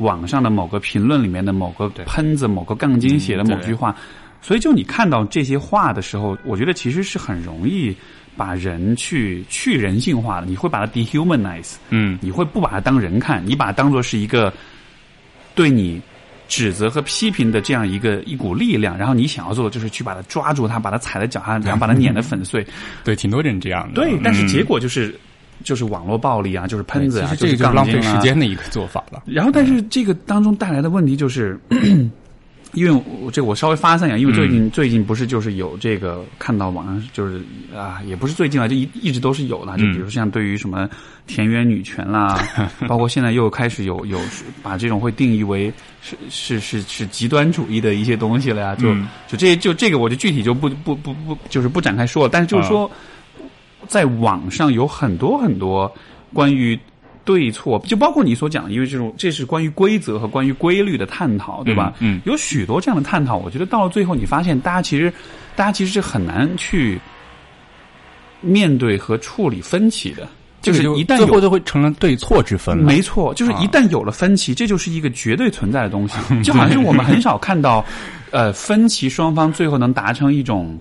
[0.00, 3.96] 网上的某个评论里面的某个喷子、某个杠精写的某句话，
[4.40, 7.94] 所以就你看到这些话的时候，我觉得其实是很容易
[8.36, 14.52] 把人去去人性化的，你会把它 dehumanize，嗯你会不把它当人看，你把它当做是一个
[15.54, 16.00] 对你
[16.48, 22.66] 指责和批评的这样一个一股力量，然后你想要做的就是去把它抓住它，把它踩在脚下，然后把它碾得粉碎。
[23.04, 24.00] 对，挺多人这样的。
[24.00, 25.14] 对，但是嗯结果就是。
[25.64, 29.24] 就是网络暴力啊，就是喷子啊，就是浪费时间的一个做法了。
[29.26, 31.58] 然后，但是这个当中带来的问题就是，
[32.74, 34.50] 因为我这我稍微发散一下，因为最嗯。
[34.50, 37.40] 近、最近不是就是有这个看到网上就是
[37.74, 39.92] 啊，也不是最近了，就一一直都是有的，就嗯。
[39.92, 40.88] 比如像对于什么
[41.26, 42.38] 田园女权啦，
[42.86, 44.20] 包括现在又开始有有
[44.62, 49.08] 把这种会定义为是是是是极端主义的一些东西了呀，就、嗯。
[49.26, 52.90] 就这就这个我就具体就不不不不就是不展开说了，但是就是说，
[53.86, 55.90] 在网上有很多很多
[56.34, 56.78] 关于
[57.28, 61.92] 对错，就包括你所讲的，因为这种这是关于规则和关于规律的探讨，对吧？
[61.98, 65.12] 嗯嗯有许多这样的探讨，我觉得到了最后，你发现大家其实，
[65.54, 66.98] 大家其实是很难去
[68.40, 70.26] 面对和处理分歧的，
[70.62, 72.84] 就是一旦有最后就会成了对错之分了。
[72.84, 76.16] 没错，就是啊一旦有了分歧，这就是一个绝对存在的东西。
[76.42, 77.84] 就好像是我们很少看到，
[78.30, 80.78] 呃，分歧双方最后能达成一种。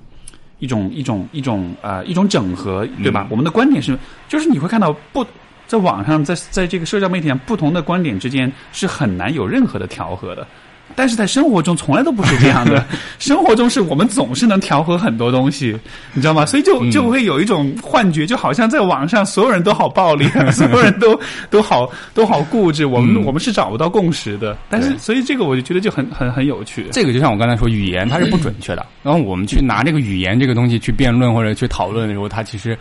[0.59, 3.21] 一种一种一种呃一种整合，对吧？
[3.25, 3.95] 嗯我们的观点是，
[4.27, 5.23] 就是你会看到不
[5.67, 10.47] 在网上，在在这个社交媒体上，不同的观点之间是很难有任何的调和的。
[10.95, 12.83] 但是在生活中从来都不是这样的，
[13.19, 15.77] 生活中是我们总是能调和很多东西，
[16.13, 16.45] 你知道吗？
[16.45, 24.57] 所以就嗯就会有一种幻觉，就好像在网上所有人都好暴力， 所有人都都好都好固执，我们、嗯我们是找不到共识的。
[24.69, 26.85] 但是所以这个我就觉得就很很很有趣。
[26.93, 28.85] 这个就像我刚才说，语言它是不准确的。
[29.03, 32.79] 然后我们去拿这个语言这个东西去辩论或者去讨论的时候，它其实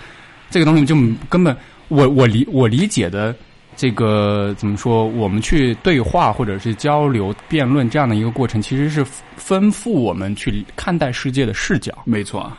[0.49, 0.95] 这个东西就
[1.29, 1.55] 根本
[1.89, 3.35] 我我理我理解的
[3.77, 5.07] 这个怎么说？
[5.07, 9.05] 我们去对话或者是交流辩论这样的一个过程，其实是
[9.37, 11.93] 丰富我们去看待世界的视角。
[12.05, 12.51] 没错，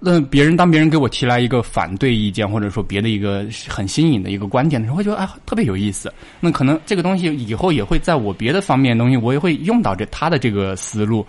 [0.00, 6.12] 那别人当别人给我提来一个反对意见，或者说别的一个很新颖的一个观点的时候，会觉得啊特别有意思。
[6.40, 11.24] 那可能这个东西以后也会在我别的方面的东西，我也会用到这他的这个思路。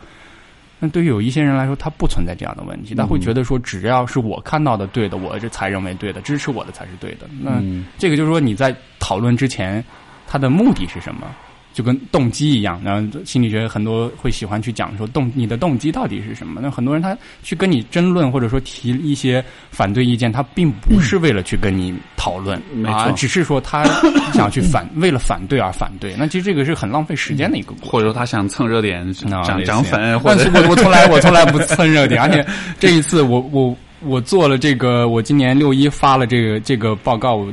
[0.79, 7.27] 那对于有一些人来说，他不存在这样的问题，他会觉得说，只要是我看到的对的，我这才认为对的，支持我的才是对的。
[7.41, 9.83] 那嗯这个就是说，你在讨论之前，
[10.27, 11.27] 他的目的是什么？
[11.75, 16.61] 就跟动机一样，然后心理学很多会喜欢去讲说动你的动机到底是什么？
[16.63, 23.83] 那很多人他去跟你争论，或者说提一些反对意见，他并不是为了去跟你讨论，啊，只是说他
[24.31, 26.15] 想去反为了反对而反对。
[26.17, 27.89] 那其实这个是很浪费时间的一个过程。
[27.89, 32.45] 或者说他想蹭热点、啊涨涨粉，或者我我从来我从来不蹭热点，而且
[32.79, 37.45] 这一次我我我做了这个，我今年六一发了这个这个报告，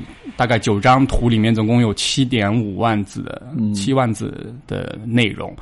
[0.42, 3.40] 大概九张图里面总共有七点五万字的
[3.72, 5.54] 七万字的内容。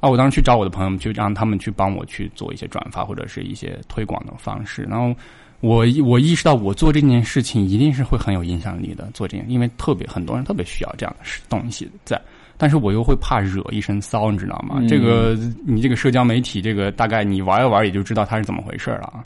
[0.00, 4.84] 啊，我当时去找我的朋友们，就让他们去帮我去做一些转发或者是一些推广的方式。
[4.84, 5.14] 然后
[5.60, 9.06] 我我意识到，我做这件事情一定是会很有影响力的。
[9.12, 12.18] 做这件，因为特别很多人特别需要这样的东西在。
[12.56, 14.76] 但是我又会怕惹一身骚，你知道吗？
[14.78, 15.36] 嗯这个
[15.66, 19.20] 你这个社交媒体，这个大概你玩一玩也就知道它是怎么回事了啊。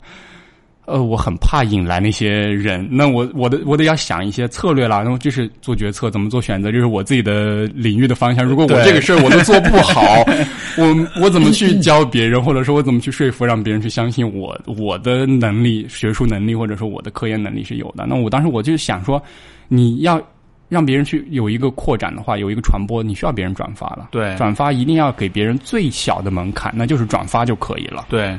[0.85, 8.43] 呃，我很怕引来那些人，那我我的我得要想一些策略啦，然后就是做决策，怎么做选择，就是我自己的领域的方向。
[8.43, 10.01] 如果我这个事儿我都做不好，
[10.77, 18.05] 我我怎么去教别人，或者说我怎么去说服让别人去相信我我的能力、学术能力，或者说我的科研能力是有的？
[18.05, 19.21] 那我当时我就想说，
[19.67, 20.21] 你要
[20.67, 24.09] 让别人去有一个扩展的话，有一个传播，你需要别人转发了。
[24.11, 28.07] 对转发一定要给别人最小的门槛，那就是转发就可以了。
[28.09, 28.37] 对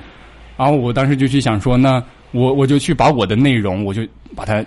[0.56, 2.02] 然后我当时就去想说，那
[2.32, 4.02] 我我就去把我的内容，我就
[4.34, 4.64] 把它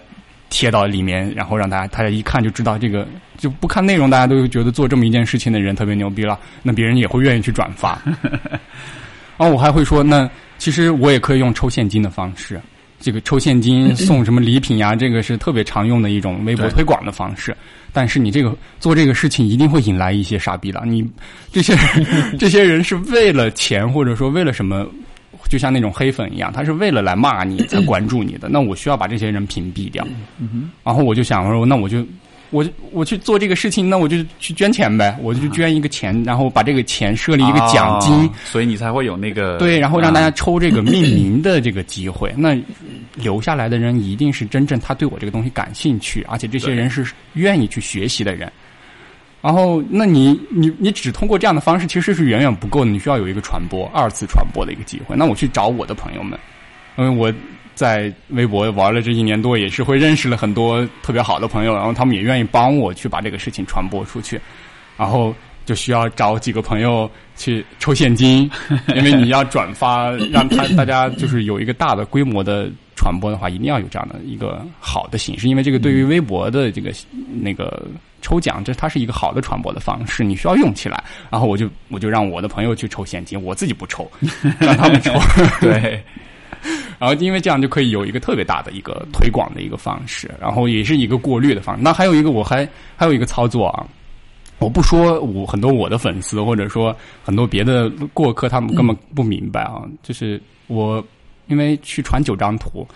[0.49, 3.05] 贴到里面，然后让大家大家一看就知道这个，
[3.37, 7.99] 就不看内容，大家都觉得做这么一件事情的人特别牛逼了，那别人也会愿意去转发。
[8.21, 8.29] 然
[9.49, 12.61] 后我还会说，那其实我也可以用抽现金的方式，
[12.99, 17.55] 这个抽现金送什么礼品呀，这个是特别常用的一种微博推广的方式。
[17.91, 21.05] 但是你这个做这个事情一定会引来一些傻逼的，你
[21.51, 22.05] 这些人
[22.37, 24.85] 这些人是为了钱，或者说为了什么？
[25.47, 28.49] 就像那种黑粉一样，他是为了来骂你才关注你的。
[28.51, 30.05] 那我需要把这些人屏蔽掉。
[30.83, 32.05] 然后我就想说，那我就
[32.49, 42.33] 我我去做这个事情，那我就去捐钱呗，我就去捐一个钱，然后把这个钱设立一个奖金，啊所以你才会有那个对，然后让大家啊抽这个命名的这个机会。
[42.37, 42.57] 那
[43.15, 48.51] 留下来的人一定是真正他对我这个东西感兴趣，而且这些人是愿意去学习的人。
[49.45, 52.89] 然后，那你你你只通过这样的方式，其实是远远不够的。
[52.89, 55.15] 你需要有一个传播、二次传播的一个机会。
[55.15, 56.39] 那我去找我的朋友们，
[56.97, 57.31] 因为我
[57.75, 64.41] 在微博玩了这一年多，也是会认识了很多特别好的朋友，然后他们也愿意帮我去把这个事情传播出去，
[64.97, 65.31] 然后
[65.63, 68.49] 就需要找几个朋友去抽现金，
[68.95, 76.91] 因为你要转发，让他大家就是有一个大的规模的传播的话，一定要有这样的一个好的形式，因为这个对于微博的这个
[77.41, 77.85] 那个
[78.25, 81.03] 抽奖，这它是一个好的传播的方式，你需要用起来。
[81.29, 84.09] 然后我就我就让我的朋友去抽现金，我自己不抽，
[84.57, 85.13] 让他们抽。
[85.61, 86.03] 对，
[86.97, 91.83] 然后因为这样就可以有一个特别大的一个推广的一个方式，然后也是一个过滤的方式。
[91.83, 93.85] 那还有一个我还还有一个操作啊，
[94.57, 101.05] 我不说我很多我的粉丝或者说很多别的过客他们根本不明白啊，就是我
[101.45, 102.87] 因为去传九张图。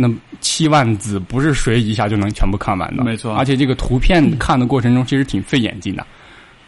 [0.00, 0.08] 那
[0.40, 6.06] 七万字不是谁一下就能全部看完的，没错而且这个图片看的过程中其实挺费眼睛的。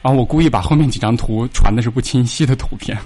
[0.02, 2.98] 然后我故意把后面几张图传的是不清晰的图片，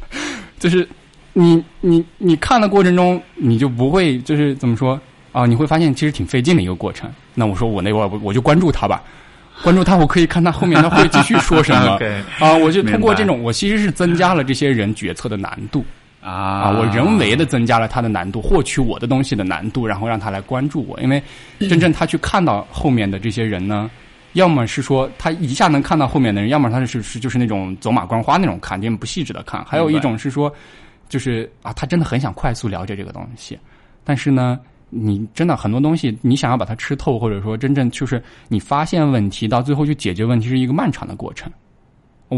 [0.60, 0.86] 就是
[1.32, 5.00] 你你你看的过程中，你就不会就是怎么说
[5.32, 5.46] 啊？
[5.46, 7.10] 你会发现其实挺费劲的一个过程。
[7.34, 9.02] 那我说我那会儿我我就关注他吧，
[9.62, 11.98] 关注他，我可以看他后面他会继续说什么
[12.38, 12.52] 啊？
[12.58, 15.82] 我就通过这种，我其实是增加了这些人决策的难度。
[16.22, 20.98] 啊啊，我人为的增加了他的难度，获取我的东西的难度，然后让他来关注我。
[21.00, 21.22] 因为
[21.68, 23.90] 真正他去看到后面的这些人呢，
[24.32, 29.64] 要么是说他一下能看到后面的人，要么他是是就是那种走马观花那种看，就不细致的看。
[29.64, 30.50] 还有一种是说，
[31.08, 33.58] 就是啊，他真的很想快速了解这个东西，
[34.04, 34.58] 但是呢。
[34.94, 41.50] 你真的很多东西，你想要把它吃透，或者说真正就是你发现问题，到最后去解决问题，是一个漫长的过程。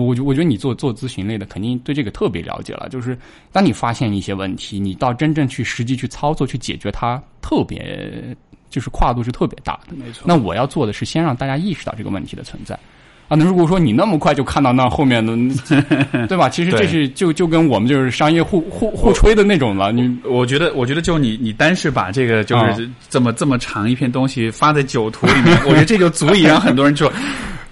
[0.03, 2.89] 我觉我觉得你做做咨询类的，肯定对这个特别了解了。
[2.89, 3.17] 就是
[3.53, 8.37] 当你发现一些问题，你到真正去实际去操作去解决它，特别
[8.71, 9.95] 就是跨度是特别大的。
[9.97, 12.79] 没错那我要做的是先让大家意识到这个问题的存在。
[13.27, 15.35] 啊，那如果说你那么快就看到那后面的，
[16.29, 16.47] 对吧？
[16.47, 19.91] 其实这是就就跟我们就是商业互互互吹的那种了。
[19.91, 22.77] 你我觉得，我觉得就你，你单是把这个就是啊
[23.09, 27.11] 这么、这么长一篇东西发在酒图里面，我觉得这就足以让很多人说。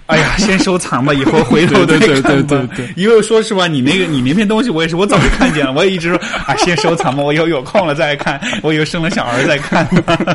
[0.07, 2.07] 哎呀， 先收藏吧，以后回头再看吧。
[2.07, 9.87] 对对对对对因为说实话，你那个你那篇东西，我也是我早就看见了，我也一直说啊，先收藏吧，我以后有空了再看，我以后生了小孩再看。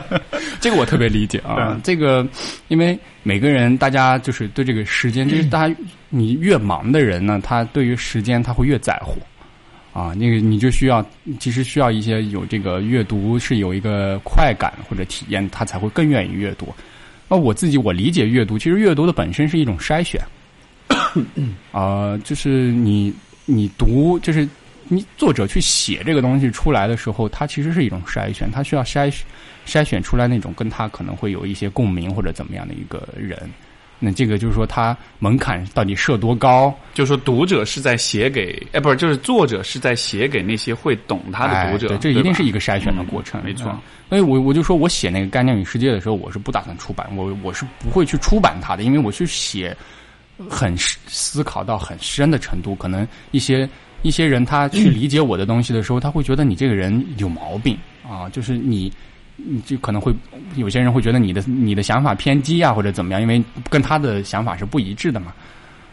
[0.60, 2.26] 这个我特别理解啊嗯，这个
[2.68, 5.74] 因为每个人大家就是对这个时间，就是大家
[6.08, 9.20] 你越忙的人呢，他对于时间他会越在乎
[9.92, 11.04] 啊，那个你就需要
[11.38, 16.74] 其实需要一些有这个阅读是有一个快感或者体验，他才会更愿意阅读。
[17.28, 20.20] 那我自己我理解阅读，其实阅读的本身是一种筛选，
[21.72, 23.14] 啊、就是你
[23.44, 24.48] 你读就是。
[24.90, 29.14] 你作者去写这个东西出来的时候，它其实是一种筛选，它需要筛
[29.66, 33.38] 筛选出来那种跟他可能会有一些共鸣或者怎么样的一个人。
[34.00, 36.72] 那这个就是说，他门槛到底设多高？
[36.94, 49.76] 就是说读者是在写给，哎，不是，就是作者是在写给那些会懂他的读者，哎对这一定是一个个筛选的过程，嗯没错啊所以我我就说我写那个《概念与世界》的时候，我是不打算出版，我我是不会去出版它的，因为我去写
[50.48, 53.68] 很思思考到很深的程度，可能一些
[54.02, 57.76] 一些人他去理解我的东西的时候，他会觉得你这个人有毛病
[58.08, 58.92] 啊，就是你。
[59.38, 60.14] 你就可能会
[60.56, 65.32] 有些人会觉得你的你的想法偏激啊，或者怎么样，因为跟他的想法是不一致的嘛。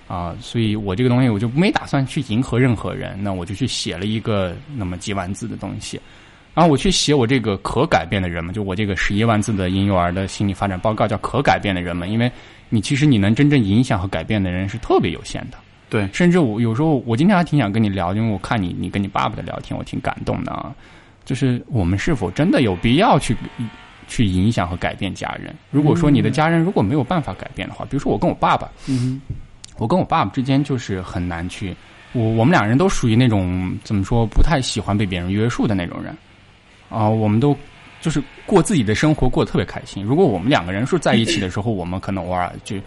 [0.08, 6.00] 啊，所以我这个东西我就没打算去迎合任何人，那我就去写了一个那么几万字的东西，
[6.54, 12.32] 然后我去写我这个可改变的人们，就我这个十一万字的婴幼儿的心理发展报告叫可改变的人们，因为
[12.70, 15.58] 你其实你能真正影响和改变的人是特别有限的，
[15.90, 20.72] 对，甚至我有时候我今天还挺想跟你聊，因为我看你你跟你爸爸的聊天，我挺感动的啊，
[21.26, 23.36] 就是我们是否真的有必要去
[24.08, 25.54] 去影响和改变家人？
[25.72, 29.20] 如果说你的家人如果没有办法改变的话，比如说我跟我爸爸，嗯
[29.78, 31.76] 我跟我爸爸之间就是很难去，
[32.14, 36.16] 我我们两人都属于那种怎么说不太喜欢被别人约束的那种人，
[36.90, 37.58] 啊、我们都
[38.00, 40.04] 就是过自己的生活过得特别开心。
[40.04, 42.78] 如果我们两个人是在一起的时候，我们可能偶尔就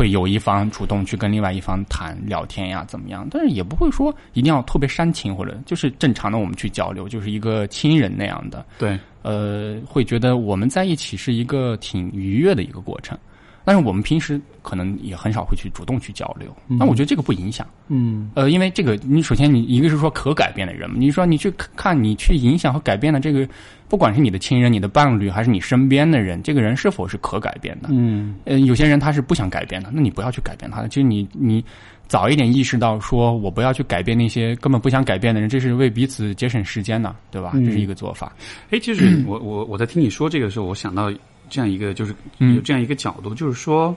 [0.00, 3.28] 会有一方主动去跟另外一方谈聊天呀，怎么样？
[3.30, 8.64] 但是也不会说一定要特别煽情或者就是正常的我们去交流，就是一个亲人那样的。
[8.78, 13.18] 对，呃，会觉得我们在一起是一个挺愉悦的一个过程。
[13.62, 17.66] 但是我们平时可能也很少会去主动去交流，那我觉得这个不影响。
[17.88, 23.46] 嗯，呃，因为这个，你首先你一个是说可改变的人嘛，你说你去看你去影响和改变的这个，
[23.90, 27.88] 不管是你的亲人、你的伴侣，还是你身边的人，这个人是否是可改变的？
[27.90, 30.88] 嗯，呃，有些人他是不想改变的，那你不要去改变他的。
[30.88, 31.62] 其实你你
[32.06, 37.50] 早一点意识到，说我不要去改变那些根本不想改变的人，这是为彼此节省时间的，对吧？
[37.52, 38.32] 这是一个做法。
[38.70, 41.12] 哎，其实 我我我在听你说这个时候，我想到
[41.48, 43.92] 这样一个，就是嗯有这样一个角度，就是说，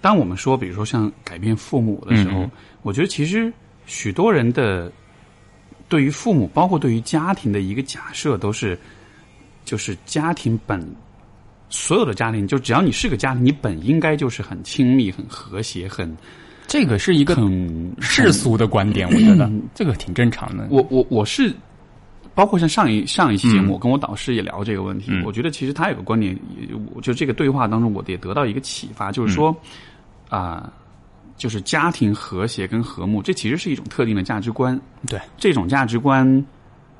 [0.00, 2.50] 当我们说，比如说像改变父母的时候，嗯嗯
[2.82, 3.52] 我觉得其实
[3.86, 4.92] 许多人的
[5.88, 8.78] 对于父母，包括对于家庭的一个假设，都是
[9.66, 10.80] 就是家庭本
[11.68, 16.16] 所有的家庭，就只要你是个家庭，你本应该就是很亲密、很和谐、很
[16.66, 20.66] 这个是一个很世俗的观点，我觉得这个挺正常的。
[20.70, 21.54] 我我我是，
[22.34, 25.10] 包括像上一上一期节目，我跟我导师也聊这个问题。
[25.10, 26.38] 嗯我觉得其实他有个观点，
[26.94, 29.54] 我就这个对话当中，我也得到一个启发，就是说
[30.28, 30.72] 啊、
[31.36, 34.80] 就是家庭和谐跟和睦，这其实是一种特定的价值观。
[35.06, 36.44] 对，这种价值观，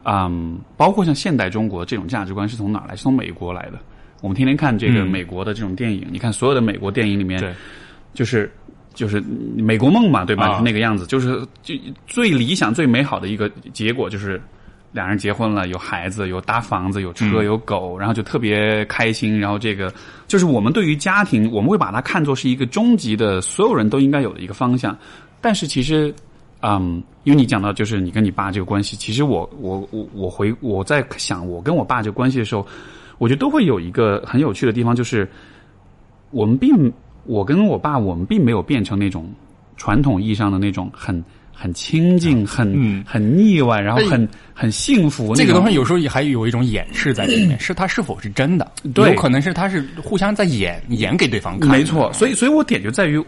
[0.09, 2.95] 嗯，包括像现代中国这种价值观是从哪儿来？
[2.95, 3.79] 是从美国来的。
[4.23, 7.53] 我们天天看这个嗯美国的这种电影，你看所有的美国电影里面，对，
[8.15, 8.51] 就是
[8.95, 9.21] 就是
[9.57, 10.45] 美国梦嘛，对吧？
[10.45, 11.75] 啊就是那个样子，就是就
[12.07, 14.41] 最理想、最美好的一个结果，就是
[14.93, 19.39] 两人结婚了，有孩子，有搭房子，有车，嗯有狗，然后就特别开心。
[19.39, 19.93] 然后这个
[20.27, 24.97] 就是我们对于家庭，我们会把它看作是一个终极的，所有人都应该有的一个方向。
[25.43, 26.13] 但是其实，
[26.63, 32.67] 嗯，因为你讲到就是你跟你爸这个关系，其实我我我我回我在想我跟我爸这个关系的时候，
[33.19, 35.29] 我觉得都会有一个很有趣的地方，就是
[36.31, 36.93] 我们并
[37.25, 39.31] 我跟我爸，我们并没有变成那种
[39.77, 48.71] 传统意义上的那种很很亲近、很、嗯很腻歪，然后很很幸福那个东西有时候也还有一种掩饰在里面， 是他是否是真的？
[48.95, 51.71] 对有可能是他是互相在演演给对方看。
[51.71, 53.23] 没错，所以所以我点就在于，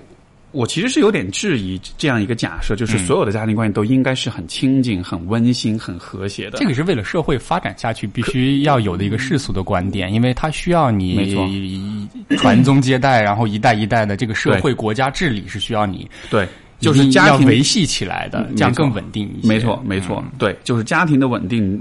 [0.50, 6.58] 我其实是有点质疑这样一个假设，嗯就是所有的家庭关系都应该是很亲近、很温馨、很和谐的。
[6.58, 16.48] 这个是为了社会发展下去必须要有的一个世俗的观点，因为它需要你传宗接代，然后一代一代的这个社会国家治理是需要你对，
[16.80, 19.48] 就是家庭维系起来的，这样更稳定一些。
[19.48, 21.78] 没错，没错，对，就是家庭的稳定，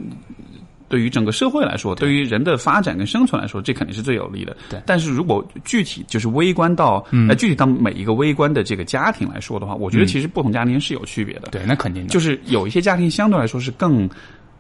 [0.89, 4.55] 对于整个社会来说，对于人的发展跟生存来说，这肯定是最有利的。
[4.69, 11.49] 对嗯但是如果具体就是微观到，呃，具体到每一个微观的这个家庭来说的话，我觉得其实不同家庭是有区别的。
[11.51, 12.09] 对，那肯定的。
[12.09, 14.09] 就是有一些家庭相对来说是更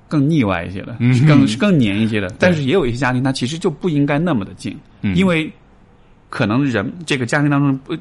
[0.09, 5.51] 更腻歪一些的，嗯是更 是更黏一些的，但是也有一些家庭它其实就不应该那么的近，嗯因为
[6.29, 7.95] 可能人这个家庭当中不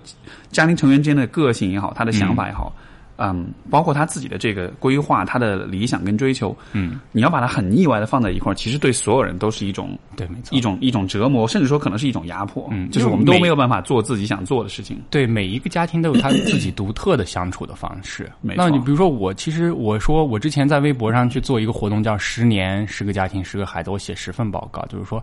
[0.50, 2.74] 家庭成员之间的个性也好，他的想法也好。
[2.76, 2.82] 嗯，
[3.70, 10.60] 包括他自己的这个规划，他的理想跟追求，嗯，你要把它很意外的放在一块儿，其实对所有人都是一种对，没错一。
[10.60, 12.68] 种一种折磨，甚至说可能是一种压迫。
[12.72, 15.00] 嗯就是我们都没有办法做自己想做的事情。
[15.10, 18.30] 对每一个家庭都有他自己独特的相处的方式。
[18.40, 25.22] 没错那你比如说我，其实我说我之前在微博上去做一个活动，叫“十年十个家庭十个孩子”，我写十份报告，就是说，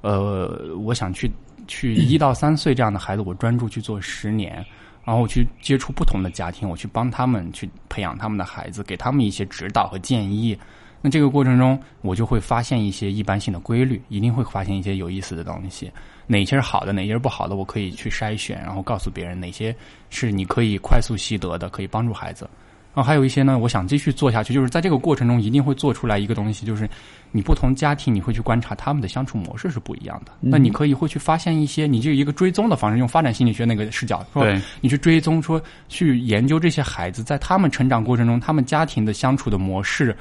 [0.00, 1.28] 呃，我想去
[1.66, 4.64] 去一到三岁这样的孩子，我专注去做十年。
[5.08, 10.54] 然后我去接触不同的家庭，我去帮他们去培养他们的孩子，给他们一些指导和建议。
[11.00, 15.90] 那这个过程中，我就会发现一些一般性的规律，一定会发现一些有意思的东西。
[16.26, 19.74] 哪些是好的，哪些是不好的，我可以去筛选，然后告诉别人哪些
[20.10, 22.46] 是你可以快速习得的，可以帮助孩子。
[22.94, 26.88] 然后还有一些呢，我想继续做下去，就是在这个过程中一定会做出来一个东西，就是
[27.30, 30.32] 你不同家庭你会去观察他们的相处模式是不一样的。
[30.40, 40.16] 那你可以会去发现一些，你就一个追踪的方式，用发展心理学那个视角说对，你去追踪说去研究这些孩子在他们成长过程中，他们家庭的相处的模式。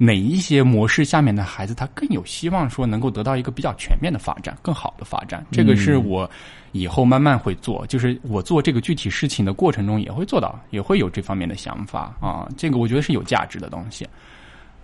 [0.00, 5.44] 哪一些模式下面的孩子，他更有希望说能够得到一个比较全面的发展，更好的发展？
[5.50, 6.30] 这个是我
[6.70, 12.48] 以后慢慢会做，就是我做这个具体事情的过程中也会做到，也会有这方面的想法啊。
[12.56, 14.06] 这个我觉得是有价值的东西。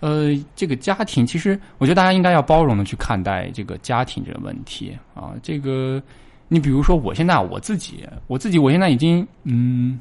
[0.01, 5.33] 呃，这个家庭其实我觉得大家应该要包容的去看待这个家庭这个问题啊。
[5.41, 6.03] 这个
[6.49, 9.97] 你比如说，我现在我自己，我自己我现在已经嗯，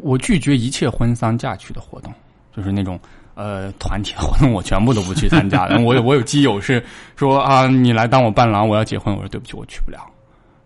[0.00, 2.10] 我拒绝一切婚丧嫁娶的活动，
[2.56, 2.98] 就是那种。
[3.40, 5.80] 呃，团体的活动我全部都不去参加的。
[5.80, 6.84] 我有我有基友是
[7.16, 9.14] 说啊，你来当我伴郎，我要结婚。
[9.14, 9.98] 我说对不起，我去不了。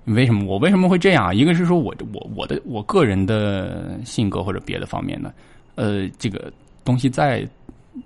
[0.07, 0.45] 为什么？
[0.45, 1.33] 我为什么会这样？
[1.33, 5.33] 一个是说我我我的我个人的性格或者别的方面的，
[5.77, 6.53] 呃，这个
[6.85, 7.49] 东西在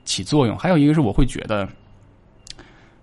[0.04, 0.54] 起作用。
[0.58, 1.66] 还有一个是我会觉得，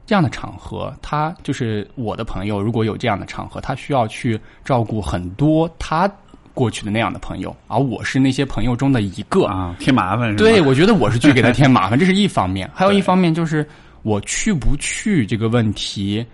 [0.06, 6.08] 这样的场合，他就是我的朋友，如果有这样的场合，他需要去照顾很多他
[6.56, 10.40] 过去的那样的朋友，而我是那些朋友中的一个啊，添麻烦是吧？
[10.40, 13.68] 对，我觉得我是去给他添麻烦，这是一方面； 还有一方面就是
[14.02, 16.26] 我去不去这个问题，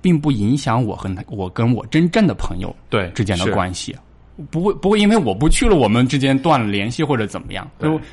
[0.00, 3.94] 并不影响我和他我跟我真正的朋友对之间的关系。
[4.50, 7.70] 不会不会因为我不去了，我们之间断了联系或者怎么样？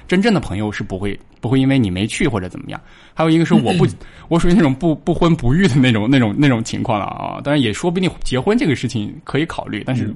[0.08, 2.80] 真正的朋友是不会不会因为你没去或者怎么样。
[3.14, 3.88] 还有一个是我不
[4.30, 7.42] 我属于那种不不婚不育的那种那种那种情况了啊。
[7.44, 10.14] 当然也说不定结婚这个事情可以考虑，但是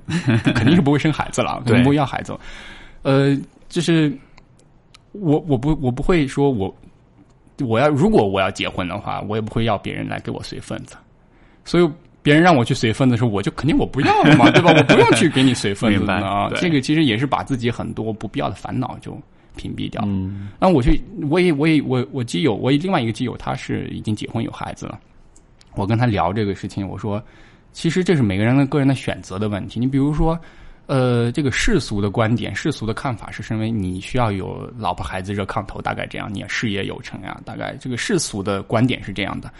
[0.53, 2.37] 肯定是不会生孩子了， 对不会要孩子。
[3.01, 3.35] 呃，
[3.67, 4.15] 就是
[5.11, 6.75] 我我不我不会说我
[7.61, 10.95] 我要如果我要结婚的话，我也不会要别人来给我随份子，
[11.63, 11.89] 所以。
[12.25, 14.73] 别人让我去随份子的时候，我就肯定我不要了嘛， 对吧？
[14.75, 16.49] 我不用去给你随份子啊。
[16.55, 19.15] 这个其实也是把自己很多不必要的烦恼就
[19.55, 20.01] 屏蔽掉。
[20.07, 20.99] 嗯那我去，
[21.29, 24.99] 我也我也我我基友，我另外一个基友他是已经结婚有孩子了，
[25.75, 27.21] 我跟他聊这个事情，我说，
[27.73, 29.79] 其实这是每个人的个人的选择的问题。
[29.79, 30.39] 你比如说，
[30.87, 39.51] 呃，这个世俗的观点、世俗的看法是认为你需要有老婆孩子热炕头，大概这样，你事业有成呀，大概这个世俗的观点是这样的。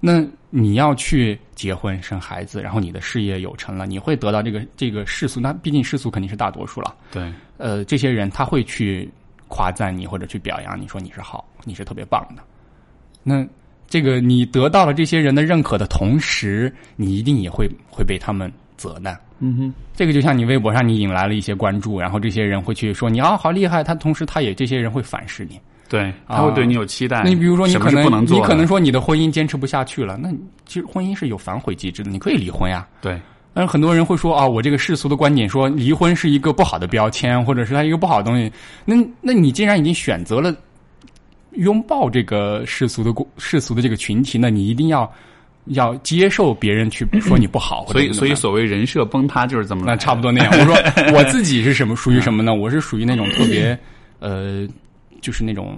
[0.00, 6.94] 那你要去结婚生孩子，然后你的事业有成了，你会得到这个这个世俗，那毕竟世俗肯定是大多数了。
[7.10, 9.10] 对，呃，这些人他会去
[9.48, 12.42] 夸赞你或者去表扬你说你是好，你是特别棒的。
[13.24, 13.44] 那
[13.88, 19.18] 这个你得到了这些人的认可的同时，你一定也会会被他们责难。
[19.40, 25.60] 嗯哼，这个就像你微博上你引来了一些关注，然后这些人会去说你啊好厉害，他同时他也这些人会反噬你。
[25.88, 27.22] 对，他会对你有期待。
[27.24, 30.30] 那你比如说你可能能你可能说你的婚姻坚持不下去了，那
[30.66, 32.86] 其实婚姻是有反悔机制的，你可以离婚呀。
[33.00, 33.18] 对，
[33.54, 38.52] 但是很多人会说啊，我这个世俗的观点说离婚是一个不好的标签，或者是它一个不好的东西。
[38.84, 40.54] 那那你既然已经选择了
[41.52, 45.10] 拥抱这个世俗的世俗的这个群体，那你一定要
[45.68, 50.52] 要接受别人去说你不好，所以所以所谓人设崩塌就是这么来那差不多那样。
[50.52, 50.76] 我说
[51.16, 52.54] 我自己是什么属于什么呢？
[52.54, 53.78] 我是属于那种特别
[54.20, 54.68] 呃，
[55.20, 55.76] 就是那种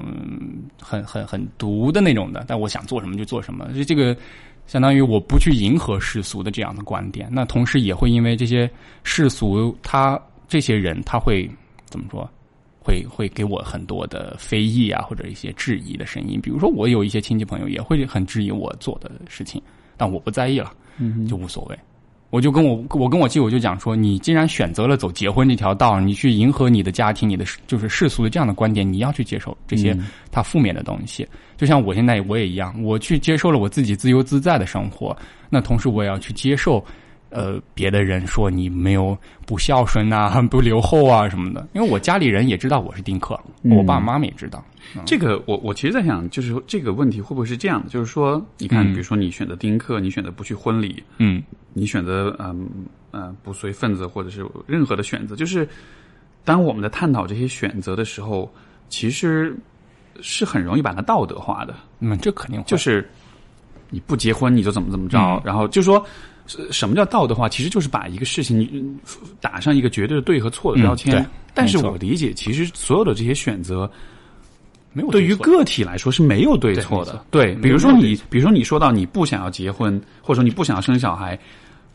[0.80, 3.70] 很很很毒的那种的，但我想做什么就做什么。
[3.74, 4.16] 就这个
[4.66, 8.70] 相当于我不去迎合世俗的这样的观点，那同时也会因为这些
[9.05, 11.51] 世俗，他这些人他会
[11.86, 12.28] 怎么说？
[12.82, 16.41] 会会给我很多的非议啊，或者一些质疑的声音。
[16.41, 19.61] 比如说，我有一些亲戚朋友也会很质疑我做的事情，
[19.99, 20.72] 但我不在意了，
[21.28, 21.78] 就无所谓。
[22.31, 29.97] 我就跟我我跟我继友就讲说，你既然选择了走结婚这条道，你去迎合你的家庭，你的就是世俗的这样的观点，你要去接受这些
[30.31, 31.26] 它负面的东西。
[31.57, 35.16] 就像我现在我也一样，我去接受了我自己自由自在的生活，
[35.49, 36.85] 那同时我也要去接受。
[37.31, 39.16] 呃，别的人说你没有
[39.47, 44.62] 不孝顺呐、 不留后啊什么的，因为我家里人也知道我是丁克，我爸爸妈妈也知道。
[45.07, 47.89] 这个我我其实在想，就是这个问题会不会是这样的？
[47.89, 51.41] 就是说，你看，嗯比如说你选择丁克，你选择不去婚礼，嗯
[51.72, 52.68] 你选择嗯
[53.12, 55.68] 呃不随份子，或者是任何的选择，就是
[56.45, 58.53] 当我们在探讨这些选择的时候，
[58.89, 59.57] 其实
[60.20, 61.74] 是很容易把它道德化的。
[62.01, 63.09] 嗯，这肯定会就是
[63.91, 66.09] 你不结婚你就怎么怎么着，嗯然后就说是
[66.70, 68.82] 什么叫道德化，其实就是把一个事情你
[69.40, 71.16] 打上一个绝对的对和错的标签。
[71.16, 73.90] 嗯但是我理解，其实所有的这些选择。
[74.92, 77.24] 没有对于个体来说是没有对错的。
[77.30, 81.38] 对，比如说你，比如说你说到你不想要结婚，或者说你不想要生小孩，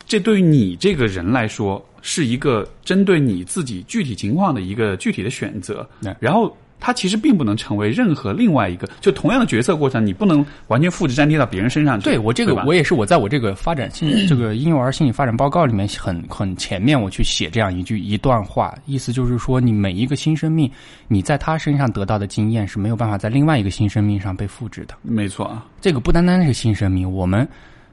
[0.06, 6.16] 这对于你这个人来说是一个针对你自己具体情况的一个具体的选择对。
[6.22, 12.06] 然后它其实并不能成为任何另外一个就同样的决策过程，你不能完全复制粘贴到别人身上去。
[12.06, 20.70] 对我这个我也是我在我这个发展性 这个婴幼儿心理发展报告里面很很前面我去写这样一句一段话，意思就是说你每一个新生命
[21.08, 24.96] 你在他身上得到的经验是没有办法在另外一个新生命上被复制的。
[25.02, 27.48] 没错啊，这个不单单是新生命，我们。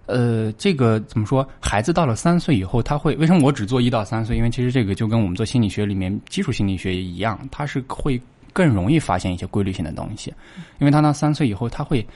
[0.07, 1.49] 呃，这个怎么说？
[1.61, 4.37] 孩子到了三岁以后，他会为什么我只做一到三岁？
[4.37, 8.21] 因为其实这个就跟我们做心理学里面基础心理学也一样，他是会
[8.53, 10.33] 更容易发现一些规律性的东西，
[10.79, 12.07] 因为他到三岁以后，他会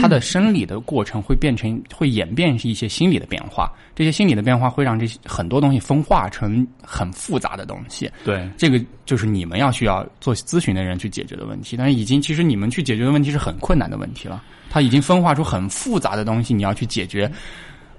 [0.00, 8.10] 他的生理的过程会变成会演变一些心理的变化，这些心理的变化会让这些很多东西分化成很复杂的东西。
[8.24, 17.30] 对，这个就是你们要需要做咨询的人去解决的问题，但是已经其实你们去解决的问题是很困难的问题了，他已经分化出很复杂的东西，你要去解决，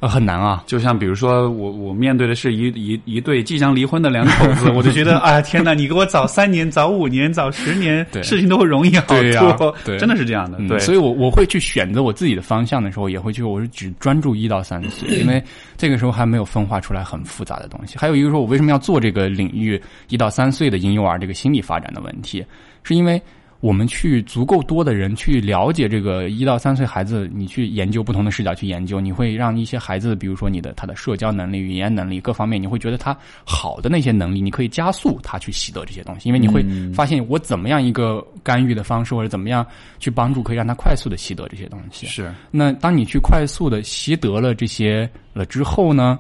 [0.02, 0.64] 呃，很难啊。
[0.68, 9.16] 就像比如说我我面对的是一一一对即将离婚的两口子，我就觉得 啊天哪，你给我早三年、早五年、早十年，对事情都会容易好
[9.58, 10.58] 多，对真的是这样的。
[10.60, 15.42] 嗯对，所以我我会去选择我自己的方向的时候，也会去我是只专注一到三岁，因为
[15.78, 17.98] 这个时候还没有分化出来很复杂的东西。
[17.98, 22.46] 还有一个说，我为什么要做这个领域一到三岁的婴幼儿这个心理发展的问题，
[22.84, 23.22] 是因为。
[23.66, 36.64] 我们去足够多的人去了解这个一到三岁孩子，你去研究不同的视角去研究，你会让一些孩子，比如说你的他的社交能力、语言能力各方面，你会觉得他好的那些能力，你可以加速他去习得这些东西，因为你会
[36.94, 39.66] 发现我怎么样一个干预的方式，或者怎么样
[39.98, 42.06] 去帮助，可以让他快速的习得这些东西。
[42.06, 46.20] 是那当你去快速的习得了这些了之后呢，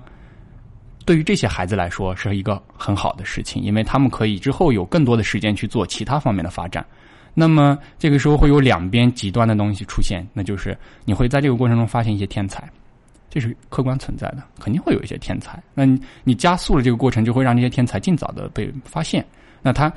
[1.05, 6.83] 对于这些孩子来说是一个很好的事情，因为他们可以之后有更多的时间去做其他方面的发展。
[7.37, 12.67] 那么这个时候会有两边极端的东西出现，那就是你会在这个过程中发现一些天才，
[13.29, 15.61] 这是客观存在的，肯定会有一些天才。
[15.73, 19.23] 那你你加速了这个过程，就会让这些天才尽早的被发现。
[19.61, 19.91] 那他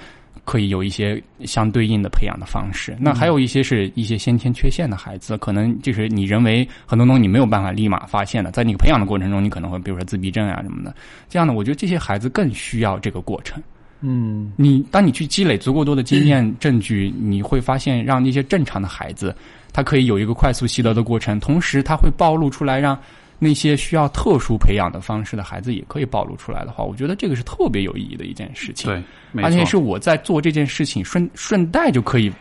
[0.45, 2.97] 可以有一些相对应的培养的方式。
[2.99, 10.95] 那还有一些是一些先天缺陷的孩子，可能就是你认为很多东西你没有办法立马发现的，在你培养的过程中，你可能会比如说自闭症啊什么的。
[11.29, 13.63] 这样呢，我觉得这些孩子更需要这个过程。
[14.01, 19.35] 嗯，你当你去积累足够多的经验 证据，你会发现，让那些正常的孩子，
[19.73, 22.99] 他可以有一个快速习得的过程，同时他会暴露出来，让
[23.41, 28.91] 那些需要特殊培养的方式的孩子也可以暴露出来的话，我觉得这个是特别有意义的一件事情。
[28.91, 32.33] 对，没而且是，我在做这件事情顺顺带就可以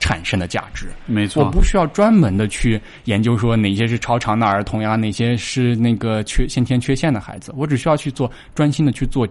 [0.00, 0.86] 产生的价值。
[1.06, 9.26] 没错，我不需要专门的去研究说哪些是超常的儿童呀，哪些是那个缺先天缺陷的孩子，我只需要去做专心的去做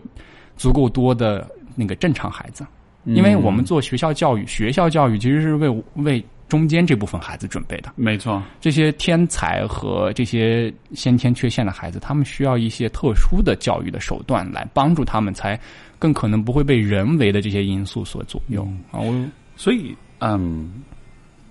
[0.58, 2.66] 足够多的那个正常孩子，
[3.06, 3.16] 嗯。
[3.16, 7.92] 因为我们做学校教育，学校教育其实是为为中间这部分孩子准备的。
[7.96, 15.60] 没错，这些天才和这些先天缺陷的孩子，他们需要一些特殊的教育的手段来帮助他们，才
[15.98, 18.68] 更可能不会被人为的这些因素所左右。
[18.92, 19.00] 啊。
[19.00, 19.26] 我
[19.56, 20.84] 所以，嗯，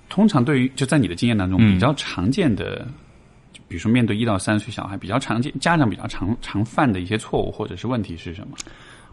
[0.08, 1.74] 通常对于就在你的经验当中，嗯。
[1.74, 2.86] 比较常见的，
[3.52, 8.56] 就比如说面对一到三岁小孩，比较常见家长比较常常犯的一些错误或者是问题是什么？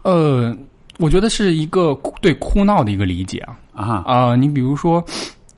[0.02, 0.56] 呃，
[1.00, 4.02] 我觉得是一个哭对哭闹的一个理解啊啊？
[4.06, 5.02] 啊、你比如说，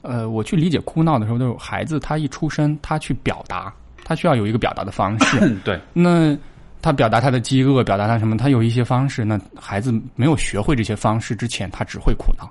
[0.02, 3.74] 呃，我去理解哭闹的时候，就是孩子他一出生，他去表达，
[4.04, 5.38] 他需要有一个表达的方式。
[5.40, 6.36] 嗯，对， 那
[6.80, 8.36] 他表达他的饥饿，表达他什么？
[8.36, 9.24] 他有一些方式。
[9.24, 12.48] 那孩子没有学会这些方式之前，他只会哭闹，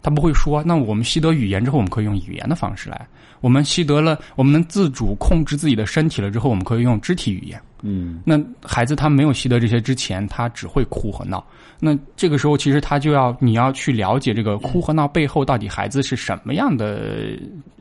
[0.00, 0.62] 他不会说。
[0.64, 3.06] 那我们习得语言之后，我们可以用语言的方式来。
[3.40, 7.60] 我们习得了，我们能自主控制自己的身体了之后，我们可以用肢体语言。
[7.82, 11.42] 嗯那孩子他没有习得这些之前，他只会哭和闹。
[11.78, 17.38] 那这个时候，其实他就要你要去了解这个哭和闹背后到底孩子是什么样的，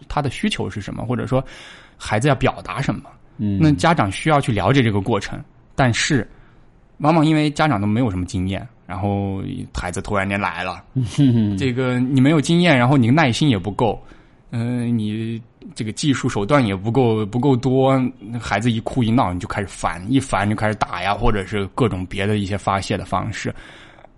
[0.07, 1.43] 他的需求是什么，或者说
[1.97, 3.01] 孩子要表达什么。
[3.37, 5.37] 嗯，那家长需要去了解这个过程，
[5.75, 6.25] 但是
[6.99, 10.81] 往往因为家长都没有什么经验，然后孩子突然间来了，
[11.59, 14.01] 这个你没有经验，然后你耐心也不够，
[14.51, 15.41] 嗯、你
[15.75, 17.93] 这个技术手段也不够不够多，
[18.39, 23.53] 孩子一哭一闹你就开始烦，一烦就开始打呀，或者是各种别的一些发泄的方式，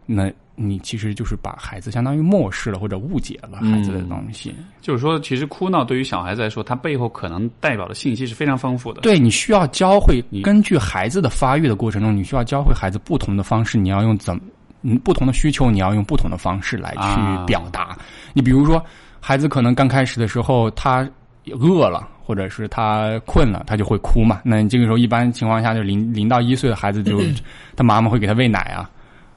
[0.05, 4.53] 那你其实就是把孩子相当于漠视了或者误解了孩子的东西。
[4.79, 9.01] 就是说，其实哭闹对于小孩子来说，他背后可能代表的信息是非常丰富的。
[9.01, 14.39] 对，你需要教会，根据孩子的发育的过程中，你需要教会孩子不同的方式，你要用怎
[14.83, 17.97] 嗯不同的需求，你要用不同的方式来去表达。
[18.33, 18.83] 你比如说，
[19.21, 21.07] 孩子可能刚开始的时候他
[21.45, 24.41] 饿了，或者是他困了，他就会哭嘛。
[24.43, 27.21] 那你这个时候一般情况下，就零零到一岁的孩子就
[27.77, 28.89] 他妈妈会给他喂奶啊，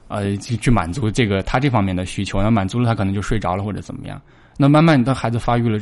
[0.07, 2.41] 呃，去去满足这个他这方面的需求。
[2.41, 4.19] 那满足了，他可能就睡着了或者怎么样。
[4.57, 5.79] 那慢慢当孩子发育了，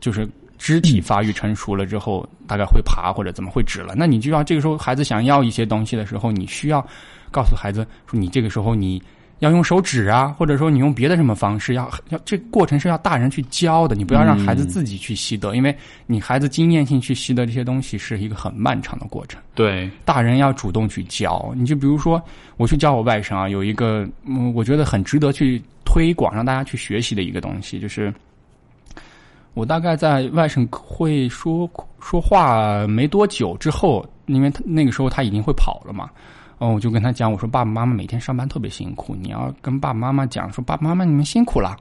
[0.00, 0.28] 就是
[0.58, 3.94] 肢体发育成熟了之后，大概会爬或者怎么会指了。
[3.96, 6.84] 那你就要这个时候孩子想要一些东西的时候，你需要
[7.30, 9.02] 告诉孩子说，你这个时候你
[9.40, 15.76] 要用手指啊，或者说你用别的什么方式，要要这过程是要大人去教的，你不要让孩子自己去习得，因为
[16.06, 19.38] 你孩子经验性去习得这些东西是一个很漫长的过程。
[19.54, 21.52] 对，大人要主动去教。
[21.54, 22.22] 你就比如说，
[22.56, 28.12] 我去教我外甥啊，有一个嗯，我觉得很值得去推广，让大家去学习的一个东西，就是
[29.52, 36.08] 我大概在外甥会说说话没多久之后，因为他那个时候他已经会跑了嘛。
[36.58, 41.76] 哦，我就跟他讲，我说爸爸妈妈每天上班特别辛苦，你要跟爸爸妈妈讲说爸爸妈妈你们辛苦了。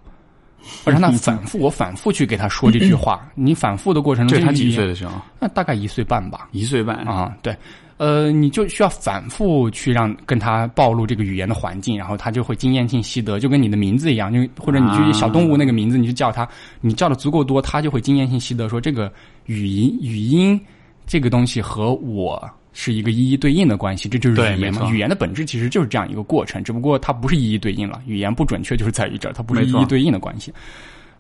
[0.84, 3.30] 我让他反复，我反复去给他说这句话。
[3.35, 5.14] 你反复的过程中，这他几岁的时候？
[5.39, 6.49] 那大概一岁半吧。
[6.53, 6.95] 一岁半。
[7.07, 7.56] 啊，对，
[7.97, 16.49] 呃，你就需要反复去让跟他暴露这个语言的环境，然后他就会经验性习得，就跟你的名字一样，就或者你去小动物那个名字，你就叫他，
[16.81, 19.14] 你叫的足够多，他就会经验性习得，说这个
[19.45, 20.60] 语音语音
[21.06, 22.43] 这个东西和我。
[22.77, 24.91] 是一个一一对应的关系，这就是语言嘛。
[24.91, 28.02] 语言的本质其实就是这样一个过程，只不过它不是一一对应了。
[28.06, 30.53] 语言不准确就是在于这儿，它不是一一对应的关系。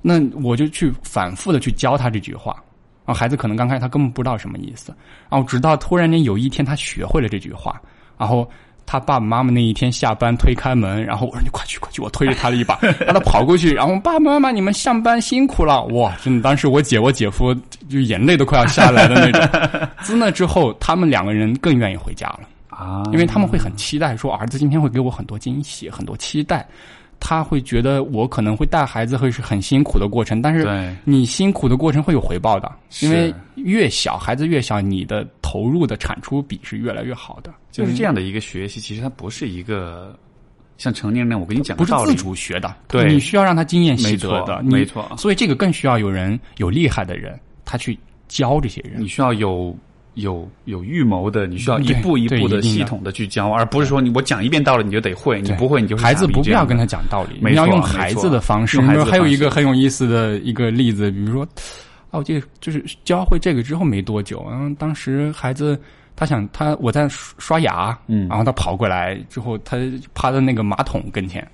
[0.01, 2.53] 那我就去反复的去教他这句话，
[3.05, 4.93] 然后孩子可能刚开始他根本不知道什么意思，
[5.29, 7.81] 然后直到突然间有一天他学会了这句话，
[8.17, 8.47] 然后
[8.85, 17.53] 他爸爸妈妈那一天下班推开门，然后我说你快去快去，我推着他了一把， 让他跑过去，然后爸爸妈妈你们上班辛苦了，哇，真的当时我姐我姐夫
[17.89, 19.89] 就眼泪都快要下来的那种。
[20.01, 22.41] 自那之后，他们两个人更愿意回家了。
[22.69, 26.67] 啊，因为他们会很期待，说儿子今天会给我很多惊喜，很多期待。
[27.19, 30.95] 他会觉得我可能会带孩子会是很辛苦的过程，但是对。
[31.03, 32.71] 你辛苦的过程会有回报的，
[33.01, 40.17] 因为越小孩子越小，你的投入的产出比是越来越好的，就是这样的一个学习，其实它不是一个
[40.77, 43.11] 像成年人我跟你讲不是自主学的，对。
[43.11, 45.09] 你需要让他经验习得的，没错。
[45.17, 47.97] 所以这个更需要有人有厉害的人，他去
[48.27, 49.01] 教这些人。
[49.01, 49.07] 你。
[49.07, 49.75] 需要有
[50.15, 52.61] 有有预谋的，你需要一步一步的。
[52.61, 58.81] 系统的去教，而不是说你我讲一遍道理你就得会，你不会你就孩子不必要跟他讲道理，你要用孩子的方式。
[58.81, 61.43] 还有一个很有意思的一个例子，比如说，
[62.09, 65.79] 啊，我记得就是教会这个之后没多久，然后当时孩子
[66.15, 68.27] 他想他我在刷牙，嗯。
[68.27, 69.77] 然后他跑过来之后，他
[70.13, 71.45] 趴在那个马桶跟前，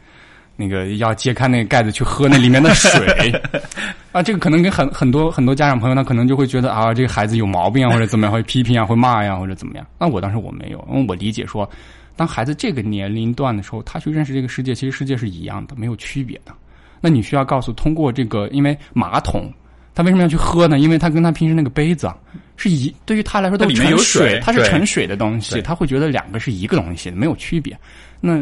[0.56, 3.34] 那个要揭开那个盖子去喝那里面的水
[4.12, 9.86] 啊，这个可能跟很很多很多家长朋友，他可能就会觉得啊，这个孩子有毛病啊，或者怎么样，会批评啊，会骂呀、或者怎么样。
[9.98, 11.70] 那我当时我没有，因为我理解说，
[12.16, 16.52] 当孩子这个年龄段的时候，他去认识这个世界，其实世界是一样的，没有区别的。
[17.00, 19.52] 那你需要告诉，通过这个，因为马桶。
[19.94, 20.80] 他为什么要去喝呢？
[20.80, 22.16] 因为他跟他平时那个杯子啊，
[22.56, 27.78] 是一对于他来说都它里面有水水，它是盛水的东西，他会觉得两个是一个东西，没有区别。
[28.22, 28.42] 那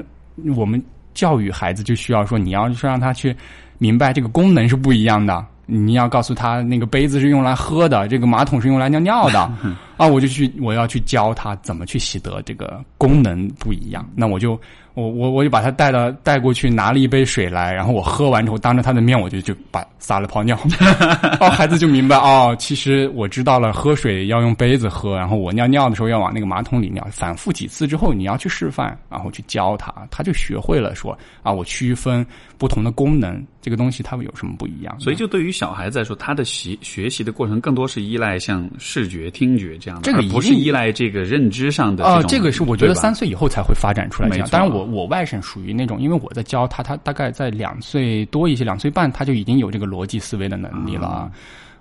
[0.55, 0.79] 我们
[1.15, 3.35] 教育孩子就需要说，你要是让他去
[3.79, 5.43] 明白这个功能是不一样的。
[5.69, 9.51] 你要告诉他，那个杯子是用来喝的，这个马桶是用来尿尿的。
[9.99, 10.07] 啊！
[10.07, 14.09] 我就去，我要去教他怎么去习得，这个功能不一样。
[14.15, 14.57] 那我就，
[14.93, 20.57] 我我我就把他带到带过去，拿了一杯水来，然后我喝完之后，当着他的面，我就就把撒了泡尿。
[21.41, 27.05] 哦，孩子就明白哦，其实我知道了，喝水要用杯子喝，然后我尿尿的时候要往那个马桶里尿。
[27.11, 32.25] 反复几次之后，你要去示范，然后去教他，他就学会了说啊，我区分
[32.57, 34.97] 不同的功能，这个东西它们有什么不一样。
[34.97, 44.47] 所以，就对于小孩子来说，他的习学习的过程更多是依赖像视觉、听觉这样的，这个不是依赖这个认知上的啊、种这个是我觉得三岁以后才会发展出来这样。
[44.49, 51.07] 当然我，我外甥属于那种，因为我在教他，他大概在两岁多一些，两岁半他就已经有这个逻辑思维的能力了。
[51.07, 51.31] 啊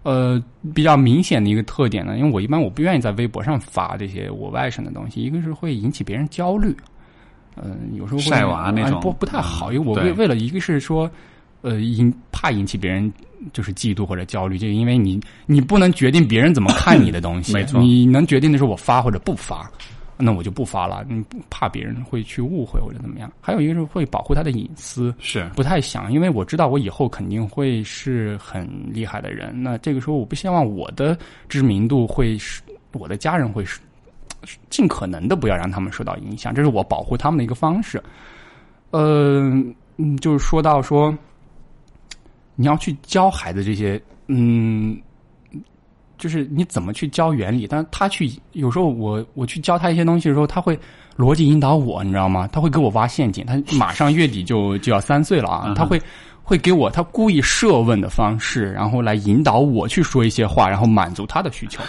[0.05, 0.41] 呃，
[0.73, 6.75] 比较明显的一个特点呢，因为我一般我不愿意在微博上发这些我外甥的东西，一个是会引起别人焦虑，
[7.57, 11.11] 嗯、有时候会晒娃那种哎不不太好，因为我对为为了一个是说，
[11.63, 13.13] 呃，引怕引起别人
[13.53, 19.71] 就是嫉妒或者焦虑，就因为你你不能决定别人怎么看你的东西，没错你能决定的是我发或者不发。
[20.21, 23.31] 那我就不发了，你怕别人会去误会或者怎么样？
[23.41, 29.53] 还有一个是会保护他的隐私，是不太想，因为我知道我以后肯定会是很厉害的人。
[29.63, 31.17] 那这个时候，我不希望我的
[31.49, 32.61] 知名度会是
[32.95, 33.79] 我的家人会是
[34.71, 38.03] 尽可能的不要让他们受到影响，这是我保护他们的一个方式。
[38.91, 39.41] 呃，
[39.99, 41.17] 嗯，就是说到说
[42.59, 45.01] 你要去教孩子这些，嗯。
[46.19, 50.77] 就是你怎么去教原理，但是他去有时候我我去教他一些东西的时候，他会
[51.17, 52.49] 逻辑引导我，你知道吗？
[52.51, 53.47] 他会给我挖陷阱。
[53.47, 56.03] 他马上月底就就要三岁了啊，他会
[56.43, 61.81] 会给我他故意设问的方式，然后来引导我去说一些话，然后满足他的需求。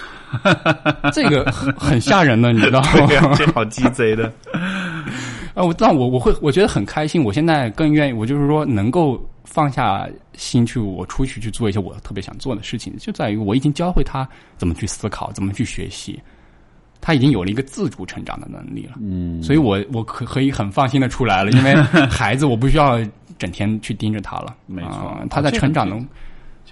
[1.11, 3.33] 这个很很吓人的，你知道吗？
[3.35, 4.31] 这好鸡贼的。
[5.53, 7.23] 啊，我但我我会我觉得很开心。
[7.23, 14.27] 我现在更愿意，我就是说能够放下心去，我出去去做一些我特别想做的事情，就在于我已经教会他
[14.57, 16.19] 怎么去思考，怎么去学习，
[17.01, 18.93] 他已经有了一个自主成长的能力了。
[19.01, 21.75] 嗯，所以我我可可以很放心的出来了，因为
[22.09, 22.99] 孩子我不需要
[23.37, 24.55] 整天去盯着他了。
[24.65, 25.95] 没错啊他在成长的。
[25.95, 26.05] 这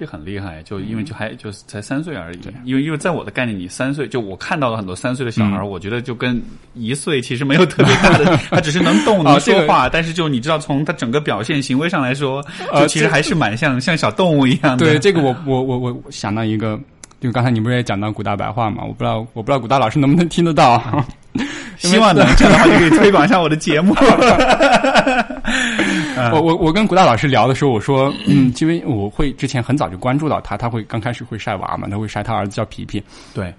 [0.05, 2.39] 很厉害，就因为就还就是才三岁而已。
[2.63, 6.41] 因为因为在我的概念里，三岁就我看到了很多三岁的小孩，我觉得就跟
[6.73, 12.43] 一岁其实没有特别大的， 他只是能动能说话，但是就你知道，从他整个表现行为上来说，
[12.75, 14.85] 就其实还是蛮像像小动物一样的。
[14.85, 16.79] 对，这个我我我我想到一个，
[17.19, 18.83] 就刚才你不是也讲到古大白话嘛？
[18.83, 21.05] 我不知道我不知道古大老师能不能听得到。
[21.77, 23.95] 希望能这样的话就可以推广一下我的节目。
[26.33, 33.01] 我我我跟古大老师聊的时候，我说，嗯，因为我会之前很早就关注到他，他会刚开始会晒娃嘛，他会晒他儿子叫皮皮。
[33.33, 33.53] 对，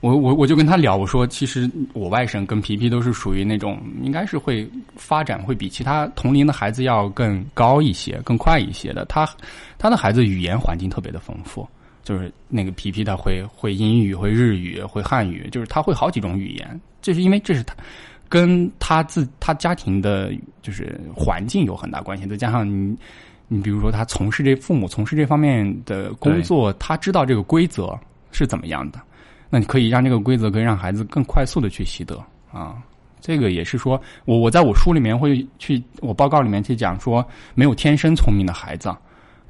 [0.00, 9.04] 我我我就跟他聊，我说，其实我外甥跟皮皮都是属于那种，应该是会发展会比其他同龄的孩子要更高一些、更快一些的。
[9.06, 9.28] 他
[9.78, 11.66] 他的孩子语言环境特别的丰富。
[12.02, 16.80] 就是那个皮皮，他会会英语，会日语，会汉语，就是他会好几种语言。
[17.00, 17.74] 这是因为这是他
[18.28, 22.26] 跟他自他家庭的，就是环境有很大关系。
[22.26, 22.96] 再加上你，
[23.46, 27.98] 你比如说他从事这父母从事这方面的工作，他知道这个规则
[28.30, 29.00] 是怎么样的，
[29.48, 32.18] 那你可以让这个规则可以让孩子更快速的去习得
[32.50, 32.82] 啊。
[33.20, 37.24] 这个也是说我我在我书里面会去我报告里面去讲说，
[37.54, 38.92] 没有天生聪明的孩子。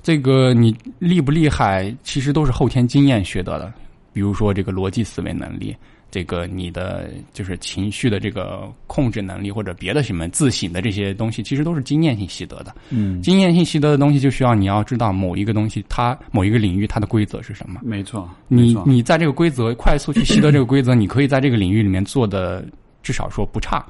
[0.03, 3.73] 这个你厉不厉害，其实都是后天经验学得的。
[4.13, 5.75] 比如说这个逻辑思维能力，
[6.11, 12.75] 这个你的就是情绪的这个控制能力，或者别的什么自省的这些东西，其实都是经验性习得的。
[12.91, 17.81] 嗯，经验性习得的东西，就需要你要知道某一个东西，它某一个领域它的规则是什么。
[17.83, 22.63] 没错，你你在这个规则快速去习得这个规则，你可以在这个领域里面做的
[23.03, 23.83] 至少说不差，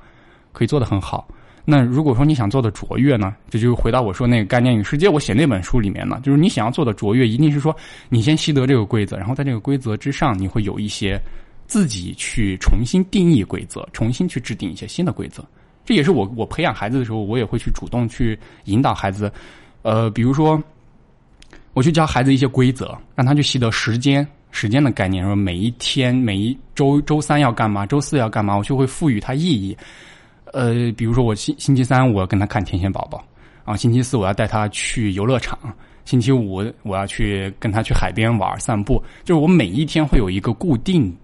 [0.53, 1.27] 可以做的很好。
[1.65, 7.75] 那如果说你想做的卓越呢，这就回到我说那个概念与世界，我写那本书里面呢，就是你想要做的卓越，一定是说
[8.09, 11.21] 你先习得这个规则，然后在这个规则之上，你会有一些
[11.67, 15.45] 自己去重新定义规则，重新去制定一些新的规则。
[15.85, 19.33] 这也是我我培养孩子的时候，我也会去主动去引导孩子，
[19.83, 20.61] 呃，比如说
[21.75, 29.77] 我去教孩子一些规则，让他去习得时间，时间的概念，说每一天、每一周、周三要干嘛，周四要干嘛，我就会赋予它意义。
[30.53, 33.25] 呃，比如说我星星期三我要跟他看天线宝宝，
[33.65, 35.59] 啊，星期四我要带他去游乐场，
[36.05, 41.15] 星期五我要去跟他去海边玩散步，就是我每一天会有一个固定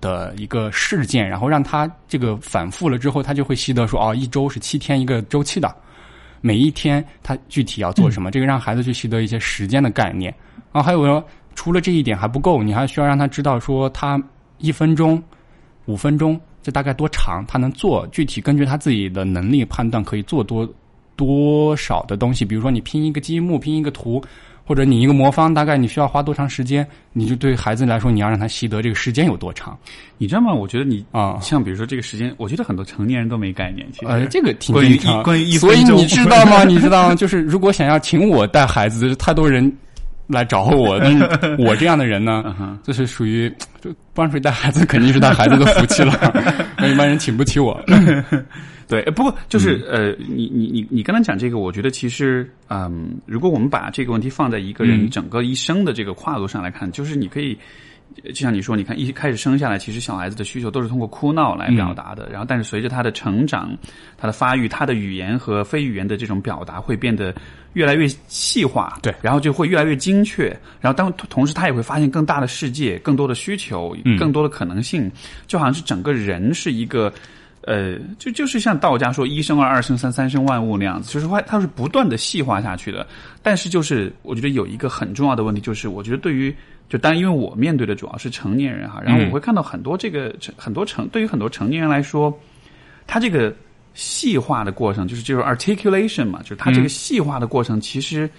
[0.00, 5.74] 的一个事件，然后让他这个反复了之后，他就会习得说，哦，一周是七天一个周期的，
[6.40, 10.32] 每一天他具体要做什么，这个让孩子去习得一些时间的概念。
[10.70, 11.24] 啊，还有说，
[11.56, 14.22] 除了这一点还不够，你还需要让他知道说，他
[14.58, 15.20] 一分钟、
[15.86, 16.40] 五分钟。
[16.68, 17.42] 这大概多长？
[17.48, 20.68] 他能做具体根据他自己的能力判断可以做多
[21.16, 22.44] 多少的东西。
[22.44, 24.22] 比如说你拼一个积木，拼一个图，
[24.66, 26.86] 或者你一个魔方，大概你需要花多长时间？
[27.14, 29.78] 你就对孩子来说，你要让他习得这个时间有多长？
[30.18, 30.52] 你知道吗？
[30.52, 33.90] 我觉得你啊，像比如说这个时间，我觉得很多成年人都没概念。
[33.90, 36.64] 其实呃，这个挺关于正常关于一所以你知道吗？
[36.68, 37.14] 你知道吗？
[37.14, 39.74] 就是如果想要请我带孩子，太多人
[40.28, 46.12] 来找我， 但是我这样的人呢，就是属于就帮谁带孩子，肯定是带孩子的福气了。
[46.78, 47.82] 那一般人请不起我。
[48.86, 57.58] 对，呃不过就是、呃，你你你你刚才讲这个，我觉得其实嗯，如果我们把这个问题放在一个人嗯整个一生的这个跨度上来看，就是你可以。
[58.24, 62.26] 呃就像你说，你看一开始生下来，其实小孩子的需求都是通过哭闹来表达的。
[62.32, 63.70] 然后，但是随着他的成长、
[64.16, 67.32] 他的发育，他的语言和非语言的这种表达会变得
[67.78, 68.98] 越来越细化。
[69.00, 70.48] 对然后就会越来越精确。
[70.80, 75.10] 然后当同时，他也会发现更大的世界、更多的需求、更多的可能性，
[75.46, 77.12] 就好像是整个人是一个。
[77.62, 83.06] 呃，就就是像道家说“一生二，二生三，三生万物”那样子，就是它它是不断的细化下去的。
[83.42, 86.54] 但是就是我觉得有一个很重要的问题，就是我觉得对于
[86.88, 92.32] 就当然因为我面对的主要是成年人哈，然后我会看到很多这个成很多成对于很多成年人来说，
[93.06, 93.54] 他这个
[93.98, 98.30] 细化的过程，就是这种 articulation 嘛，就是他这个细化的过程其实。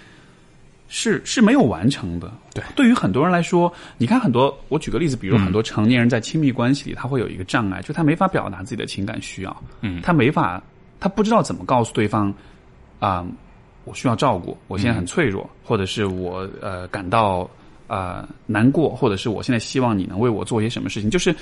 [0.91, 2.33] 是是没有完成的。
[2.51, 10.59] 对，对于很多人来说，你看很多，我举个例子，比如很多成年人在亲密关系里，他会有一个障碍，就他没法表达自己的情感需要，嗯，他没法，
[10.99, 12.33] 他不知道怎么告诉对方，
[12.97, 13.23] 啊、
[13.85, 17.47] 我需要照顾，我现在很脆弱，或者是我呃感到
[17.85, 21.35] 呃难过，或者是我现在希望你能为我做些什么事情，就是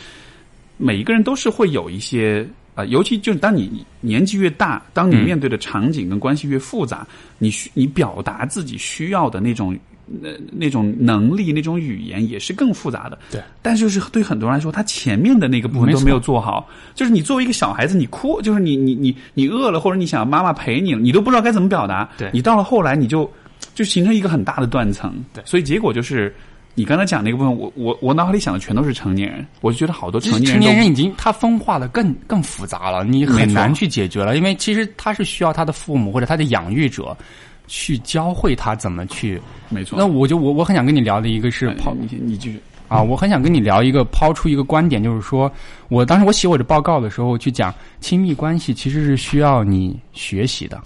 [0.76, 2.46] 每一个人都是会有一些
[2.78, 7.06] 啊、呃尤其就是当你年纪越大，当你嗯面对的场景跟关系越复杂，
[7.40, 9.78] 你需你表达自己需要的那种。
[10.24, 13.20] 呃，那种能力、那种语言也是更复杂的。
[13.30, 16.66] 对，但是就是对很多人来说，他前面的那个部分都没有做好。
[16.96, 22.10] 就是你作为一个小孩子，你哭，就是你你你你饿了，或者你想妈妈陪你了，你都不知道该怎么表达。
[22.18, 23.30] 对你到了后来，你就
[23.76, 25.14] 就形成一个很大的断层。
[25.34, 26.34] 对所以结果就是
[26.78, 37.18] 你刚才讲那个部分，我我我脑海里想的全都是成年人，我就觉得好多成年人成年人已经他分化的更更复杂了，你很难去解决了，因为其实他是需要他的父母或者他的养育者
[37.66, 39.42] 去教会他怎么去。
[39.70, 39.98] 没错。
[39.98, 42.62] 那我就我我很想跟你聊的一个是抛你你继续。
[42.88, 45.52] 啊，我很想跟你聊一个抛出一个观点，就是说
[45.88, 50.80] 我当时我写我的报告的时候去讲亲密关系其实是需要你学习的，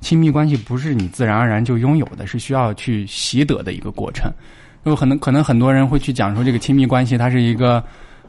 [0.00, 4.28] 亲密关系不是你自然而然就拥有的，是需要去习得的一个过程。
[4.84, 7.82] 因为可能可能很多人会去讲说这个亲密关系它是一个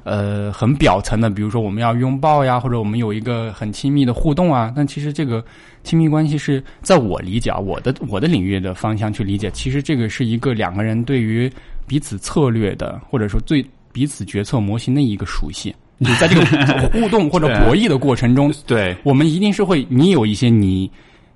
[0.04, 5.44] 呃很表层的，比如说我们要拥抱呀，或者我们有一个很亲密的互动啊，但其实这个
[5.84, 11.52] 亲密关系是在我理解啊，我的我的领域的方向去理解，其实这个是一个两个人对于
[11.88, 15.74] 彼此策略的，或者说对彼此决策模型的一个熟悉。
[16.00, 16.46] 就 在这个
[16.94, 20.90] 互动或者博弈的过程中，对，我们一定是会，你有一些你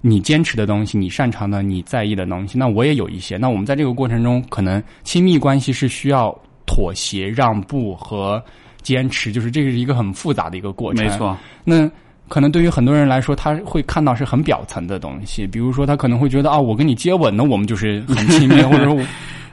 [0.05, 3.37] 你坚持的东西，你擅长的，你在意的东西，那我也有一些。
[3.37, 8.43] 那我们在这个过程中，可能亲密关系是需要妥协、让步和
[8.81, 11.05] 坚持，就是这个是一个很复杂的一个过程。
[11.05, 11.09] 没。
[11.17, 11.37] 错。
[11.63, 11.89] 那
[12.27, 18.93] 可能对于很多人来说，他会看到是很表层的东西，比如说他可能会觉得啊，我跟你接吻呢，我们就是很亲密， 或者说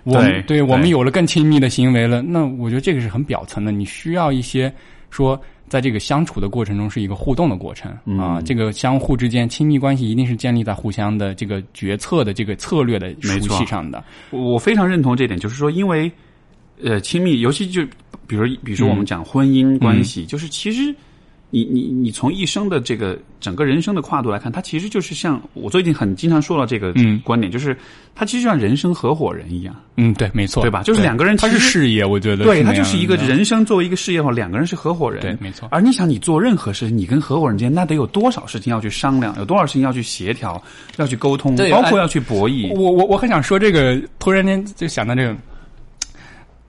[0.03, 0.21] 我。
[0.49, 3.71] 对我们有了更亲密的行为了，那我觉得这个是很表层的。
[3.71, 4.73] 你需要一些
[5.11, 5.41] 说，
[5.71, 8.19] 在这个相处的过程中是一个互动的过程、嗯。
[8.19, 14.05] 啊，这个相互之间亲密关系一定是建立在互相的这个决策的这个策略的熟悉上的。
[14.31, 16.11] 我非常认同这点，就是说，因为
[16.83, 17.83] 呃，亲密，尤其就
[18.27, 20.95] 比如比如说我们讲婚姻关系，就是其实
[21.51, 27.21] 你你你从一生的这个整个人生的跨度来看，它其实就是像我最近很经常说到这个嗯。
[27.25, 27.77] 观点，就是
[28.15, 30.83] 它其实像人生合伙人一样，嗯，对，没错，对吧？
[30.83, 35.69] 就是两个人他其实是事业，我觉得对，他就是一个人生作为一个事业的话，两个人是合伙人，对没错。
[35.71, 40.61] 而你想，你做任何事情，你跟合伙人之间，那得有多少事情要去商量，有多少事情要去协调，
[40.97, 42.73] 要去沟通，包括要去博弈。
[42.75, 45.37] 我我我很想说这个，突然间就想到这个，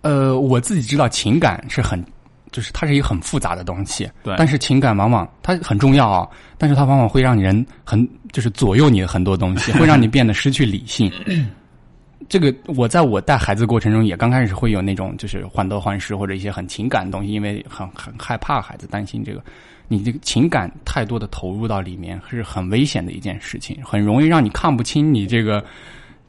[0.02, 2.04] 呃，我自己知道情感是很，
[2.52, 11.12] 就是它是一个很复杂的东西，对但是情感往往它很重要啊，但是它往往会让人很就是左右你的很多东西， 会让你变得失去理性。
[12.30, 19.44] 这个我在我带孩子过程中也刚开始会有那种就是患得患失或者一些很情感的东西，因为很很害怕孩子担心这个，
[19.90, 25.62] 你这个情感太多的投入到里面是很危险的一件事情，很容易让你看不清你这个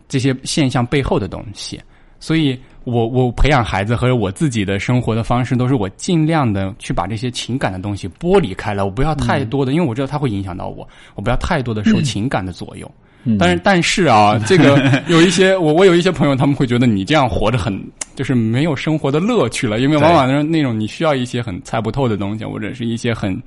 [0.09, 1.81] 这些现象背后的东西。
[2.19, 12.90] 所以我我培养孩子和我自己的生活的方式都是我尽量的去把这些情感的东西剥离开来，我不要太多的，因为我知道它会影响到我，我不要太多的受情感的左右。
[13.38, 17.80] 但是但是啊， 这个有一些我我有一些朋友，他们会觉得你这样活着很
[18.16, 23.40] 就是没有生活的乐趣了，因为往往那那种你需要一些很猜不透的东西，或者是一些很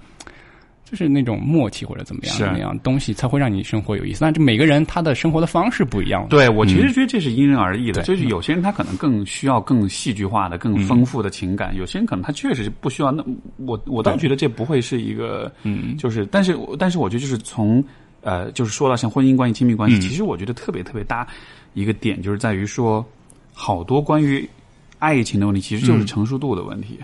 [0.85, 4.21] 就是那种默契或者怎么样那样东西，才会让你生活有意思。
[4.21, 6.25] 但这每个人他的生活的方式不一样。
[6.29, 13.11] 对我其实觉得这是因人而异的，就是有些人他可能更需要更戏剧化的、更丰富的情感，有些人可能他确实不需要。
[13.11, 13.21] 那
[13.57, 17.83] 我我倒觉得这不会是一个，嗯，就是但是但是我觉得就是从。
[18.21, 21.27] 呃，就是说到像婚姻关系、亲密关系，其实我觉得特别特别大
[21.75, 23.05] 一个点，就是在于说，
[23.53, 24.49] 好多关于
[24.97, 26.97] 爱情的问题，其实就是成熟度的问题，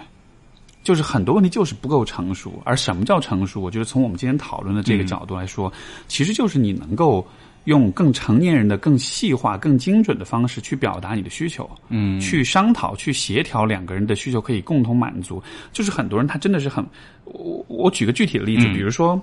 [0.84, 2.62] 就是很多问题就是不够成熟。
[2.66, 3.62] 而什么叫成熟？
[3.62, 5.72] 我觉得从我们今天讨论的这个角度来说，
[6.08, 7.28] 其实就是你能够
[7.66, 15.42] 用更成年人的、更细化、更精准的方式去表达你的需求，嗯，去商讨、去协调两个人的需求可以共同满足。
[15.72, 16.86] 就是很多人他真的是很，
[17.26, 19.22] 我我举个具体的例子，比如说。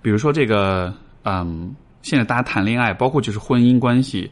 [0.00, 0.94] 比如说这个，
[1.24, 4.30] 嗯，现在大家谈恋爱，包括就是婚姻关系，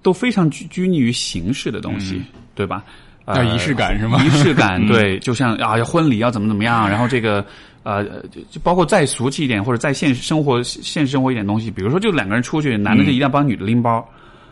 [0.00, 2.18] 都非常拘拘泥于形式的东西，
[2.54, 2.82] 对吧？
[3.26, 4.22] 要仪式感是吗？
[4.24, 7.44] 仪式感， 对，就像啊，要婚礼要怎么怎么样，然后这个
[7.82, 8.04] 呃，
[8.50, 14.06] 就包括再俗气一点，或者再现实生活现实生活一点东西，比如说就两个人出去，男的就一定要帮女的拎包，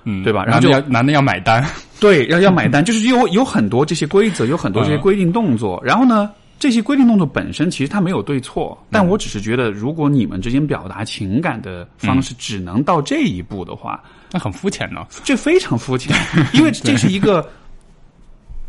[0.05, 0.45] 嗯，对吧？
[0.45, 1.65] 然后就要男的要买单，
[2.01, 6.31] 对，要要买单，就是有有很多这些规则，有很多这些规定动作，然后呢？
[6.57, 15.05] 这些规定动作本身其实它没有对错，但我只是觉得，如果你们之间表达情感的方式只能到这一步的话，那很肤浅呢。
[15.25, 16.17] 这非常肤浅，
[16.55, 17.47] 因为这是一个，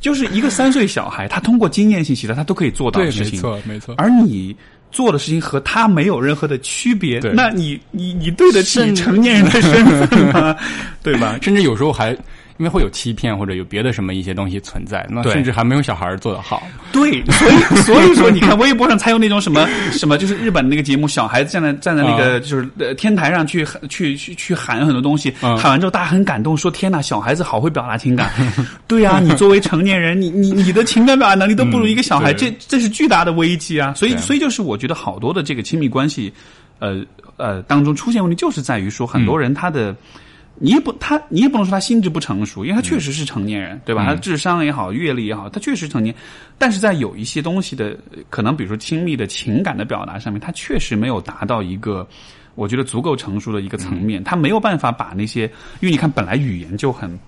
[0.05, 3.31] 就是一个三岁小孩，他通过经验性习得，他都可以做到的事情。
[3.31, 3.95] 没错，没错。
[3.97, 4.55] 而你
[4.91, 10.55] 做的事情和他没有任何的区别，那你你你对得起成年人的身份吗？
[11.01, 11.39] 对吧？
[11.41, 12.15] 甚至有时候还。
[12.57, 16.63] 因为会有欺骗或者有别的什么一些东西存在，那甚至还没有小孩做的好。
[16.93, 28.31] 对，所以 所以说，你看微博上才有那种什么 什么，就是日本那个节目，小孩子站在站在那个就是呃天台上去去去去喊很多东西，喊完之后大家很感动，说天呐，小孩子好会表达情感。
[28.87, 33.93] 对呀，你作为成年人，你你你的情感表达能力都不如一个小孩，这这是巨大的危机啊！
[33.95, 36.31] 所以所以就是我觉得好多的这个亲密关系，
[36.79, 37.03] 呃
[37.35, 39.93] 呃当中出现问题，就是在于说很多人他的。
[40.57, 44.05] 你也不他，你也不能说他心智不成熟，因为他确实是成年人，对吧？
[44.05, 46.15] 他智商也好，阅历也好，他确实成年。
[46.57, 47.97] 但是在有一些东西的
[48.29, 52.07] 可能，比如说亲密的情感的表达上面，他确实没有达到一个
[52.55, 54.23] 我觉得足够成熟的一个层面。
[54.23, 55.43] 他没有办法把那些，
[55.81, 57.19] 因为你看，本来语言就很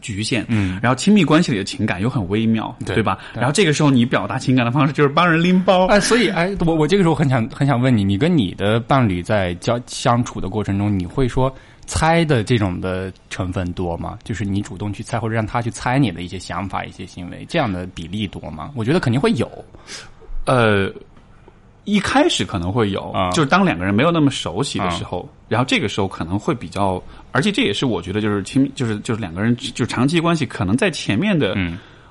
[0.00, 3.18] 局限，嗯，然后亲密关系里的情感又很微妙，对吧？
[3.34, 11.54] 然后这个时候你表达情感的方式就是帮人拎包，哎，所以哎，我我这个时候很想很想问你，你跟你的伴侣在交相处的过程中，你会说？
[11.86, 14.18] 猜的这种的成分多吗？
[14.24, 18.70] 就是你主动去猜，或者让他去猜你的一些想法、一些行为，这样的比例多吗？
[18.74, 19.48] 我觉得肯定会有。
[20.46, 20.90] 呃，
[21.84, 27.02] 一开始可能会有，就是当两个人没有那么熟悉的时候，然后这个时候可能会比较，
[27.32, 31.54] 而且这也是我觉得就是亲，就是就是两个人就长期关系，可能在前面的，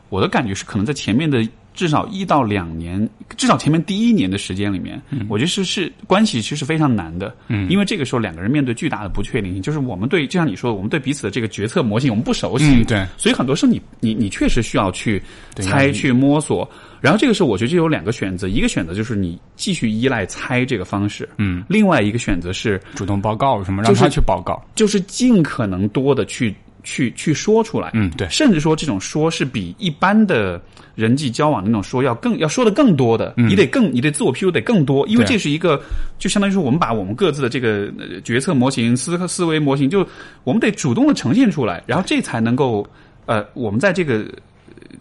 [0.10, 1.48] 我的感觉是可能在前面的。
[1.74, 7.70] 至少一到两年，至少前面第一年的时间里面，我觉得是是关系其实是非常难的，嗯。
[7.70, 15.22] 因为这个时候两个人面对巨大的不确定性，就是我们对就像你说的，我们对彼此的这个决策模型我们不熟悉，对，所以很多时候你你你确实需要去
[15.56, 16.70] 猜去摸索，
[17.02, 26.54] 然后这个时候我觉得就有两个选择，一个选择就是你继续依赖猜这个方式，嗯，另外一个选择是主动报告什么，让他去报告，就是尽可能多的去。
[26.84, 30.62] 去去说出来，嗯，对，甚至说这种说是比一般的
[30.96, 35.82] 人际交往那种说要更要说的更多的，你得更你得自我披露得更多，因为这是一个
[36.20, 37.92] 就相当于说我们把我们各自的这个
[38.24, 40.06] 决策模型、思思维模型，就
[40.44, 42.86] 我们得主动的呈现出来，然后这才能够
[43.26, 44.26] 呃，我们在这个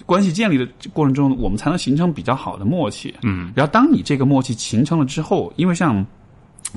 [0.07, 6.07] 关系建立的过程中，我们才能形成比较好的默契，嗯，然后当你这个默契形成了之后，因为像。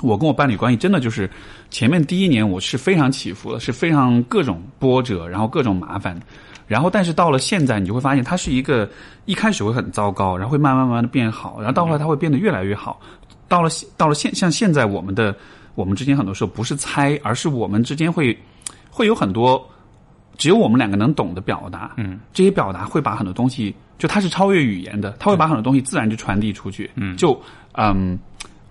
[0.02, 1.28] 我跟我伴侣关系真的就是
[1.70, 6.20] 前面第一年我是非常起伏的，是非常各种波折，然后各种麻烦，
[6.66, 8.88] 然后但是到了现在，你就会发现它是一个
[9.24, 13.00] 一开始会很糟糕，然后会慢慢慢慢的变好，然后到后来它会变得越来越好。
[13.48, 15.34] 到了到了现像现在我们的
[15.74, 18.38] 我们之间很多时候不是猜，而是我们之间会
[18.90, 19.66] 会有很多
[20.36, 27.40] 只有我们两个能懂的表达，嗯，这些表达会把很多东西就它是超越语言的，它会把很多东西自然就传递出去，嗯，就
[27.72, 28.18] 嗯。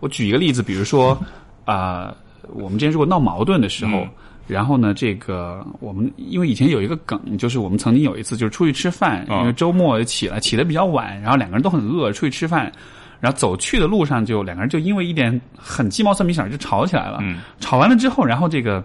[0.06, 1.18] 我举一个例子，比如说，
[1.66, 2.14] 啊，
[2.54, 4.08] 我们之间如果闹矛盾的时候，
[4.46, 12.72] 然后呢，这个我们因为以前有一个梗，就是我们曾经有一次就是出去吃饭，啊因为周末起来起的比较晚，然后两个人都很饿，出去吃饭，
[13.20, 17.18] 然后走去的路上就两个人就因为一点很鸡毛蒜皮小事儿就吵起来了。
[17.24, 18.84] 嗯吵完了之后，然后这个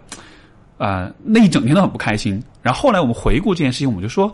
[0.80, 2.42] 呃那一整天都很不开心。
[2.62, 4.30] 然后后来我们回顾这件事情，我们就说，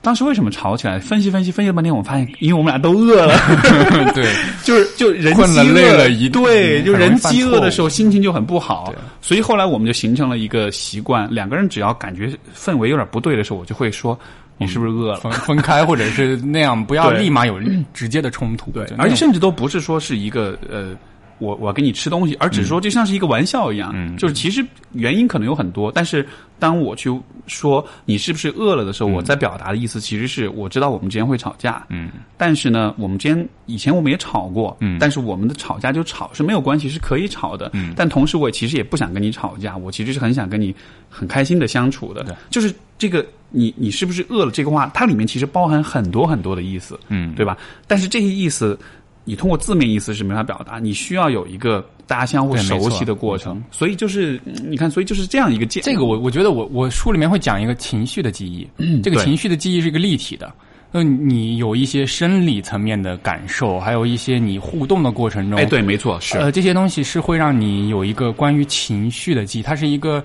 [0.00, 0.98] 当时为什么吵起来？
[0.98, 3.34] 分析分析分析了半天，我们发现，因为我们俩都饿了。
[4.14, 4.32] 对，
[4.64, 14.18] 就是就人困了饥饿累了一对，嗯就人饥饿的时候心情就很不好，所以后来我们就形成了一个习惯，两个人只要感觉氛围有点不对的时候，我就会说
[14.56, 15.20] 你是不是饿了？
[15.20, 17.60] 分 分开或者是那样，不要立马有
[17.94, 18.72] 直接的冲突。
[18.72, 20.96] 对而且甚至都不是说是一个呃。
[21.38, 24.16] 我我要给你吃东西，而只是说就像是一个玩笑一样，嗯。
[24.16, 26.26] 就是其实原因可能有很多，但是
[26.58, 27.10] 当我去
[27.46, 32.10] 说你是不是饿了的时候，我在表达的意思其实是我知道我们之间会吵架，嗯。
[32.36, 34.98] 但是呢，我们之间以前我们也吵过，嗯。
[34.98, 37.92] 但是我们的吵架就吵是没有关系，是可以吵的，嗯。
[37.96, 40.74] 但同时我其实也不想跟你吵架，我其实是很想跟你
[41.08, 47.56] 很开心的相处的对，就是这个你你是不是饿了这个话，它里面其实包含很多很多的意思，嗯，对吧？
[47.86, 48.78] 但是这些意思，
[49.28, 58.66] 你通过字面意思是没法表达，你需要有一个大家相互熟悉的过程，所以就是嗯你看，所以就是这样一个建这个我我觉得我我书里面会讲一个情绪的记忆，
[59.04, 60.50] 这个情绪的记忆是一个立体的。
[60.90, 70.24] 那你有一些生理层面的感受，还有一些你互动的过程中，哎，对，没错，是，呃，这些东西是会让你有一个关于情绪的记忆，它是一个，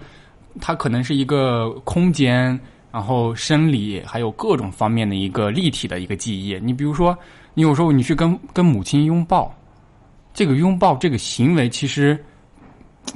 [0.62, 2.58] 它可能是一个空间，
[2.94, 6.58] 然后生理还有各种方面的一个立体的一个记忆。
[6.64, 7.18] 你比如说，
[7.54, 9.54] 你有时候你去跟跟母亲拥抱，
[10.34, 12.18] 这个拥抱这个行为其实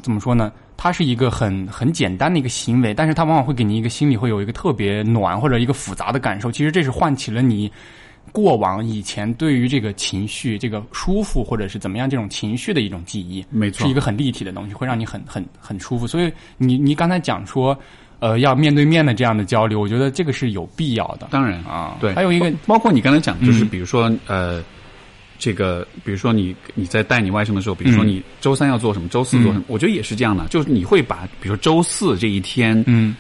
[0.02, 0.52] 怎么说呢？
[0.80, 6.52] 它是一个很很简单的一个行为，但是它往往会给你一个心里会有一个特别暖或者一个复杂的感受。
[6.52, 7.72] 其实这是唤起了你
[8.32, 16.06] 过往以前对于这个情绪、这个舒服或者是怎么样这种情绪的一种记忆，没错是一个很立体的东西，会让你很很很舒服。
[16.06, 17.76] 所以你你刚才讲说，
[18.20, 21.28] 呃，要面对面的这样的交流，我觉得这个是有必要的。
[21.32, 21.96] 当然啊。
[22.00, 23.70] 对，还有一个包包括你刚才讲，就是嗯。
[23.70, 24.64] 比如说、呃，
[25.38, 28.08] 这个比如说你你在带你外甥的时候，比如说嗯。
[28.08, 33.16] 你周三要做什么，周四做什么，我觉得也是这样的，就是你会把比如说周四这一天，嗯，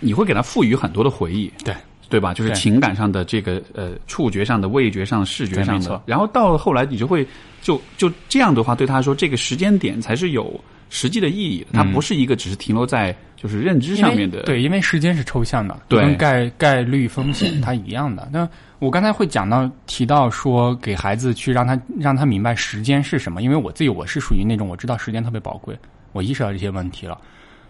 [0.00, 1.74] 你会给他赋予很多的回忆，对
[2.08, 2.32] 对吧？
[2.34, 7.26] 就是情感上的这个呃，触觉上的、味觉上的、视觉上的然后到了后来，你就会
[7.60, 10.58] 就就这样的话，对他说，这个时间点才是有
[10.90, 18.28] 实际的意义的，它嗯不是一个只是停留在就是认知上面的，对，因为时间是抽象的，对跟概概率风险它一样的。
[18.32, 18.48] 那
[18.78, 25.76] 我刚才会讲到提到说，给孩子去让他让他明白时间是什么，因为我自己我是属于那种我知道时间特别宝贵，
[26.12, 27.18] 我意识到这些问题了。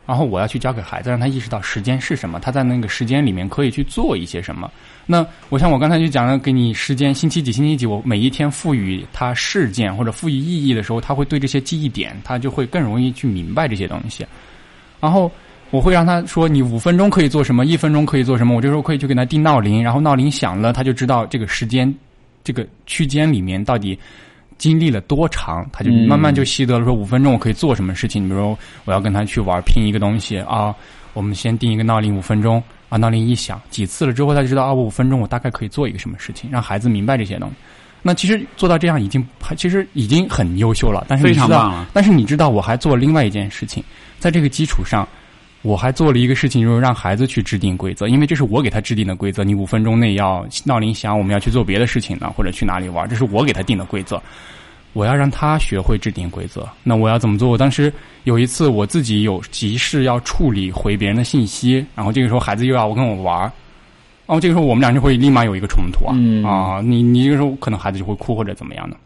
[0.08, 4.70] 然后我要去教给孩子，让他意识到时间是什么，他在那个时间里面可以去做一些什么。
[5.04, 14.26] 那我像我刚才就讲了，给你时间星期几星期几，我每一天赋予他事件或者赋予意义的时候，他会对这些记忆点，他就会更容易去明白这些东西。
[14.98, 15.30] 然后
[15.68, 18.54] 我会让他说，你五分钟可以做什么，一分钟可以做什么。
[18.54, 21.94] 我这时候可以去给他定闹铃，然后闹铃响了，他就知道这个时间
[22.42, 23.98] 这个区间里面到底
[24.58, 28.28] 经历了多长，他就嗯慢慢就习得了说五分钟我可以做什么事情。
[28.28, 30.74] 比如说我要跟他去玩拼一个东西啊，
[31.14, 37.54] 我们先定一个闹铃五分钟啊，闹铃一响几次了之后，他就知道啊，我五分钟我大概可以做一个什么事情，让孩子明白这些东西。
[38.00, 39.26] 那其实做到这样已经
[39.56, 41.86] 其实已经很优秀了，但是你非知道常棒了。
[41.92, 43.82] 但是你知道，我还做了另外一件事情，
[44.18, 45.06] 在这个基础上，
[45.68, 49.44] 我还做了一个事情，就是让孩子去制定规则，因为这是我给他制定的规则。
[49.44, 54.18] 你五分钟内要闹铃响，我们要去做别的事情呢，或者去哪里玩，这是我给他定的规则。
[54.94, 56.66] 我要让他学会制定规则。
[56.82, 57.50] 那我要怎么做？
[57.50, 57.92] 我当时
[58.24, 63.52] 有一次我自己有急事要处理回别人的信息，然后这个时候孩子又要我跟我玩儿，
[64.26, 66.80] 然后这个时候我们俩就会立马有一个冲突啊、嗯啊！
[66.80, 68.96] 你你这个时候可能孩子就会哭或者怎么样的。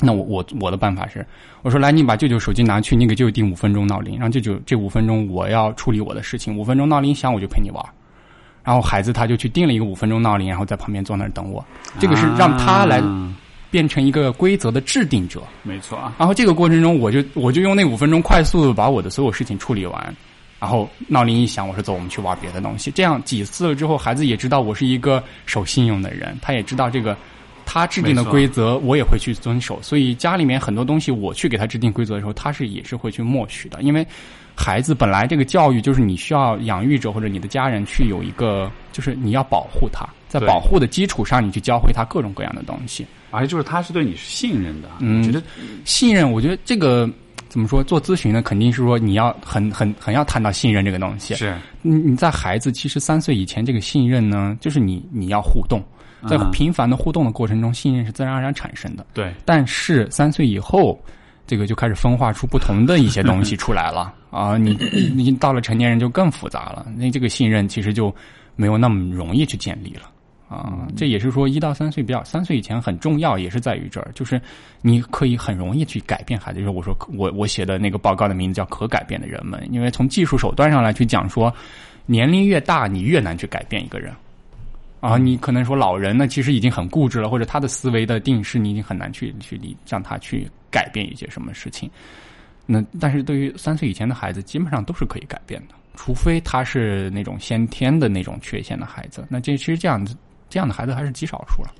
[0.00, 1.26] 那我我我的办法是，
[1.62, 7.90] 我说来，你把舅舅手机拿去，你给舅舅定五分钟闹铃，让舅舅这五分钟我要处理我的事情，五分钟闹铃响我就陪你玩儿。
[8.62, 11.64] 然后孩子他就去定了一个五分钟闹铃，然后在旁边坐那儿等我。
[11.98, 13.34] 这个是让他来啊
[13.70, 15.42] 变成一个规则的制定者。
[15.62, 20.16] 没错啊，然后这个过程中，我就我就用那五分钟快速的把我的所有事情处理完，
[20.60, 22.90] 然后闹铃一响，我说走，我们去玩别的东西。
[22.90, 27.16] 这样几次了之后，孩子也知道我是一个守信用的人，他也知道这个
[27.70, 29.78] 他制定的规则，我也会去遵守。
[29.82, 34.06] 所以家里面很多东西，我去给他制定规则的时候，他是也是会去默许的，因为。
[34.60, 43.06] 孩子本来这个教育就是你需要养育者或者你的家人去有一个，就是你要保护他，在保护的基础上，你去教会他各种各样的东西。
[43.30, 45.40] 而且就是他是对你是信任的，嗯觉得
[45.84, 47.08] 信任，我觉得这个
[47.48, 47.84] 怎么说？
[47.84, 51.36] 做咨询呢，肯定是说你要很很很要谈到信任这个东西。
[51.36, 55.80] 是你你在孩子其实三岁以前，这个信任呢，就是你你要互动，
[56.26, 59.06] 在嗯频繁的互动的过程中，信任是自然而然产生的。
[59.12, 60.98] 对，但是三岁以后，
[61.46, 64.74] 这个就开始分化出不同的一些东西出来了 啊，你
[65.14, 68.14] 你到了成年人就更复杂了，那这个信任其实就
[68.56, 70.02] 没有那么容易去建立了。
[70.48, 74.40] 啊，这也是说一到三岁比较，三岁以前很重要，也是在于这儿，就是
[74.80, 76.58] 你可以很容易去改变孩子。
[76.58, 81.54] 就是我说我我写的那个报告的名字叫《可改变的人们》，因为从技术手段上来去讲说，
[82.06, 84.10] 年龄越大，你越难去改变一个人。
[85.00, 91.90] 啊，你可能说老人呢，其实已经很固执了，或者他的思维的定式，你已经很难去去理让他去改变一些什么事情。
[92.66, 99.26] 那但是对于三岁以前的孩子，基本上都是可以改变的，除非他是那种先天的那种缺陷的孩子。
[99.28, 100.16] 那这其实这样子。
[100.50, 101.74] 这样的孩子还是极少数了。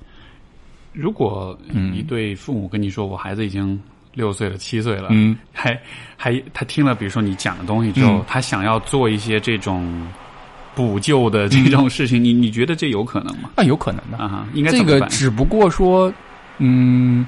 [0.93, 1.59] 如果
[1.91, 3.81] 一对父母跟你说：“我孩子已经
[4.13, 5.75] 六岁了、七岁了，嗯，还
[6.15, 10.07] 还他听了，比如说你讲的东西之后，他想要做一些这种
[10.79, 13.49] 补救的这种事情，你你觉得这有可能吗？
[13.57, 16.09] 啊，有可能的啊，应该这个只不过说，
[16.59, 17.27] 嗯，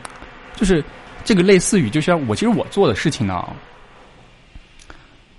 [0.55, 0.81] 就是
[1.25, 3.45] 这个类似于，就像我其实我做的事情呢，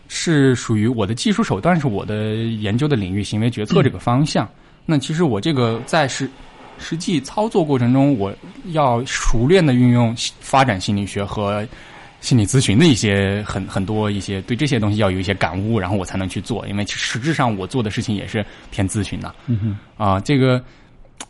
[0.09, 4.47] 是属于我的技术手段，是我的研究的领域，行为决策这个方向。
[4.85, 6.29] 那其实我这个在实
[6.79, 8.31] 实际操作过程中，我
[8.73, 11.67] 要熟练的运用发展心理学和
[12.23, 16.67] 心理咨询的一些很很多一些对这些东西要有一些感悟，然后我才能去做。
[16.67, 19.35] 因为实质上我做的事情也是偏咨询的。
[19.47, 19.59] 嗯
[19.99, 20.63] 哼，啊，这个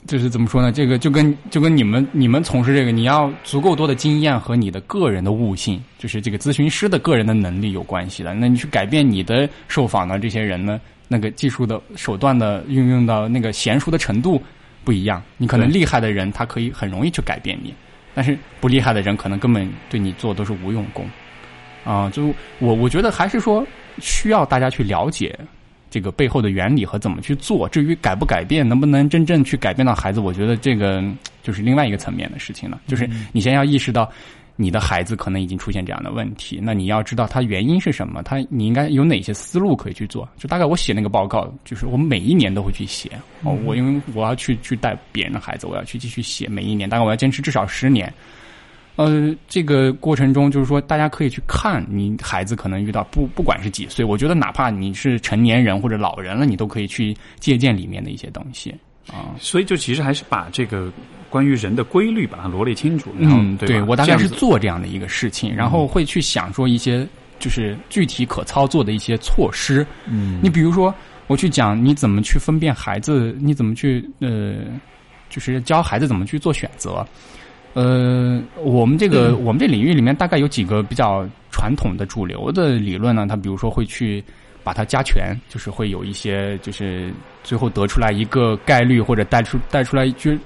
[0.07, 0.71] 就是怎么说呢？
[0.71, 8.33] 这个就跟就跟你们你们从事这个，你要足够多的经验和你的个人的悟性，就是这个咨询师的个人的能力有关系的。
[8.35, 10.81] 那你去改变你的受访的这些人呢？
[11.09, 14.41] 那个技术的手段的运用到那个娴熟的程度
[14.83, 17.75] 不一样，你可能厉害的人他可以很容易去改变你，
[18.15, 21.05] 但是不厉害的人可能根本对你做都是无用功
[21.85, 22.11] 啊。
[22.11, 23.67] 就我我觉得还是说
[23.99, 25.39] 需要大家去了解
[25.91, 27.69] 这个背后的原理和怎么去做。
[27.69, 31.03] 至于改不改变，能不能真正去改变到孩子，我觉得这个
[31.43, 32.81] 就是另外一个层面的事情了。
[32.87, 34.11] 就是你先要意识到。
[34.55, 40.29] 你的孩子可能已经出现这样的问题，那你要知道他原因是什么，他你应该有哪些思路可以去做。
[40.37, 43.11] 就大概我写那个报告，就是我每一年都会去写
[43.43, 48.13] 哦，我因为我要去去带别人的孩子，我要去继续写，每一年大概我要坚持至少十年。
[48.97, 58.71] 呃，这个过程中就是说，大家可以去看你孩子可能遇到不不管是几岁，我觉得哪怕你是成年人或者老人了，你都可以去借鉴里面的一些东西
[59.09, 59.35] 啊。
[59.41, 60.93] 所以就其实还是把这个。
[61.33, 63.11] 关于人的规律，把它罗列清楚。
[63.17, 69.87] 嗯，对我大概是做这样的一个事情，然后会去想说一些就是具体可操作的一些措施。
[70.07, 70.95] 嗯，你比如说，
[71.29, 74.57] 我去讲你怎么去分辨孩子，你怎么去呃，
[75.31, 77.03] 就是教孩子怎么去做选择。
[77.73, 83.27] 呃，我们这个我们这领域里面大概有几个比较传统的主流的理论呢？
[83.27, 84.23] 它比如说会去
[84.63, 87.11] 把它加权，就是会有一些就是
[87.43, 90.37] 最后得出来一个概率，或者带出带出来就。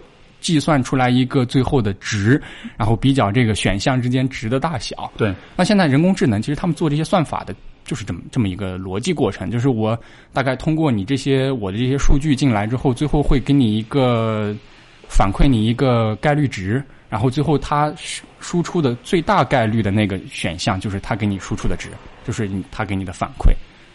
[0.47, 2.41] 计算出来一个最后的值，
[2.77, 5.11] 然后比较这个选项之间值的大小。
[5.17, 7.53] 对，那现在人工智能其实他们做这些算法的，
[7.85, 9.99] 就是这么这么一个逻辑过程，就是我
[10.33, 14.55] 大概通过你这些我的这些数据进来之后，最后会给你一个
[15.09, 17.93] 反馈你一个概率值，然后最后它
[18.39, 21.89] 输出的最大概率的那个选项就是它给你输出的值，
[22.25, 23.53] 就是它给你的反馈。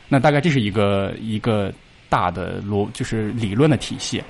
[0.09, 1.71] 那大概这是一个一个
[2.09, 4.21] 大的逻，就是理论的体系。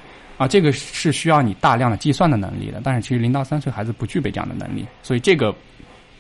[0.42, 5.54] 啊，这个是需要你大量的计算的能力的，但是其实零到三岁孩子不具备这样的能力，所以这个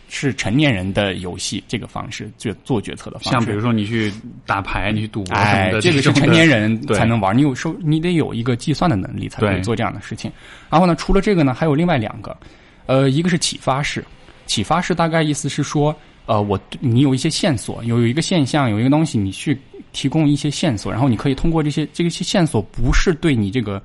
[0.10, 3.30] 是成年人的游戏这个方式，就做决策的方式。
[3.31, 4.14] 像比如说你去
[4.45, 10.31] 打牌，你去赌博哎，这个是成年人才能玩，你有收，你得有一个计算的能力才可以做这样的事情。
[10.69, 12.38] 然后呢，除了这个呢，还有另外两个，
[12.85, 14.06] 呃，一个是启发式，
[14.45, 15.95] 启发式大概意思是说，
[16.27, 19.57] 呃，我你有一些线索，有有一个现象，有一个东西，你去
[19.93, 23.81] 提供一些线索，然后你可以通过这些这些线索，不是对你这个。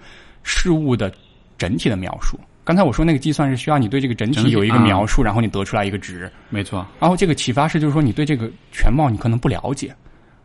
[0.46, 1.12] 事物的
[1.58, 2.38] 整体的描述。
[2.64, 6.30] 刚才我说那个计算是需要你对这个整体有一个描述，然后你得出来一个值。
[6.48, 6.86] 没错。
[6.98, 9.94] 然后这个启发式就是说你对这个全貌你可能不了解，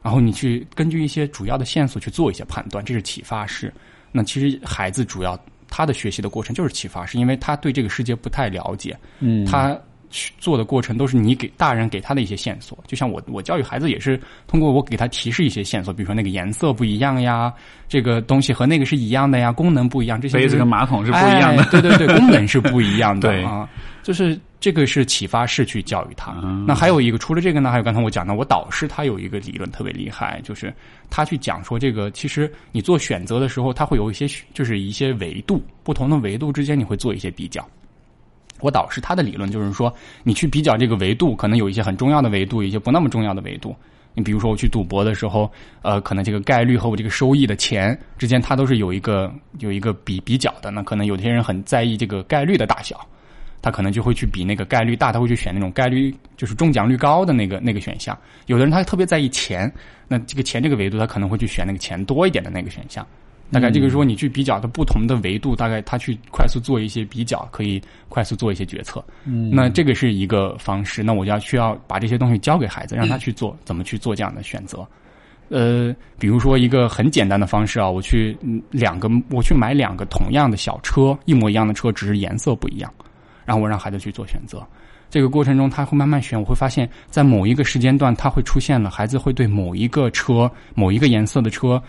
[0.01, 3.73] 然后你去根据一些主要的线索去做一些判断，这是启发式。
[4.11, 8.97] 那其实孩子主要他的学习的过程就是启发式，因为他对这个世界不太了解。
[9.19, 9.45] 嗯。
[9.45, 9.79] 他。
[10.11, 17.51] 去做的过程都是你给大人给他的一些线索，就像我我教育孩子也是通过我给他提示一些线索，比如说那个颜色不一样呀，
[17.87, 23.67] 这个东西和那个是一样的呀，功能不一样，这些杯子跟马桶是不一样的，对对对，功能是不一样的 啊，
[24.03, 26.31] 就是这个是启发式去教育他。
[26.67, 30.73] 那还有一个除了这个呢，还有刚才我讲的，我导师他有一个理论特别厉害，就是
[31.09, 37.67] 他去讲说这个其实你做选择的时候，他会有一些就是一些维度，不同的维度之间你会做一些比较。
[38.61, 39.93] 我导师他的理论就是说，
[40.23, 43.75] 你去比较这个维度，可能有一些很重要的维度，一些不那么重要的维度。
[44.13, 45.49] 你比如说，我去赌博的时候，
[45.81, 50.69] 呃，可能这个概率和我这个收益的钱之间，它都是有一个有一个比比较的。
[50.69, 52.99] 那可能有些人很在意这个概率的大小，
[53.61, 58.17] 他可能就会去比那个概率大，他会去选那种概率就是中奖率高的那个那个选项。
[58.47, 59.71] 有的人他特别在意钱，
[60.09, 63.07] 那这个钱这个维度，他可能会去选那个钱多一点的那个选项。
[63.51, 69.03] 大概这个说你去比较的不同的维度，大概他去快速做一些比较，可以快速做一些决策。
[69.25, 71.03] 嗯，那这个是一个方式。
[71.03, 74.87] 那我就要需要把这些东西教给孩子，让他去做，怎么去做这样的选择。
[75.49, 78.37] 呃，比如说一个很简单的方式啊，我去
[78.69, 82.89] 两个，我去买两个同样的小车，一模一样的车，只是颜色不一样，
[83.43, 84.65] 然后我让孩子去做选择。
[85.09, 91.83] 这个过程中他会慢慢选，我会发现在某一个时间段，他会出现了，孩子会对某一个车、某一个颜色的车，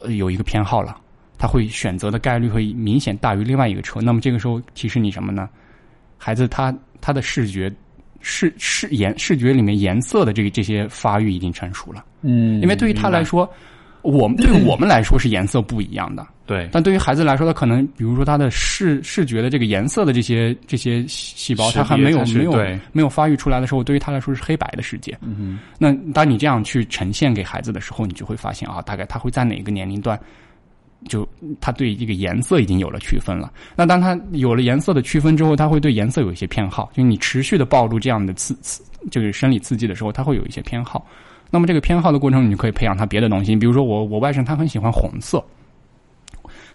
[0.00, 0.96] 呃，有一个偏好了，
[1.42, 4.00] 他会选择的概率会明显大于另外一个车。
[4.00, 5.48] 那么这个时候提示你什么呢？
[6.16, 7.68] 孩子他他的视觉。
[8.24, 13.52] 视视颜视觉里面颜色的这个这些发育已经成熟了，嗯，因为对于他来说，
[14.02, 22.52] 我们对于我们来说是颜色不一样的，对，但对于孩子来说，他可能比如说他的视视觉的这个颜色的这些这些细胞，他还没有没有
[22.92, 25.18] 没有发育出来的时候，对于他来说是黑白的世界。
[25.22, 30.16] 嗯那当你这样去呈现给孩子的时候，你就会发现啊，大概他会在哪个年龄段。
[31.08, 31.28] 就
[31.60, 33.52] 他对这个颜色已经有了区分了。
[33.76, 36.90] 那当他有了颜色的区分之后，他会对颜色有一些偏好。
[36.94, 41.06] 就你持续的暴露这样的刺刺，就是生理刺激的时候，他会有一些偏好。
[41.50, 43.54] 那么这个偏好的过程，你就可以培养他别的东西。
[43.54, 45.44] 比如说，我我外甥他很喜欢红色，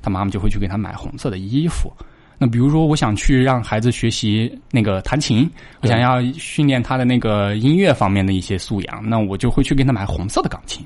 [0.01, 1.91] 他妈妈就会去给他买红色的衣服。
[2.37, 5.49] 那比如说，我想去让孩子学习那个弹琴，
[5.81, 10.85] 我想要训练他的那个音乐方面的一些素养，那我就会去给他买红色的钢琴。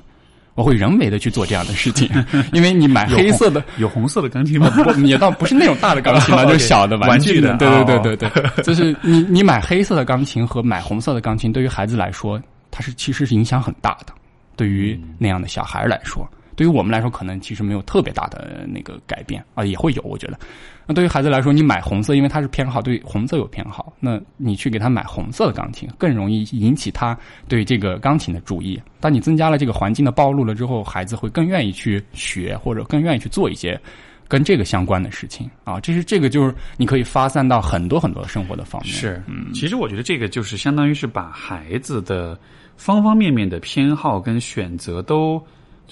[0.54, 2.08] 我会人为的去做这样的事情，
[2.52, 4.68] 因为你买黑色的有红色的钢琴吗？
[4.70, 7.56] 不，也倒不是那种大的钢琴了， 就是小的玩具的。
[7.56, 14.12] 对对对对对，就是你你买黑色的钢琴和买红色的钢琴，对于孩子来说，它是其实是影响很大的。
[14.54, 16.28] 对于那样的小孩来说。
[16.54, 20.02] 对于我们来说，可能其实没有特别大的那个改变啊，也会有。
[20.02, 20.38] 我觉得，
[20.86, 27.18] 那对于孩子来说，你买红色，因为他是偏好对红色有偏好，那你去给他买红色的钢琴，更容易引起他
[27.48, 28.80] 对这个钢琴的注意。
[29.00, 33.80] 当你增加了这个环境的暴露了之后，孩子会更愿意去学，或者更愿意去做一些
[34.28, 35.80] 跟这个相关的事情啊。
[35.80, 38.92] 这是这个就是你可以发散到很多很多生活的方面。
[38.92, 42.38] 是，嗯，其实我觉得这个就是相当于是把孩子的
[42.76, 45.42] 方方面面的偏好跟选择都。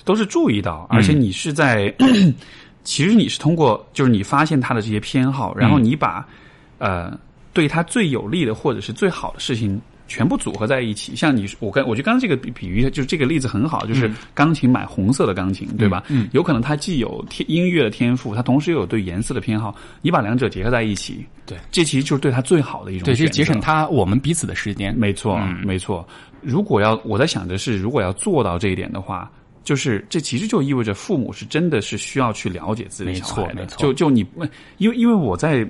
[0.05, 1.93] 都是注意到，而且你是在，
[2.83, 6.27] 其实你是通过，就是你发现他的这些偏好，然后你把
[6.79, 7.19] 呃
[7.53, 9.79] 对他最有利的或者是最好的事情
[10.09, 11.15] 全部组合在一起。
[11.15, 16.03] 像你，我跟我觉得刚刚这个比比喻，就是这个例子很好，就是钢琴买红色的钢琴，对吧？
[16.09, 24.97] 嗯，有可能他既有天音乐的天赋，他同时又有对颜色的偏好，你把两者结合在一起，对，这其实就是对他最好的一种对，就节省他我们彼此的时间。
[24.97, 26.07] 没错，没错。
[26.41, 29.31] 如果要我在想的是，如果要做到这一点的话。
[29.63, 33.67] 就是这其实就意味着父母是真的是需要去了解自己的小孩的。
[33.67, 34.27] 就就你，
[34.79, 35.69] 因为因为我在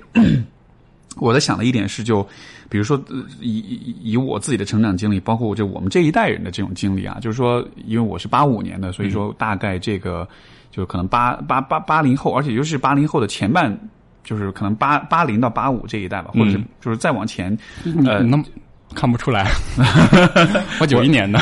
[1.17, 2.25] 我在想的一点是，就
[2.69, 3.01] 比如说
[3.41, 10.27] 以以我自己的成长经历，包括就我们这一代人的这种经历啊，就是说，因为我是八五年的，所以说大概这个
[10.71, 13.77] 就是可能八八八八零后，而且尤其是八零后的前半，
[14.23, 17.55] 就是可能八八零到八五这一代吧，或者是就是再往前，
[18.05, 18.25] 呃。
[18.95, 19.49] 看不出来，
[20.79, 21.39] 我九一年的，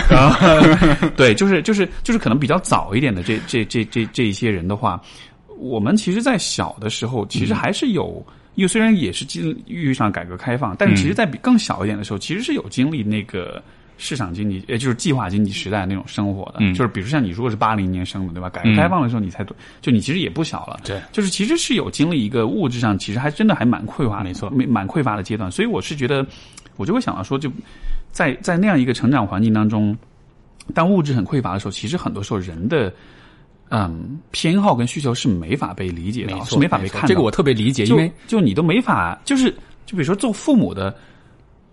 [1.15, 5.01] 对，就是就是就是可能比较早一点的这这这这这一些人的话，
[5.57, 13.61] 我们其实，在小的时候，其实还是有，因为虽然也是经遇上改革开放，但是其实，在比更小一点的时候，其实是有经历那个
[13.97, 18.49] 市场经济，也就是计划经济时代那种生活的，就是比如像你如果是八零年生的，对吧？
[18.49, 19.45] 改革开放的时候，你才
[19.81, 26.25] 就你其实也不小了，对，就是其实是有经历一个物质上，其实还真的还蛮匮乏，没错，蛮蛮匮乏的阶段，所以我是觉得。
[26.79, 27.51] 我就会想到说，就
[28.09, 29.95] 在在那样一个成长环境当中，
[30.73, 32.91] 当物质很匮乏的时候，其实很多时候人的
[33.67, 37.05] 嗯偏好跟需求是没法被理解的，是没法被看。
[37.05, 39.51] 这个我特别理解，因为就你都没法，就是
[39.85, 40.95] 就比如说做父母的，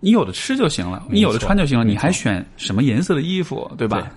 [0.01, 4.11] 你有的吃就行了，你有的穿就行了，你还选什么颜色的衣服，对吧？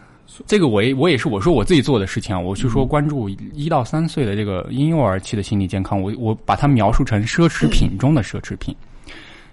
[0.46, 8.74] 这个我也我也是我说我自己做的事情啊，我是说关注一到三岁的这个婴幼儿期的心理健康，我我把它描述成奢侈品 中的奢侈品。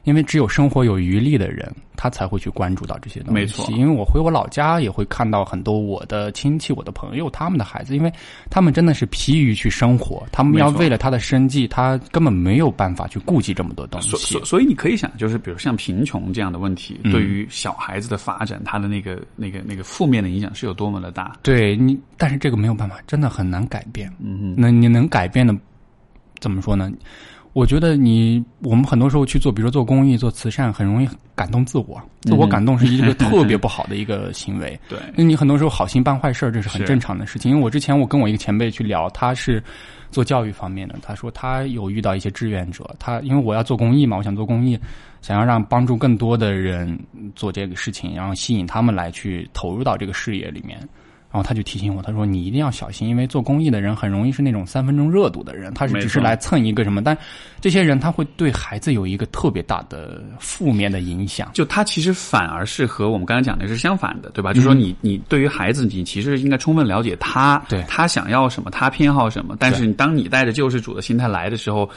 [0.07, 3.33] 因为只有生活有余力的人，他才会去关注到这些东西。
[3.33, 8.13] 没错，因为我回我老家也会看到很多我的亲戚、我的朋友他们的孩子，因为
[8.49, 14.15] 他们真的是疲于去生活，他们要为了他的生计，他根本没有办法去顾及这么多东西。
[14.15, 21.35] 所所以你可以想，就是比如像贫穷这样的问题，对于小孩子的发展，他的那个那个那个负面的影响是有多么的大？
[21.43, 24.09] 对你，但是这个没有办法，真的很难改变。
[24.23, 25.53] 嗯，那你能改变的，
[26.39, 26.89] 怎么说呢？
[27.57, 34.79] 我觉得你我们很多时候去做，比如说做公益、做慈善，很容易感动自我，自我感动是一个特别不好的一个 行为。
[34.87, 37.49] 对，那你很多时候好心办坏事，这是很正常的事情。
[37.49, 39.63] 因为我之前我跟我一个前辈去聊，他是
[40.11, 44.79] 做教育方面的，他说他有遇到一些志愿者，他因为我要做公益嘛，我想做公益，
[45.23, 46.95] 想要让帮助更多的人
[47.35, 50.77] 做这个事情，然后吸引他们来去投入到这个事业里面。
[51.37, 57.15] 然后他就提醒我，他说你一定要小心，因为做公益的人很容易是那种三分钟热度的人，他是只是来蹭一个什么，但
[57.61, 61.51] 这些人他会对孩子有一个特别大的负面的影响。
[61.53, 64.51] 就他其实反而是和我们刚才讲的是相反的，对吧？
[64.51, 69.55] 就是说你你对于孩子，你其实应该充分了解他，对他想要什么，他偏好什么。
[69.59, 71.87] 但是当你带着救世主的心态来的时候，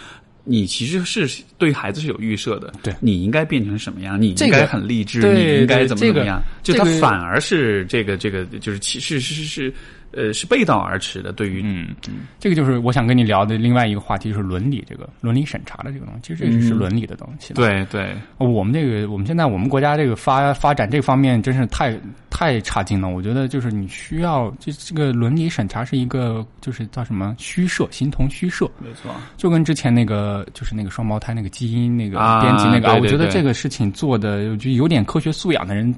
[0.44, 6.42] 你其实是对孩子是有预设的，对你应该变成什么样，你应该很励志，对你应该怎么怎么样。
[6.62, 9.74] 就他反而是这个这个就是其实是是是
[10.12, 11.32] 呃是背道而驰的。
[11.32, 11.94] 对于嗯，
[12.38, 23.08] 这个就是我想跟你聊的另外一个话题，就是伦理这个伦理审查的这个东西，其实这个是伦理的东西。，对对我们这个我们现在我们国家这个发发展这方面真是太太差劲了。
[23.08, 28.70] 我觉得就是你需要这这个伦理审查是一个就是叫什么虚设，形同虚设。
[28.78, 35.94] 没错，就跟之前那个就是那个双胞胎那个基因那个啊编辑那个我觉得这个事情做的，我觉得有点科学素养的人，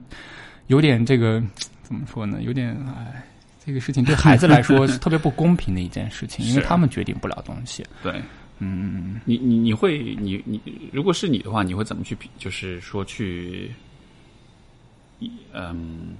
[0.66, 1.42] 有点这个
[1.82, 2.38] 怎么说呢？
[2.42, 3.22] 有点哎，
[3.64, 7.84] 这个事情对孩子来说是 特别不公平的一件事情，因为他们决定不了东西。
[8.02, 8.20] 对。
[8.64, 10.60] 嗯，你你你会你你
[10.92, 12.16] 如果是你的话，你会怎么去？
[12.38, 13.72] 就是说去，
[15.52, 16.14] 嗯，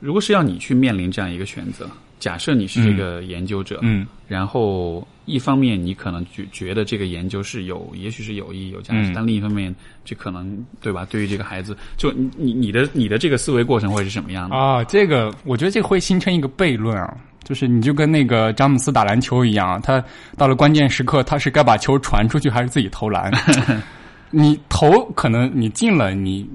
[0.00, 1.88] 如果是要你去面临这样一个选择，
[2.18, 11.06] 假设你是这个研究者，嗯然后一方面你可能觉觉得这个研究是有，也许是有意义有价值，嗯但另一方面，这可能对吧？
[11.10, 14.56] 对于这个孩子，就你你你的你的这个思维过程会是什么样的？
[14.56, 17.16] 啊，这个我觉得这会形成一个悖论啊。
[17.44, 20.02] 就是你就跟那个詹姆斯打篮球一样，他
[20.34, 23.30] 到了关键时刻，他是该把球传出去还是自己投篮？
[24.32, 26.48] 你投可能你进了，你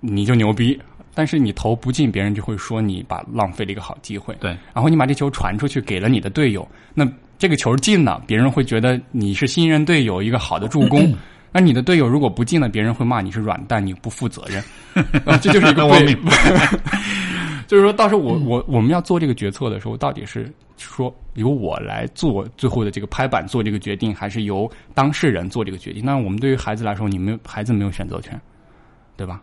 [0.00, 0.76] 你就牛逼；
[1.16, 4.36] 但是你投不进，别人就会说你把浪费了一个好机会。
[4.38, 11.10] 对，然后你把这球传出去给了你的队友，那这个球进了，别人会觉得你是新任队友一个好的助攻。
[11.50, 14.62] 那你的队友如果不进了，别人会骂你是软蛋，你不负责任。
[15.24, 16.18] 啊 这就是一个我悖明
[17.66, 26.04] 就是说，到时候我我我们要做这个决策的时候，到底是说由我来做最后的这个拍板做这个决定，还是由当事人做这个决定？
[26.04, 28.38] 那我们对于孩子来说，你没有孩子没有选择权，
[29.16, 29.40] 对吧？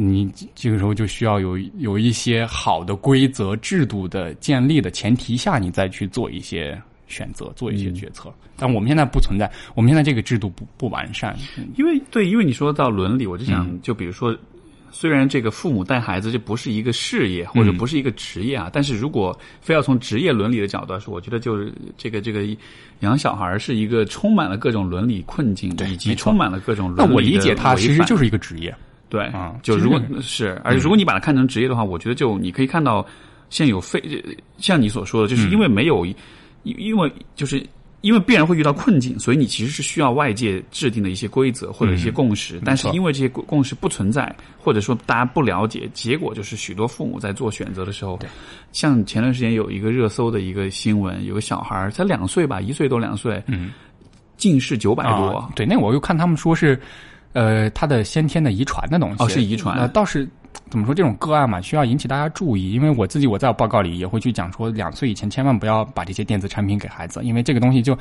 [0.00, 8.32] 你这个时候就需要有有一些好的规则制度的建立的前提下，你再去做一些选择，做一些决策。
[8.56, 11.36] 但我们现在不存在，我们现在这个制度不不完善。
[11.76, 14.32] 因为对，因为你说到伦理，我就想，嗯就比如说，
[14.92, 22.46] 虽然这个父母带孩子这不是一个事业或者不是一个职业啊，但是如果非要从职业伦理的角度来说，我觉得就是这个这个
[23.00, 28.72] 养小孩是一个充满了各种伦理困境，以及充满了各种那伦理我理解它的违反其实就是一一个职业。
[29.08, 33.04] 对啊就如果是，而且如果你把它看成职业的话，我觉得就你可以看到，
[33.50, 34.02] 现有非
[34.58, 36.14] 像你所说的，就是因为没有，因
[36.62, 37.64] 因为就是
[38.00, 48.18] 因为必然会遇到困境，所以你其实是需要外界制定的一些规则或者一些共识，但是因为这些共共识不存在，或者说大家不了解，结果就是许多父母在做选择的时候，
[48.70, 53.70] 像前段时间有一个热搜的一个新闻，有个小孩儿才两岁吧，一岁多两岁，嗯，
[54.36, 55.50] 近视九百多，啊。
[55.56, 56.80] 对，那我又看他们说是，
[57.32, 59.22] 呃，他的先天的遗传的东西。
[59.22, 60.28] 哦是遗传呃，倒是
[60.70, 67.96] 怎么说这种个案嘛，需要引起大家注意，因为我自己我在我报告里也会去讲说，两岁以前千万不要把这些电子产品给孩子，因为这个东西就。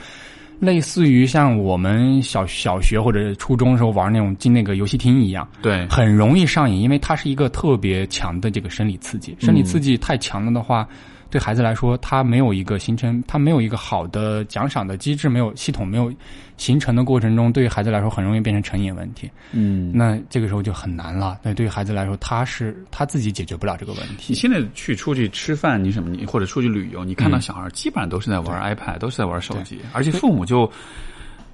[0.59, 9.37] 类似于像我们小小学或者初中的时候玩那种进那个游戏厅一样，对，很容易上瘾，因为它是一个特别强的这个生理刺激。
[9.39, 10.89] 生理刺激太强了的话，
[11.29, 16.11] 对孩子来说，他没有一个形成，他没有一个好的奖赏的机制，没有系统没有
[16.57, 19.29] 形成的过程中，对于孩子来说很容易变成成瘾问题。
[19.51, 21.39] 嗯，那这个时候就很难了。
[21.43, 24.35] 那对于孩子来说，他是他自己解决不了这个问题你。
[24.35, 30.71] 现在去出去吃饭，你什么，你或者出去旅游，你看到小孩基本上都是在玩 iPad，都是在玩手机，而且父母就。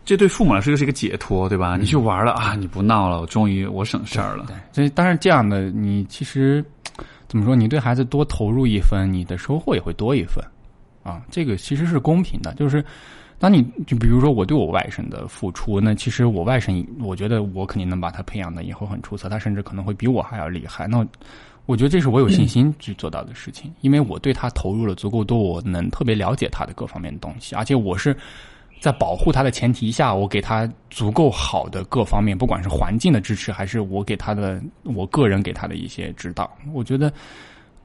[0.05, 1.77] 这对父母来说就是一个解脱，对吧？
[1.77, 4.47] 你去玩了啊，你不闹了，我终于我省事儿了。
[4.73, 6.61] 所以当然这样的，你其实
[7.33, 7.55] 怎么说？
[7.55, 10.45] 你对孩子多投入一分，你的收获也会多一分
[11.01, 11.25] 啊。
[11.31, 12.85] 这个其实是公平的，就是。
[13.39, 20.87] 当你就比如说我对我外甥的付出，那其实我外甥，我觉得我肯定能把他培养的以后很出色，他甚至可能会比我还要厉害。
[20.87, 21.05] 那
[21.65, 28.15] 我觉得这是我有信心去做到的事情，因为我对他投入了足够多，我能特别了解他的各方面的东西，而且我是
[28.83, 37.09] 在保护他的前提下，我给他足够好的各方面，不管是环境的支持，还是我给他的我个人给他的一些指导，我觉得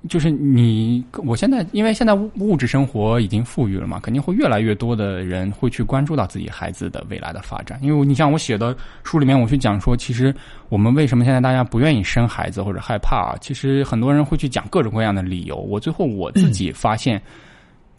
[0.09, 7.79] 就是你，我现在因为现在物质生活已经富裕了嘛，肯定会越来越多的人会去关注到自己孩子的未来的发展。
[7.81, 10.35] 因为你像我写的书里面，我去讲说，其实
[10.69, 13.39] 我们为什么现在大家不愿意生孩子或者害怕啊？
[13.41, 15.55] 其实很多人会去讲各种各样的理由。
[15.59, 17.23] 我最后我自己发现，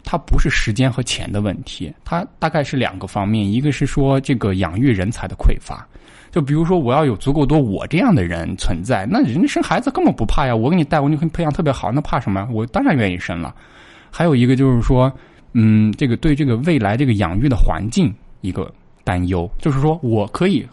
[0.03, 5.87] 它不是时间和钱的问题，它大概是两个方面，一个是说这个养育人才的匮乏。
[6.31, 10.55] 就比如说，我要有足够多我这样的人存在，那人家生孩子根本不怕呀。
[10.55, 12.47] 我给你带，我给你培养特别好，那怕什么？
[12.51, 13.55] 我当然愿意生了。
[14.11, 15.11] 还有一个就是说，
[15.53, 18.71] 嗯，这个对这个未来这个养育的环境一个
[19.03, 20.63] 担忧，就是说我可以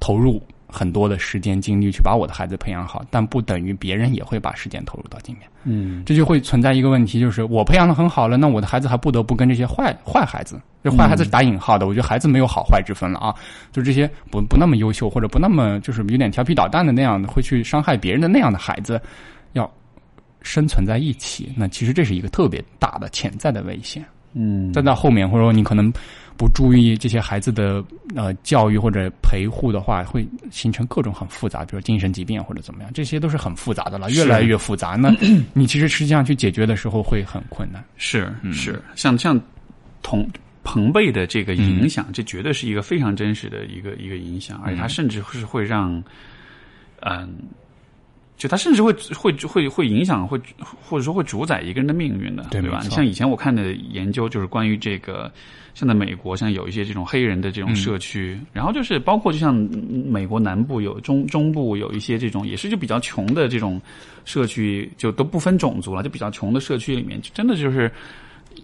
[0.00, 0.42] 投入
[0.72, 5.42] 很多的时间精力去把我的孩子培养好，但不等于别人也会把时间投入到里面。
[5.64, 10.60] 嗯，这就会存在一个问题，就是我培养的很好了，那我的孩子还不得不跟这些坏坏孩子。
[10.82, 13.32] 这坏孩子是打引号的，我觉得孩子没有好坏之分了啊，
[13.70, 19.00] 就这些不不那么优秀或者不那么就是有点调皮捣蛋的那样的，会去伤害别人的那样的孩子，
[19.52, 19.70] 要
[20.40, 24.04] 生存在一起，那其实这是一个特别大的潜在的危险。
[24.34, 25.92] 嗯，再到后面或者说你可能
[26.36, 27.84] 不注意这些孩子的
[28.14, 34.96] 呃教育或者陪护的话，会形成各种很复杂，比如精神疾病或者怎么样，这些都是很复杂的了，越来越复杂。
[34.96, 35.10] 那
[35.54, 37.84] 你其实实际上去解决的时候会很困难。
[37.96, 39.40] 是是，像像
[40.02, 40.28] 同。
[40.64, 46.00] 朋辈的这个影响，这绝对是一个非常真实的一个一个影响，而且它甚至是会让，
[47.00, 47.36] 嗯，
[48.42, 50.36] 就它甚至会会会会影响，会
[50.82, 52.80] 或者说会主宰一个人的命运的，对吧？
[52.82, 55.30] 你像以前我看的研究，就是关于这个，
[55.74, 63.80] 像在美国，像有一些这种黑人的这种社区，然后就是包括就像美国南部有中中部有一些这种也是就比较穷的这种
[64.24, 67.88] 社区，就都不分种族了，就比较穷的社区里面，就真的就是。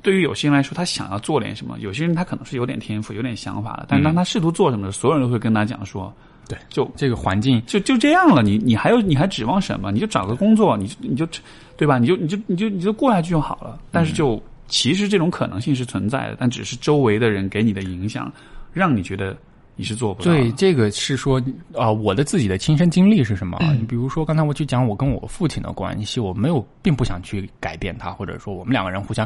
[0.03, 6.15] 对于有些人来说，他想要做点什么；有些人他可能是有点天赋、有点想法的，但当他试图做什么的时候，所有人都会跟他讲说
[6.49, 9.93] ：“对，就这个环境就就这样了，你你还有你还指望什么？
[9.93, 11.29] 你就找个工作，你你就
[11.77, 11.99] 对吧？
[11.99, 13.79] 你就你就你就你就过下去就好了。
[13.93, 18.33] 但是就其实这种可能性是存在的，但只是周围的人给你的影响，
[18.73, 19.37] 让你觉得。”
[19.81, 20.33] 你是做不到。
[20.33, 21.41] 对，这个是说
[21.73, 23.57] 啊，我的自己的亲身经历是什么？
[23.79, 29.25] 你比如说，刚才我去讲我跟我父亲的关系，我没有，并不想去改变他，或者说我们两个人互相，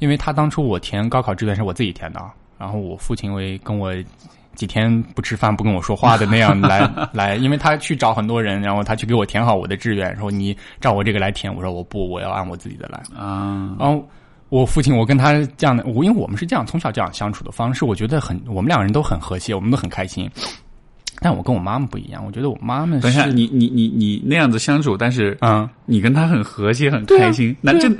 [0.00, 2.20] 因为他当初我填高考志愿是我自己填的，
[2.58, 3.94] 然后我父亲为跟我
[4.54, 14.06] 几天不吃饭、不跟我说话的那样来 来，因为他去找很多人，然后他去给我填好我的志愿，说你照我这个来填，我说我不，我要按我自己的来啊，然后。
[14.50, 20.30] 我父亲，我跟他这样的，我因为我们是这样从小这样相处的方式，我觉得很，我们两个人都很和谐，我们都很开心。
[21.18, 27.90] 但我跟我妈妈不一样，我觉得我妈妈等一下，你你你你那样子相处，但是啊，你跟他很和谐，很开心，那这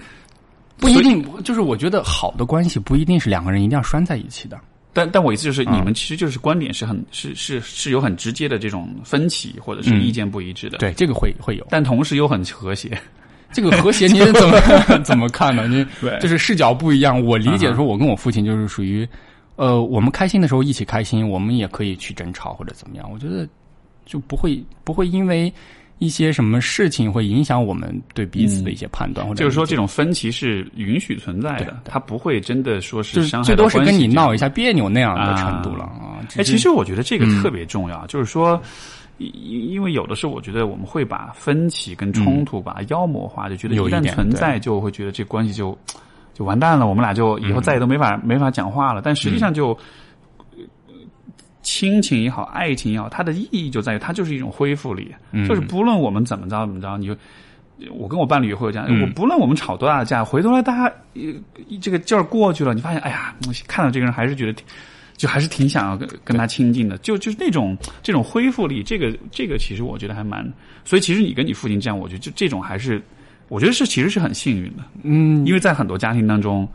[0.77, 4.57] 不一定，就是我觉得好的关系不一定是两个人一定要拴在一起的。
[4.95, 10.79] 但但我意思就是，你们其实就是观点是很是是是有很直接的这种分歧，或者是意见不一致的。
[10.79, 12.99] 对，这个会会有，但同时又很和谐。
[13.53, 15.69] 这个和谐你 怎么 怎么看呢？
[15.69, 15.87] 你
[16.21, 17.23] 就是视角不一样。
[17.23, 19.07] 我理解说，我跟我父亲就是属于，
[19.57, 23.09] 呃，我们开心的时候一起开心，我们也可以去争吵或者怎么样。
[23.13, 23.49] 我觉得
[24.05, 25.53] 就不会不会因为
[25.99, 33.47] 一些什么事情会影响我们对彼此的一些判断，或者就是说这种分歧是允许存在的，他不会真的说是伤害。
[33.47, 36.21] 最多是跟你闹一下别扭那样的程度了啊。
[36.37, 38.61] 哎，其实我觉得这个特别重要，就是说。
[39.19, 45.79] 因因为有的时候，我觉得我们会把分歧跟冲突把它妖魔化，就觉得一旦存在，就会觉得这关系就
[46.35, 49.01] 就完蛋了，我们俩就以后再也都没法没法讲话了。
[49.01, 49.79] 但实际上，就
[51.75, 55.13] 亲情也好，爱情也好，它的意义就在于它就是一种恢复力，
[55.49, 57.17] 就是不论我们怎么着怎么着，你就
[57.91, 60.95] 我跟我伴侣也会有这样，我不论我们吵多大的架，回头来大家
[61.81, 63.35] 这个劲儿过去了，你发现，哎呀，
[63.67, 64.63] 看到这个人还是觉得。
[65.17, 70.45] 就还是挺想要跟跟他亲近的，就就是那种这种恢复力，这个这个其实我觉得还蛮，
[70.85, 73.01] 所以其实你跟你父亲这样，我觉得就这种还是，
[73.47, 76.69] 我觉得是其实是很幸运的，嗯，因为在很多家庭当中，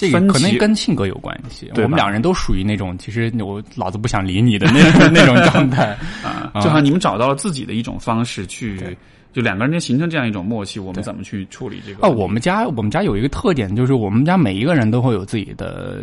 [0.00, 8.96] 这个可能跟性格有关系，我们两人都属于那种其实我老子不想理你的那那种状态 啊，正好像你们找到了自己的一种方式去。
[9.32, 12.04] 就两个人形成这样一种默契，我们怎么去处理这个？
[12.04, 15.98] 哦，我们家我们家有一个特点，就是我们家每一个人都会有自己的，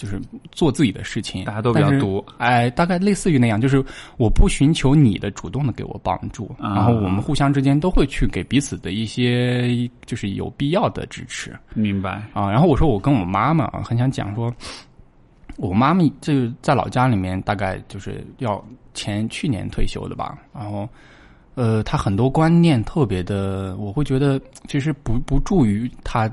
[0.00, 0.18] 就是
[0.50, 1.44] 做自己的事情。
[1.44, 3.84] 大家都比较多，哎，大概类似于那样，就是
[4.16, 11.54] 我不寻求你的主动的给我帮助，然后我们互相之间都会去给彼此的一些就是有必要的支持。
[11.74, 12.50] 明白啊？
[12.50, 14.50] 然后我说我跟我妈妈很想讲说，
[15.58, 18.64] 我妈妈就在老家里面，大概就是要
[18.94, 20.88] 前去年退休的吧，然后。
[21.56, 26.32] 呃，他很多观念特别的，我会觉得其实不不助于他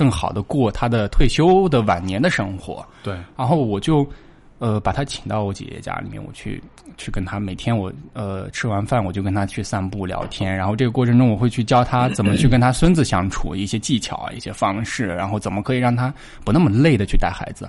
[0.00, 2.82] 更好的过他的退休的晚年的生活。
[3.02, 4.06] 对，然后我就
[4.58, 6.62] 呃，把他请到我姐姐家里面，我去
[6.96, 16.12] 去跟他每天我呃吃完饭我就跟他去散步聊天，然后这个过程中我会去教他怎么去跟他孙子相处，一些技巧啊，一些方式，然后怎么可以让他
[16.46, 17.68] 不那么累的去带孩子。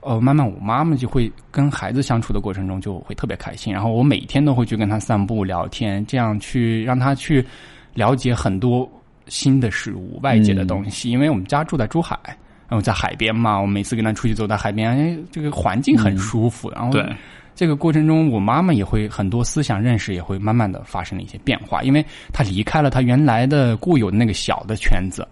[0.00, 7.44] 呃，慢慢我妈妈就会跟孩子相处的过程中就会特别开心，然后我每天都会去跟他散步聊天，这样去让他去
[7.94, 8.88] 了解很多
[9.28, 12.18] 新的事物、外界的东西，因为我们家住在珠海。
[12.70, 16.70] 然后在海边嘛，我每次跟他出去走在海边，哎，这个环境很舒服。
[16.72, 17.02] 然后对
[17.54, 25.26] 这个过程中，我妈妈也会很多思想认识也会慢慢的发生了一些变化，因为她离开了她原来的固有的那个小的圈子。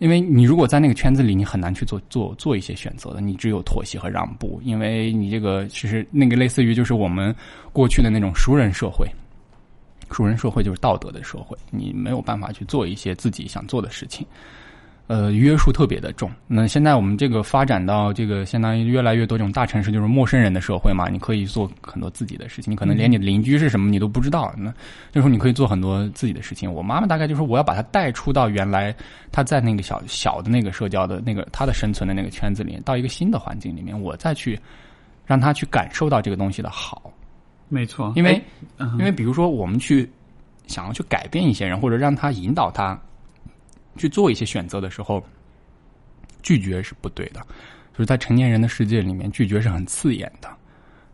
[0.00, 4.60] 因为你如果在那个圈子里，你很难去做做做一些选择的，你只有妥协和让步。
[4.62, 7.34] 因为你这个其实那个类似于就是我们
[7.72, 9.06] 过去的那种熟人社会，
[10.10, 14.26] 熟人社会就是道德的社会，你没有办法去做一些自己想做的事情。
[15.06, 16.30] 呃，约束特别的重。
[16.46, 22.70] 那现在我们这个发展到这个相当于越来越多这种大城市，就是陌生人的社会嘛，你可以做很多自己的事情。
[22.70, 24.72] 你可能连你的邻居是什么你都不知道，那
[25.10, 26.72] 这时候你可以做很多自己的事情。
[26.72, 28.94] 我妈妈大概就是我要把她带出到原来
[29.32, 34.56] 她在那个小小的那个社交的那个她的生存的那个圈子里，到一个新的环境里面，我再去
[35.26, 37.12] 让她去感受到这个东西的好。
[37.70, 38.42] 没错，因为
[38.98, 40.06] 因为比如说我们去
[40.66, 43.00] 想要去改变一些人，或者让他引导他
[43.96, 45.24] 去做一些选择的时候，
[46.42, 47.40] 拒绝是不对的。
[47.92, 50.48] 就是在成年人的世界里面，拒绝是很刺眼的。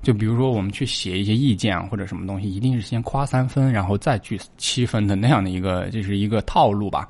[0.02, 7.08] 就比如说，我们去写一些意见啊，或者什么东西，一定是先夸三分，然后再去七分的那样的一个，这是一个套路吧。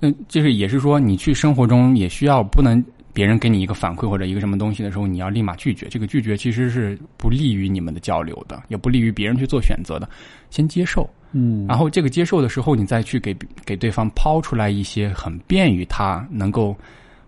[0.00, 5.86] 嗯，就是也是说，你去生活中也需要不能别人给你一个反馈或者一个什么东西的时候，你要立马拒绝。
[5.88, 10.08] 这个拒绝其实是不利于你们的交流的，也不利于别人去做选择的。
[10.50, 16.76] 先接受，嗯，然后这个接受的时候，你再去给给对方抛出来一些很便于他能够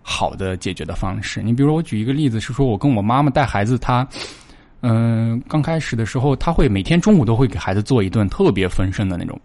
[0.00, 1.42] 好的解决的方式。
[1.42, 4.06] 你比如说，我举一个例子是说，我跟我妈妈带孩子，她
[4.86, 9.38] 嗯、刚开始的时候，她会每天中午都会给孩子做一顿特别丰盛的那种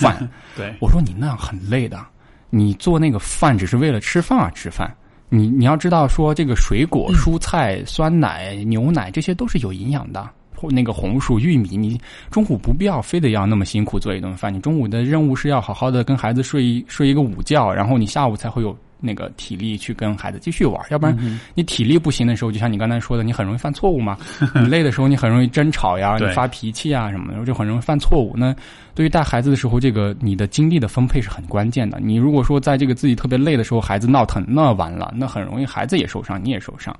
[0.00, 0.28] 饭。
[0.56, 2.02] 对，我说你那样很累的，
[2.48, 4.94] 你做那个饭只是为了吃饭而吃饭。
[5.28, 12.00] 你你要知道说这个水果、蔬菜、酸奶、牛奶这些都是有营养的，或那个红薯、玉米，你
[12.30, 14.54] 中午不必要非得要那么辛苦做一顿饭。
[14.54, 20.80] 你中午的任务是要好好的跟孩子睡一睡一个午觉，然后你下午才会有那个体力去跟孩子继续玩。
[20.90, 21.16] 要不然
[21.54, 24.16] 你体力不行的时候，就像你刚才说的，你很容易犯错误嘛。
[24.54, 28.34] 你累的时候，你很容易争吵呀，你发脾气啊什么的，就很容易犯错误。
[28.36, 28.54] 那
[28.94, 31.98] 对于带孩子的时候，这个你的精力的分配是很关键的。
[32.00, 36.96] 你如果说在这个自己特别累的时候，孩子闹腾，那完了，那很容易孩子也受伤，你也受伤。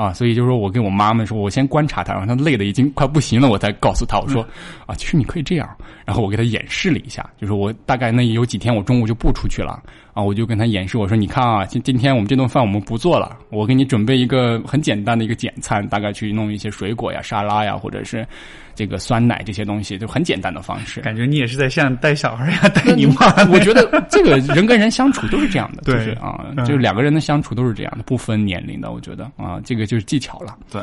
[0.00, 4.42] 啊，所以就是说我跟我妈妈说，我先观察他，然后他累的已经快不行了，我才告诉他，我说
[4.86, 5.68] 啊，其实你可以这样。
[6.06, 9.78] 然后我给他演示了一下，就是我大概那有几天我中午就不出去了
[10.14, 18.26] 啊，我就跟他演示，我说你看啊，今今天我们这顿饭我们不做了，我给你准备一个很简单的一个简餐，大概去弄一些水果呀、沙拉呀，或者是
[18.80, 21.02] 这个酸奶这些东西，就很简单的方式。
[21.02, 23.26] 感觉你也是在像带小孩一样，带你妈。
[23.52, 28.90] 我觉得这个人跟人相处都是这样的，对就是啊，嗯就是两个人的相处都是这样的，不分年龄的。
[28.90, 30.56] 我觉得啊，这个就是技巧了。
[30.72, 30.82] 对，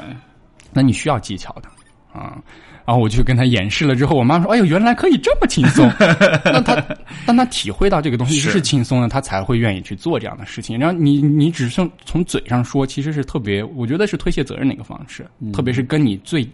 [0.71, 1.67] 那你需要技巧的
[2.13, 2.37] 啊。
[2.85, 5.91] 然后我就跟他演示了之后，我妈说：“哎呦，原来可以这么轻松。”
[6.45, 6.81] 那他
[7.25, 10.79] 当他体会到这个东西是是轻松的，他才会愿意去做这样的事情。
[10.79, 15.27] 然后你你只剩从嘴上说，其实是特别，我觉得是推卸责任的一个方式。
[15.51, 16.47] 特别是跟你最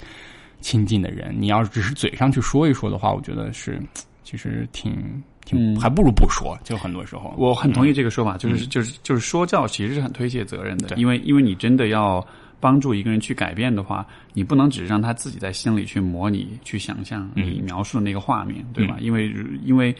[0.64, 3.80] 亲近的人，你要只是嘴上去说一说的话，我觉得是
[4.24, 4.94] 其实挺
[5.46, 5.80] 挺，嗯。
[5.80, 6.58] 还不如不说。
[6.64, 12.26] 就很多时候，我很同意这个说法，就是就是就是说教其实是很推卸责任的，因为因为你真的要
[12.62, 18.96] 帮助一个人去改变的话，你不能只是让他自己在心里去模拟、去想象你描述的那个画面，对吧？
[19.02, 19.30] 因为
[19.66, 19.94] 因为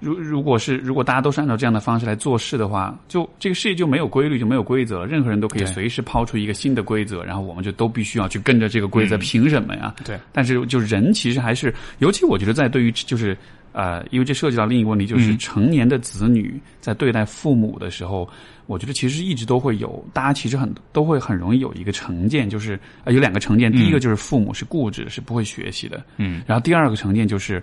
[0.00, 9.94] 如如果是如果大家都是按照这样的方式来做事的话，就这个世界就没有规律，就没有规则了，任何人都可以随时抛出一个新的规则，然后我们就都必须要去跟着这个规则，凭什么呀？
[10.04, 13.36] 对，但是就人其实还是，尤其我觉得在对于就是
[13.72, 15.38] 呃，因为这涉及到另一个问题，就是嗯。
[15.38, 18.28] 成年的子女在对待父母的时候，
[18.66, 27.62] 我觉得其实一直都会有，大家其实很都会很容易有一个成见，就是呃有两个成见，第一个就是父母是固执，是不会学习的，嗯，然后第二个成见就是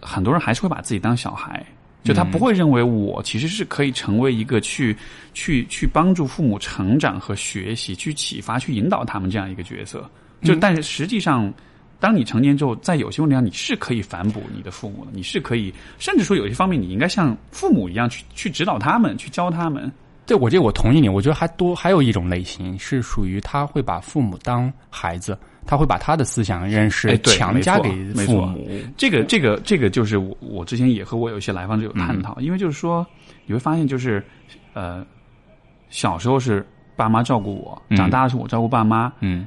[0.00, 1.64] 很多人还是会把自己当小孩。
[2.04, 4.94] 就他不会认为我其实是可以成为一个去
[5.32, 10.08] 去去帮助父母成长和学习、去启发、去引导他们这样一个角色。
[10.42, 11.52] 就但是实际上，
[11.98, 19.90] 当你成年之后，在有些问题上你是可以反哺你的父母的，你是可以，甚至说有些方面你应该像父母一样去去指导他们，去教他们。
[20.26, 28.68] 对我这个我同意你，我觉得还多还有一种类型是属于他会把父母当孩子，他会把他的思想认识哎强加给父母。
[28.96, 33.06] 这个这个这个就是我我之前也和我有一些来访者有探讨，因为就是说
[33.46, 34.24] 你会发现就是
[34.72, 35.04] 呃
[35.88, 36.66] 小时候是
[36.96, 37.96] 爸妈照顾我，嗯。
[37.96, 39.46] 长大的是我照顾爸妈，嗯。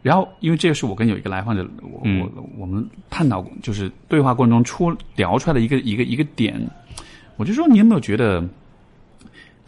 [0.00, 2.20] 然后，因为这个是我跟有一个来访者，我嗯。
[2.20, 6.54] 我我们探讨过，就是对话过程中出聊出来的一个一个一个点，
[7.36, 8.42] 我就说你有没有觉得，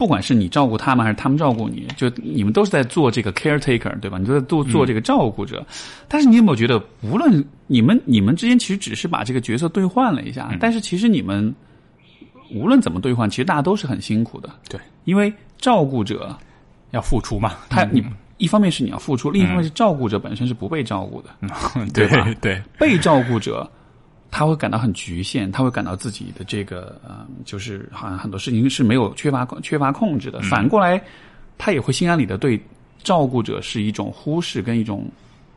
[0.01, 4.17] 不管是你照顾他们还是他们照顾你，就你们都是在做这个 caretaker，对吧？
[4.17, 5.63] 你都在做做这个照顾者，
[6.07, 11.53] 但是你有没有觉得，无论你们你们之间其实只是把这个角色兑换了一下，但是其实你们
[12.51, 16.35] 无论怎么兑换，其实大家都是很辛苦的，对，因为照顾者
[16.89, 18.03] 要付出嘛，他你
[18.37, 21.29] 一方面是你要付出，另一方面是照顾者本身是不被照顾的，
[21.93, 22.27] 对吧？
[22.41, 23.69] 对，被照顾者
[24.31, 30.41] 他会感到很局限，他会感到自己的这个呃，就是好像很多事情是没有缺乏缺乏控制的。
[30.41, 30.99] 反过来，
[31.57, 32.59] 他也会心安理得对
[33.03, 35.07] 照顾者是一种忽视跟一种。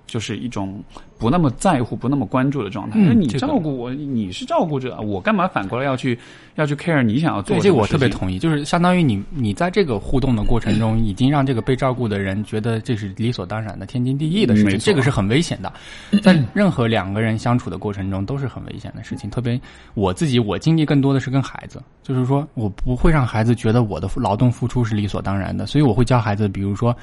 [0.06, 0.82] 就是一种
[1.18, 2.98] 不那么在乎、不那么关注的状态。
[2.98, 6.18] 因为你照顾我，你是照顾者，我干嘛反过来要去
[6.56, 15.72] 要去 care 你想要做对这个我特别同意，就是相当于你你在这个互动的过程中，已经让这个被照顾的人觉得这是理所当然的、天经地义的事情，这个是很危险的。
[16.22, 19.28] 在任何两个人相处的过程中都是很危险的事情。
[19.30, 19.60] 特别
[19.94, 26.94] 我自己，我经历更多的是跟孩子，就是说我不会让孩子觉得我的劳动付出是理所当然的，所以我会教孩子，比如说。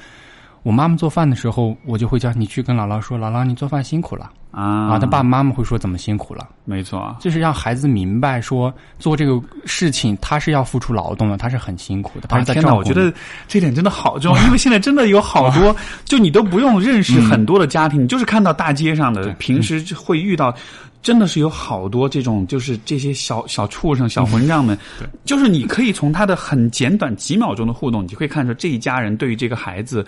[0.62, 13.12] 我妈妈做饭的时候，我就会叫你去跟姥姥说：“姥姥，你做饭辛苦了。”啊啊，他爸爸妈妈会说：“怎么辛苦了？”没错，就是让孩子明白说，做这个事情他是要付出劳动的，他是很辛苦的，他是在天哪，我觉得
[13.48, 15.74] 这点真的好重要， 因为现在真的有好多，
[16.04, 20.54] 就你都不用认识很多的家庭，你就是看到大街上的，平时会遇到。
[21.02, 24.78] 真的是有好多这种，就是这些小小畜生、小混账们，
[25.24, 30.06] 就是你可以从他的很简短几秒钟的互动，你就可以看出这一家人对于这个孩子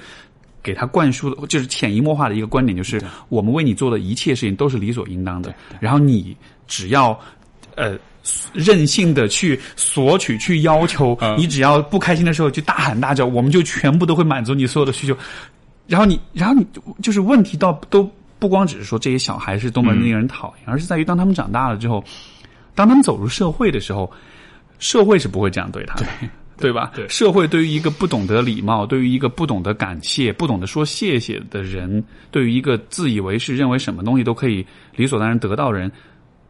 [0.65, 6.36] 给他灌输的，就是潜移默化的一个观点，就是我们为你做的一切事情都是理所应当的，然后你
[6.66, 7.16] 只要
[7.77, 7.97] 呃。
[8.55, 15.15] 任性的去索取、去要求，你只要不开心的时候就大喊大叫，我们就全部都会满足你所有的需求。
[15.86, 16.66] 然后你，然后你
[17.03, 22.03] 就是问题到都不光只是说这些小孩是多么令人讨厌，而是在于当他们长大了之后，
[22.74, 24.11] 当他们走入社会的时候，
[24.78, 26.07] 社会是不会这样对他的。
[26.56, 26.93] 对吧？
[26.94, 34.64] 对社会对于一个不懂得礼貌、对于一个不懂得感谢、不懂得说谢谢的人，对于一个自以为是、认为什么东西都可以
[34.97, 35.90] 理所当然得到的人，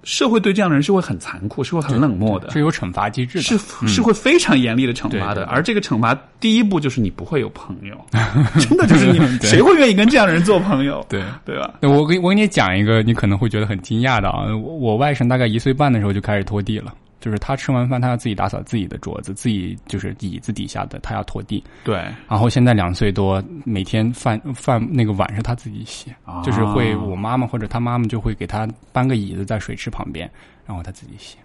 [0.03, 5.45] 社会对这样的人是会很残酷，是会很冷漠的，是有惩罚机制的，是是会非常严厉的惩罚的。
[5.47, 7.99] 而这个惩罚第一步就是你不会有朋友，
[8.61, 11.05] 真的就是你谁会愿意跟这样的人做朋友？
[11.09, 11.75] 对对吧？
[11.81, 14.45] 那我给我给你讲一个，你可能会觉得很惊讶的啊！
[14.55, 16.93] 我我外甥大概一岁半的时候就开始拖地了，
[17.25, 21.65] 就是他吃完饭，他要自己打扫自己的桌子，自己就是椅子底下的，他要拖地。
[21.83, 21.97] 对，
[22.29, 30.31] 然后现在两岁多，每天饭饭那个碗是他自己洗，啊就是会我妈妈或者他妈妈就会给他搬个椅子在水池旁边，
[30.67, 31.39] 然后他自己洗。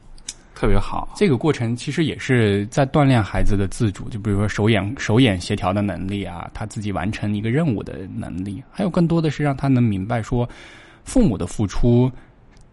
[0.54, 1.14] 特别好。
[1.16, 10.50] 这个过程其实也是在锻炼孩子的自主，就比如说手眼手眼协调的能力啊，他自己完成一个任务的能力，还有更多的是让他能明白说，
[11.06, 12.12] 父母的付出，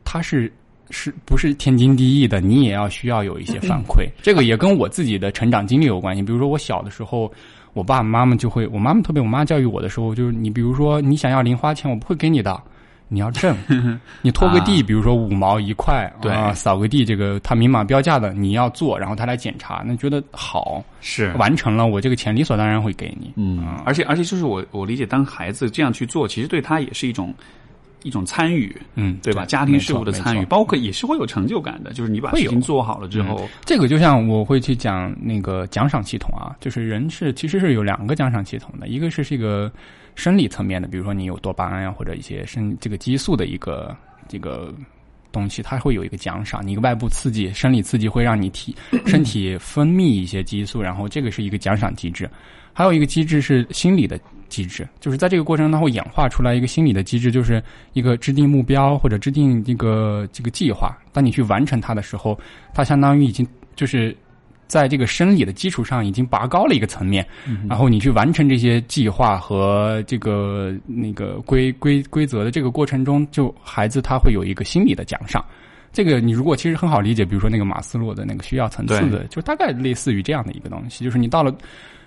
[0.03, 0.53] 他是
[0.91, 4.09] 是不是天经地义的，你也要需要有一些反馈。
[4.23, 6.23] 这个也跟我自己的成长经历有关系。
[6.23, 7.31] 比如说我小的时候，
[7.73, 12.61] 我爸爸妈妈就会，我妈妈特别我妈教育我的时候，就是你比如说你想要零花钱，我不会给你的。
[13.09, 13.57] 你要挣，
[14.21, 23.33] 你拖个地，比如说五毛一块，对啊，扫个地，这个他明码标价的，你要做，然后他来检查，那觉得好，是完成了，我这个钱理所当然会给你。
[23.37, 27.33] 嗯，而且而且就是我我理解，当孩子这样去做，其实对他也是一种
[28.07, 29.45] 一种参与，嗯，对吧？
[29.47, 39.71] 家庭事务的参与，包括也是会有成就感的，就是你把事情做好了之后，这个就像我会去讲那个奖赏系统啊，就是人是其实是有两个奖赏系统的，一个是这个
[40.15, 43.97] 生理层面的，比如说你有多巴胺啊，或者一些生这个激素的一个
[44.29, 44.73] 这个
[45.33, 48.75] 东西，它会有一个奖赏，你一个外部刺激，生理刺激会让你体
[49.05, 52.31] 身体分泌一些激素，然后这个是一个奖赏机制。
[52.77, 54.21] 还有一个机制是心理的
[54.51, 57.63] 机制，就是在这个过程中，它会演化出来一个心理的机制，就是
[57.95, 60.95] 一个制定目标或者制定这个这个计划。
[61.11, 62.39] 当你去完成它的时候，
[62.75, 64.15] 它相当于已经就是
[64.67, 67.27] 在这个生理的基础上已经拔高了一个层面，
[67.67, 75.43] 然后你去完成这些计划和这个那个规规规则的这个过程中，就孩子他会有一个心理的奖赏。
[75.95, 81.57] 这个你如果其实很好理解，比如说那个马斯洛的那个需要层次的，就大概类似于这样的一个东西，就是你到了。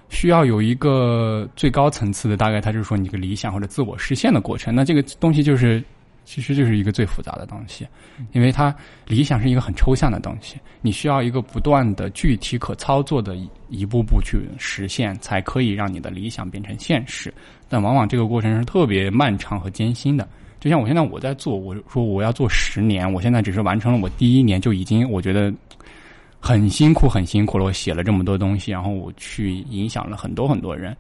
[0.10, 4.74] 需要有一个最高层次的，大概它就是说你这个理想或者自我实现的过程。
[4.76, 5.84] 那这个东西就是，
[6.26, 7.88] 其实就是一个最复杂的东西，
[8.34, 8.76] 因为它
[9.08, 17.34] 理想是一个很抽象的东西，你需要一个不断的具体可操作的一一步步去实现，才可以让你的理想变成现实。
[17.68, 20.28] 但往往这个过程是特别漫长和艰辛的。
[20.60, 25.54] 就像我现在我在做，我说我要做十年，我现在只是完成了我第一年，就已经我觉得。
[26.40, 27.66] 很辛苦，很辛苦了。
[27.66, 30.96] 我写了这么多东西，然后我去影响了很多很多人。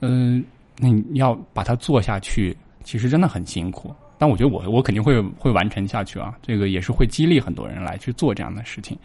[0.00, 0.44] 嗯、
[0.78, 3.94] 那你要把它做下去，其实真的很辛苦。
[4.18, 8.96] 但我觉得我我肯定会会完成下去啊，这个也是会激励很多人来去做这样的事情。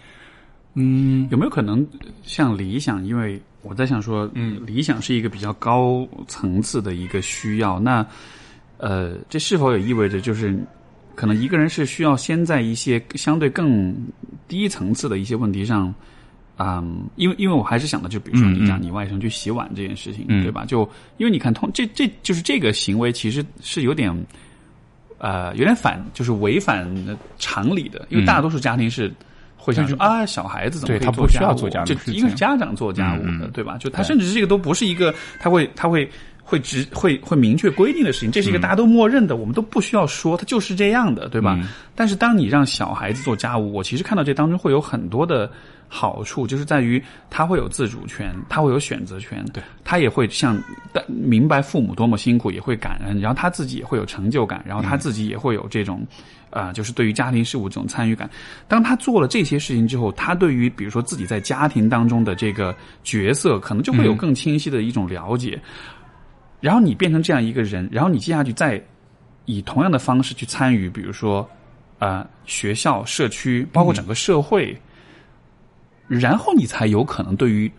[0.75, 1.85] 嗯，有没有可能
[2.23, 3.05] 像理想？
[3.05, 7.79] 因为我在想说，嗯，理想是一个比较高层次的一个需要。
[7.79, 8.05] 那
[8.77, 10.57] 呃，这是否也意味着就是
[11.19, 13.93] 可能一个人是需要先在一些相对更
[14.47, 15.93] 低层次的一些问题上，
[16.55, 20.63] 嗯，因为因为我还是想的，就比如说你讲你外甥去洗碗这件事情，嗯对吧？
[20.65, 24.15] 就因为你看通这这就是这个行为其实是有点。
[25.21, 26.87] 呃，有点反，就是违反
[27.37, 29.13] 常理的，因为大多数家庭是
[29.57, 33.77] 会想说、啊，小孩子怎么对他不需要做做家务就事情因为是家长做家务的，对吧？
[33.77, 36.09] 就他甚至这个都不是一个，他会他会
[36.49, 41.55] 会直会会明确规定的事情，这是一嗯个大家都默认的，我们都不需要说，它就是这样的，对吧？
[41.61, 45.51] 嗯但是当你让小孩子做家务，我其实看到这当中会有很多的
[45.87, 50.57] 好处，就是在于他会有自主权，他会有选择权，对，他也会像
[50.91, 56.05] 但明白父母多么辛苦，也会感恩，然后他自己也会有成就感，然后他自己也会有这种。
[56.51, 58.27] 啊、就是对于家庭事务这种参与感，
[58.67, 65.61] 当他做了这些事情之后，他对于比如说自己在家庭当中的这个角色，可能就会有更清晰的一种了解。
[66.59, 68.81] 然后你变成这样一个人，然后你接下去再
[69.45, 71.49] 以同样的方式去参与，比如说
[71.99, 74.77] 呃学校、社区，包括整个社会，
[76.07, 77.71] 然后你才有可能对于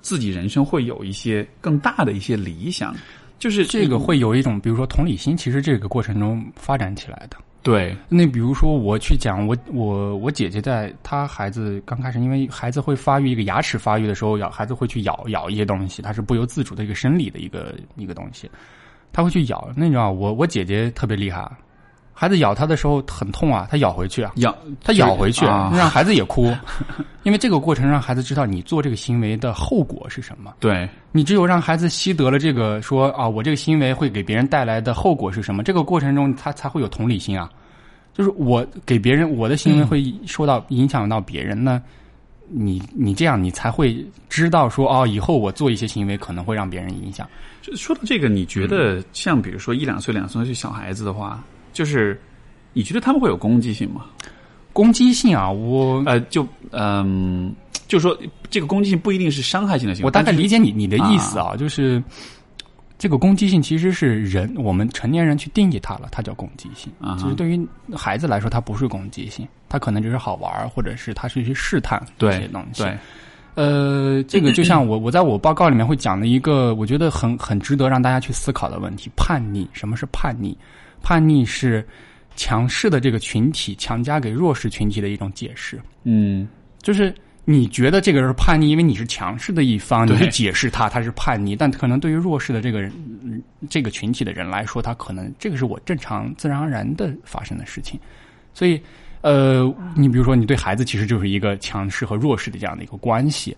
[0.00, 2.94] 自己人生会有一些更大的一些理想。
[3.38, 7.36] 就是这个会有一种，比如说同理心，其实这个过程中发展起来的。
[7.60, 18.50] 对，那比如说我去讲我我我姐姐在她孩子刚开始，因为孩子会发育一个牙齿发育的时候，咬孩子会去咬咬一些东西，它是不由自主的一个生理的一个一个东西，
[19.12, 19.68] 他会去咬。
[19.76, 21.46] 那你知道我我姐姐特别厉害，
[22.20, 26.52] 孩子咬他的时候很痛啊，他咬回去啊，咬他咬回去，啊让孩子也哭，
[27.22, 30.52] 因为这个过程让孩子知道你做这个行为的后果是什么。
[30.58, 35.62] 对，你只有让孩子习得了这个说啊，我这个行为会给别人带来的后果是什么？
[35.62, 37.48] 这个过程中他才会有同理心啊。
[38.12, 41.80] 就是我给别人我的行为会受到影响到别人呢，
[42.48, 47.28] 你你这样你才会知道说哦，以后我做一些行为可能会让别人影响。
[47.62, 51.40] 就说到这个，你觉得像比如说一两岁、两三岁小孩子的话，
[51.78, 52.20] 就是
[52.72, 54.06] 你觉得他们会有攻击性吗？
[54.72, 57.54] 攻击性啊，我呃，就嗯、
[57.86, 58.18] 就说
[58.50, 60.06] 这个攻击性不一定是伤害性的行为。
[60.06, 62.02] 我大概理解你你的意思啊，就是
[62.98, 66.92] 这个攻击性其实是人我们成年人去定义它了，它叫攻击性。
[66.98, 72.82] 啊哈其实对于孩子来说，它不是攻击性，它可能只是好玩儿，或者是它是去试探这些东西。
[72.82, 72.98] 对，
[73.54, 79.68] 呃，这个就像我我在我报告里面会讲的一个，我觉得很很值得让大家去思考的问题：叛逆。
[79.72, 80.58] 什么是叛逆？
[81.02, 81.86] 叛逆是
[82.36, 86.48] 强势的这个群体强加给弱势群体的一种解释，嗯，
[86.82, 87.14] 就是
[87.44, 92.92] 你觉得这个人是叛逆，因为你是强势的一方，你对去解释他他是叛逆，但可能对于弱势的这个人
[93.22, 97.98] 嗯这个群体的人来说，他可能这个是我正常自然而然的发生的事情，
[98.52, 98.80] 所以。
[99.20, 99.64] 呃，
[99.96, 103.54] 你比如说，你对孩子其实就是一个强势和弱势的这样的一个关系。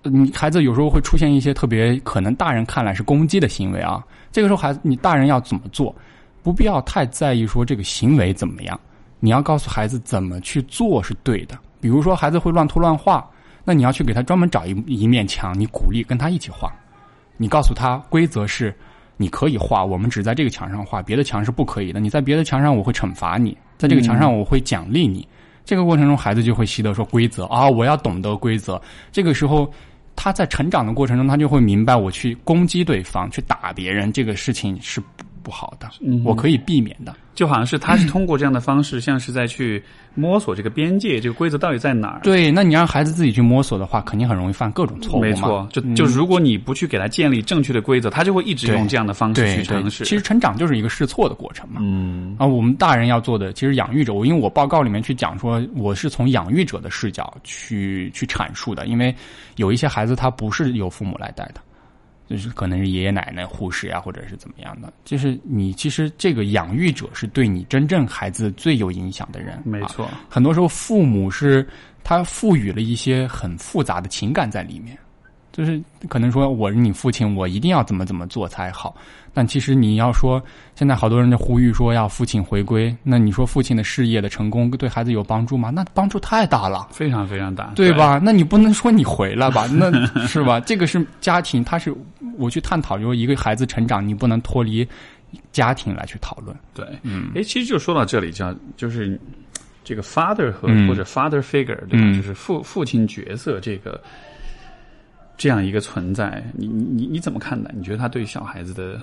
[0.00, 5.94] 呃你孩子有时候会出现一些特别可能大人看来是攻击的行为啊，这个时候孩子你大人要怎么做？
[6.46, 8.78] 不必要太在意说这个行为怎么样，
[9.18, 11.58] 你要告诉孩子怎么去做是对的。
[11.80, 13.28] 比如说孩子会乱涂乱画，
[13.64, 16.72] 那你要去给他专门找一一面墙，你鼓励跟他一起画，
[17.36, 18.72] 你告诉他规则是
[19.16, 21.98] 你可以画，我们只在这个墙上画，别的墙是不可以的。
[21.98, 25.26] 你在别的墙上我会惩罚你，在这个墙上我会奖励你。
[25.64, 28.80] 这个过程中，孩子就会习得说规则啊，我要懂得规则。
[29.10, 29.68] 这个时候，
[30.14, 35.02] 他在成长的过程中，他就会明白，我去攻击对方、去打别人这个事情是
[35.46, 35.88] 不不好的，
[36.24, 37.14] 我可以避免的。
[37.36, 39.80] 就好像是他是通过这样的方式，像是在去
[40.14, 42.20] 摸索这个边界，这个规则到底在哪儿。
[42.22, 45.28] 对，那你让孩子自己去摸索的话，肯定很容易犯各种错误嘛。
[45.28, 50.04] 没错，就就如果你不去给他建立正确的规则，他就会一直用这样的方式去尝试。
[50.04, 51.80] 其实成长就是一个试错的过程嘛。
[51.84, 59.14] 嗯啊，我们大人要做的，其实养育者，我因为我报告里面去讲说，我是从养育者的视角去去阐述的，因为
[59.56, 61.60] 有一些孩子他不是由父母来带的，
[62.28, 71.66] 就是可能是爷爷奶奶、护士呀，或者是怎么样的，就是你其实这个养育者是对你真正孩子最有影响的人，啊没错，很多时候父母是
[72.02, 74.98] 他赋予了一些很复杂的情感在里面，
[75.52, 78.96] 就是可能说我是你父亲，我一定要怎么怎么做才好。
[79.38, 80.42] 但其实你要说，
[80.74, 85.68] 现在好多人就呼吁说要父亲回归，那你说父亲的事业的成功对孩子有帮助吗？
[85.68, 86.88] 那帮助太大了。
[86.90, 87.92] 非常非常大，对？
[87.92, 88.18] 吧？
[88.24, 89.66] 那你不能说你回来吧？
[89.70, 89.92] 那
[90.26, 90.58] 是吧？
[90.64, 91.94] 这个是家庭，他是
[92.38, 94.88] 我去探讨，就是一个孩子成长，你不能脱离
[95.52, 96.56] 家庭来去讨论。
[96.72, 99.20] 对，嗯，哎，其实就说到这里，叫就是
[99.84, 102.06] 这个 father 和、嗯或者 father figure，对吧？
[102.06, 104.02] 嗯就是父父亲角色这个
[105.36, 107.70] 这样一个存在，你你你你怎么看待？
[107.76, 108.98] 你觉得他对小孩子的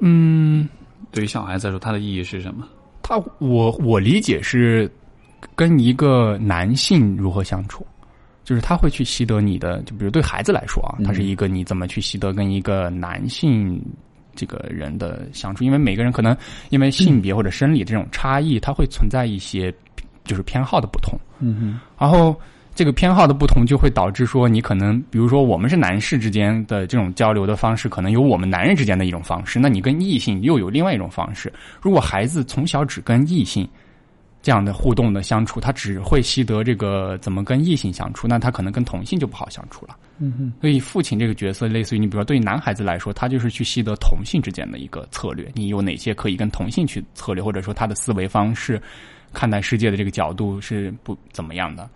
[0.00, 0.68] 嗯，
[1.10, 2.66] 对于小孩子来说，它的意义是什么？
[3.02, 4.90] 他我我理解是
[5.54, 7.86] 跟一个男性如何相处，
[8.44, 13.82] 就是他会去习得你的，就比如对孩子来说啊，他是一个你怎么去习得跟一个男性
[14.34, 16.36] 这个人的相处，因为每个人可能
[16.70, 19.72] 因为性别或者生理这种差异，他会存在一些
[20.24, 21.18] 就是偏好的不同。
[21.40, 22.38] 嗯哼，然后
[22.78, 31.52] 这个偏好的不同，就会导致说你可能，比如说我们是男士之间的这种交流的方式，可能有我们男人之间的一种方式，那你跟异性又有另外一种方式。
[31.82, 33.68] 如果孩子从小只跟异性
[34.40, 39.96] 这样的互动的相处，他只会习得这个怎么跟异性相处，那他可能跟同性就不好相处了。
[40.18, 45.50] 嗯哼，所以父亲这个角色，类似于你，比如说对于男孩子来说，他就是去习得同性之间的一个策略。
[45.52, 48.80] 你有哪些可以跟同性去策略，或者说他的思维方式、
[49.32, 51.90] 看待世界的这个角度是不怎么样的？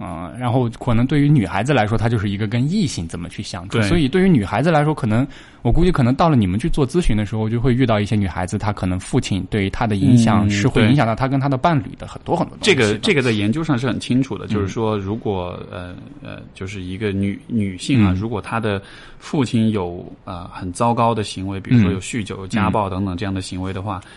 [0.00, 3.80] 嗯，然后可能对于女孩子来说，她就是一个跟异性怎么去相处。
[3.82, 5.26] 所以对于女孩子来说，可能
[5.62, 18.14] 我估计可能到了你们去做咨询的时候，就会遇到一些女孩子，她可能父亲对她的影响是会影响到她跟她的伴侣的很多很多东西这个这个在研究上是很清楚的，就是说，如果呃呃，就是一个女女性啊，嗯。
[18.16, 18.82] 如果她的
[19.18, 21.94] 父亲有呃很糟糕的行为，比如说嗯。
[21.94, 24.10] 有酗酒、有家暴等等这样的行为的话，嗯，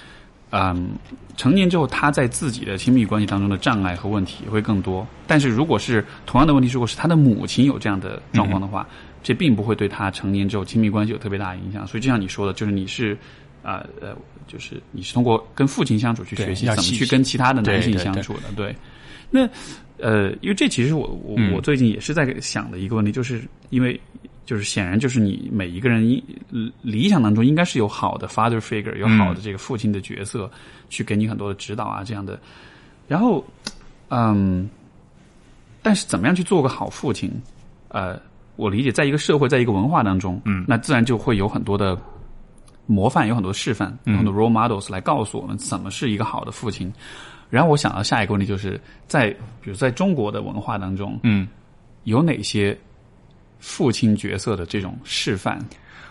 [1.36, 5.06] 成年之后他在自己的亲密关系当中的障碍和问题也会更多。
[5.28, 8.88] 但是如果是同样的问题，如果是他的母亲有这样的状况的话，
[9.22, 11.86] 这并不会对他成年之后亲密关系有特别大的影响。
[11.86, 13.18] 所以就像你说的，就是你是
[13.62, 14.16] 啊呃
[14.48, 18.74] 就是你是通过跟父亲相处去学习怎么要去跟其他的男性相处的，对。
[19.30, 19.48] 那
[19.98, 24.00] 呃，因为这其实我我嗯我最近也是在想的一个问题，就是因为
[24.48, 26.24] 就是显然就是你每一个人应
[26.82, 30.50] 理想当中应该是有好的 father figure，有好的这个父亲的角色，
[30.90, 32.40] 去给你很多的指导啊这样的。
[33.10, 33.46] 然后，
[34.08, 34.70] 嗯，
[35.82, 37.30] 但是怎么样去做个好父亲？
[37.90, 38.18] 呃，
[38.56, 42.00] 我理解，在一个社会，在一个文化当中，嗯那自然就会有很多的
[42.86, 46.90] 模范，有很多示范，很多 role models 来告诉我们怎么是一个好的父亲。
[47.50, 49.30] 然后我想到下一个问题，就是在
[49.62, 51.46] 比如在中国的文化当中，嗯。
[52.04, 52.78] 有哪些
[53.60, 55.58] 父亲角色的这种示范？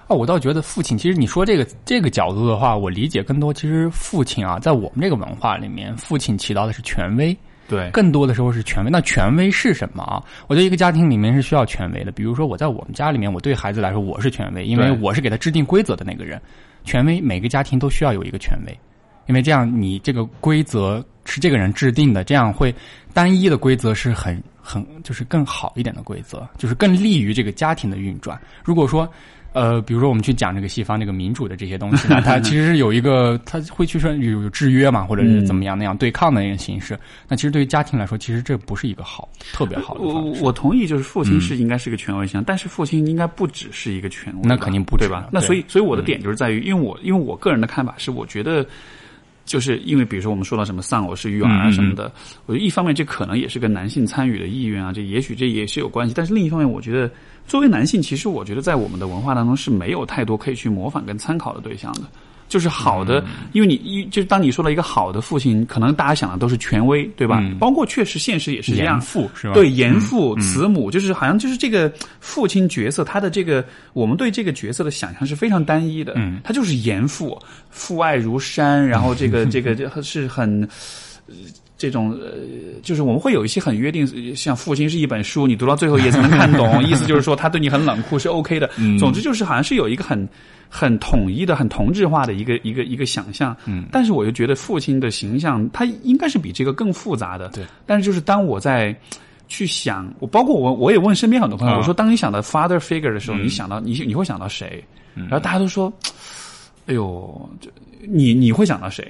[0.09, 7.37] 啊，我倒觉得父亲，其实你说这个这个角度的话，我理解更多，其实父亲啊，在我们这个文化里面，父亲起到的是权威，
[7.69, 8.91] 对，更多的时候是权威。
[8.91, 10.23] 那权威是什么啊？
[10.47, 12.13] 我觉得一个家庭里面是需要权威的。
[12.13, 16.41] 比如说我在我们家里面，我对孩子来说我是权威，因为我是给他制定规则的那个人。
[16.85, 18.79] 权威每个家庭都需要有一个权威，
[19.27, 22.75] 因为这样你这个规则是这个人制定的，这样会
[23.13, 28.41] 单一的规则是很很就是更好一点的规则，就是更利于这个家庭的运转。
[28.65, 29.09] 如果说
[29.53, 36.99] 呃，比如说我们去讲这个西方这个民主的这些东西，那它其实是有一个，它会去说有有制约嘛，或者是怎么样那样对抗的一个形式。
[37.27, 40.45] 那其实对于家庭来说，其实这不是一个好特别好的我方式。
[40.45, 45.31] 我同意，就是父亲是应该是一个权威形象，但是父亲应该不只是一个权威，那肯定不对吧了？
[45.33, 48.67] 那所以所以我的点就是在于，因为我因为我个人的看法是，我觉得。
[49.47, 52.13] 就是因为，比如说我们说到什么丧偶式育儿啊什么的，
[52.45, 56.13] 我觉得一方面这可能也是跟男性参与的意愿啊，这也许这也是有关系。
[56.15, 57.11] 但是另一方面，我觉得
[57.47, 62.03] 作为男性，其实我觉得在我们的文化当中是没有太多可以去模仿跟参考的对象的。
[62.49, 67.39] 就是好的，嗯因为你一就是当你说到一个好的父亲，可能大家想的都是权威，对吧？
[67.41, 69.55] 嗯包括确实现实也是这样严，父是吧？
[69.55, 76.13] 对，严父、慈母，就是好像就是这个父亲角色，他的这个我们对这个角色的想象是非常单一的。
[76.17, 77.41] 嗯，他就是严父，
[77.71, 80.69] 父爱如山，然后这个 这个这是很。
[81.77, 82.33] 呃这种呃，
[82.83, 88.71] 就是我们会有一些很约定，像父亲是一本书，你读到最后一页才能看懂，意思就是说他对你很冷酷是 OK 的。
[88.79, 90.27] 嗯总之就是好像是有一个很
[90.71, 93.55] 很统一的、很同质化的一个一个一个想象。
[93.67, 97.51] 嗯，但是我又觉得父亲的形象，他应该是比这个更复杂的。
[97.51, 98.99] 对，但是就是当我在
[99.47, 104.83] 去想，我包括我我也问身边很多朋友，啊我说当你想到 father figure 的时候，嗯你想到你你会想到谁？
[105.15, 105.93] 然后大家都说，
[106.87, 107.71] 哎呦，这
[108.09, 109.07] 你你会想到谁？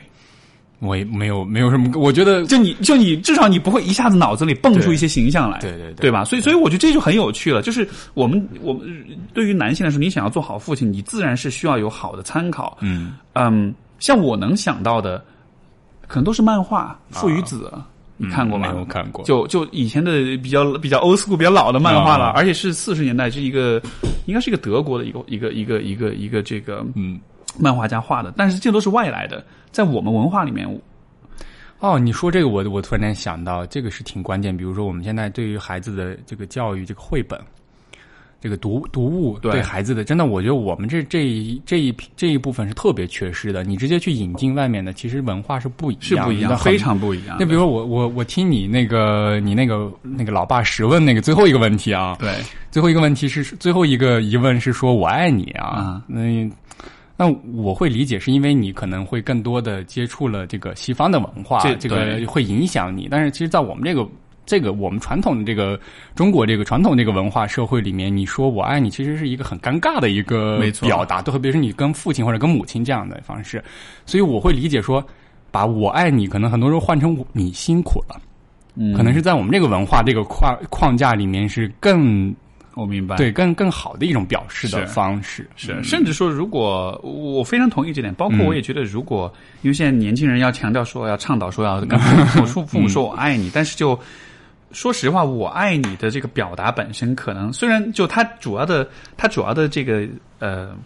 [0.80, 6.22] 我也没有没有什么，我觉得就你就你至少你不会一下子脑子里蹦出一些形象来，对对对对吧？
[6.22, 7.62] 所以所以我觉得这就很有趣了。
[7.62, 8.86] 就是我们我们
[9.32, 12.76] 对于男性来说，你想要做好父亲，你自然是需要有好的参考。
[12.82, 15.24] 嗯嗯，像我能想到的，
[16.06, 17.72] 可能都是漫画《父与子》
[18.18, 18.68] 你看过吗？
[18.68, 23.80] 啊嗯没有看过就就以前的比较比较 old school 比较老的漫画了，啊而且是四十年代，是一个
[24.26, 27.18] 应该是一个德国的一个一个一个一个一个这个嗯。
[27.58, 30.66] 漫画家画的，但是这都是外来的，在我们文化里面，
[31.78, 34.56] 哦，你说这个我，我突然间想到，这个是挺关键。
[34.56, 37.38] 比如说，我们现在对于孩子的这个教育，这个绘本，
[38.40, 43.62] 这个读读物对对孩子的，真的，我觉得我们这这一这一批这一部分是特别缺失的。
[43.62, 46.78] 你直接去引进外面的，其实文化是不一样，是不一样，很非。
[46.78, 47.36] 常不一样。
[47.38, 52.36] 那比如说我我我听你那个你那个那个老爸十问那个最后一个问题啊，对，
[52.70, 56.48] 最后一个问题是最后一个疑问是说我爱你啊啊，那
[57.16, 63.08] 那我会理解是因为你可能会更多的接触了这个西方的文化，这这个会影响你。
[63.10, 64.06] 但是其实，在我们这个
[64.44, 65.80] 这个我们传统的这个
[66.14, 73.64] 中国这个传统这个文化社会里面，你说我爱你，其实是一个很尴尬的一个表达，特别是你跟父亲或者跟母亲这样的方式。
[74.04, 75.04] 所以我会理解说，
[75.50, 78.20] 把我爱你，可能很多时候换成你辛苦了，
[78.74, 82.34] 嗯可能是在我们这个文化这个框框架里面是更
[82.76, 85.48] 我明白，对更更好的一种表示的方式。
[85.56, 89.32] 是，嗯甚至说，如果我非常同意这点，包括我也觉得，如果、
[89.62, 93.98] 因为现在年轻人要强调说，要倡导说要跟父母说父母说我爱你，但是就
[94.72, 98.86] 说实话，我爱你的这个表达本身，可能虽然就它主要的，
[99.16, 100.06] 它主要的这个
[100.38, 100.76] 呃。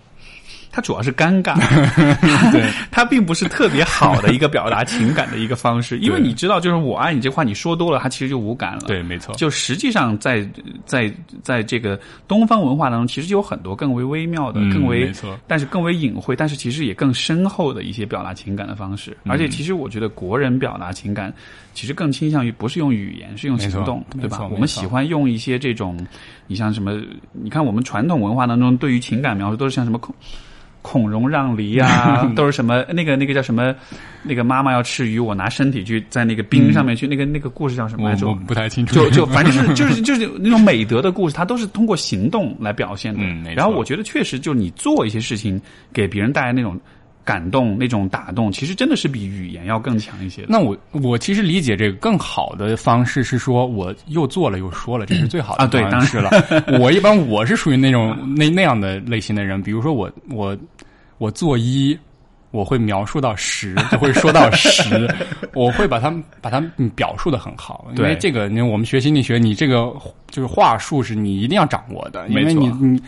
[0.73, 1.57] 它主要是尴尬，
[2.53, 8.83] 对 它并不是特别好的一个表达情感的一个方式，因为你知道，就是我爱你这话你说多了，它其实就无感了。
[8.87, 9.35] 对，没错。
[9.35, 10.49] 就实际上在
[10.87, 11.99] 在在这个
[12.29, 19.11] 东方文化当中，其实就有很多更为微妙的、嗯更为没错但是更为隐晦，但是其实也更深厚的一些表达情感的方式。
[19.25, 21.33] 嗯而且，其实我觉得国人表达情感，
[21.75, 24.47] 其实更倾向于不是用语言，是用行动，对吧？
[24.51, 25.99] 我们喜欢用一些这种，
[26.47, 27.01] 你像什么？
[27.33, 30.15] 你看我们传统文化当中对于情感描述都是像什么孔。
[30.83, 33.75] 孔融让梨啊， 都是什么那个那个叫什么？
[34.23, 38.39] 那个妈妈要吃鱼，我拿身体去在那个冰上面去，那个那个故事叫什么来着我我？
[38.47, 43.21] 不太清楚，就就反正就是 就是就是那种美德的故事，它都是通过行动来表现的。
[43.23, 45.59] 嗯然后我觉得确实，就你做一些事情，
[45.93, 46.79] 给别人带来那种
[47.25, 50.45] 感动、那种打动，其实真的是比语言要更强一些。
[50.49, 56.31] 那我我其实理解这个更好的方式是说，我又做了又说了，这是最好的啊对方式了。
[56.81, 60.57] 我一般我是属于那种那那样的类型的人，比如说我我
[61.19, 61.99] 我做一。
[62.53, 65.09] 我会描述到十， 就会说到十，
[65.55, 66.61] 我会把它把它
[66.97, 69.95] 表述的很好，因为对这个，因为我们学心理学，你这个
[70.31, 73.01] 就是话术是你一定要掌握的，因为你你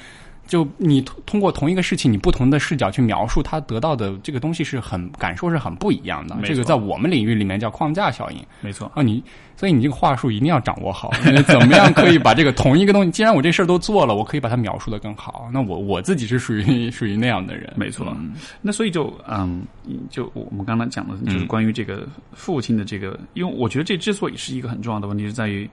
[0.46, 6.36] 就你通通过同一个事情，你不同的视角去描述，它得到的这个东西是很感受是很不一样的。
[6.44, 8.38] 这个在我们领域里面叫框架效应。
[8.60, 9.22] 没错，啊，你
[9.56, 11.10] 所以你这个话术一定要掌握好，
[11.46, 15.48] 怎么样可以把这个同一个东西，既然我这事儿都做了，我可以把它描述的更好。
[15.52, 18.06] 那我我自己是属于 属于那样的人，没错。
[18.18, 18.32] 嗯。
[18.60, 19.62] 那所以就嗯，
[20.10, 25.68] 就我们刚才讲的就是关于这个父亲的这个，因为我觉得这之所以是一个很重要的问题，是在于，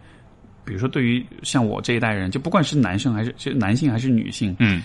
[0.69, 4.83] 比如说对于像我这一代人，就不管是男生还是就男性还是女性，嗯。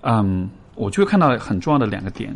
[0.00, 2.32] 嗯，我就会看到很重要的两个点，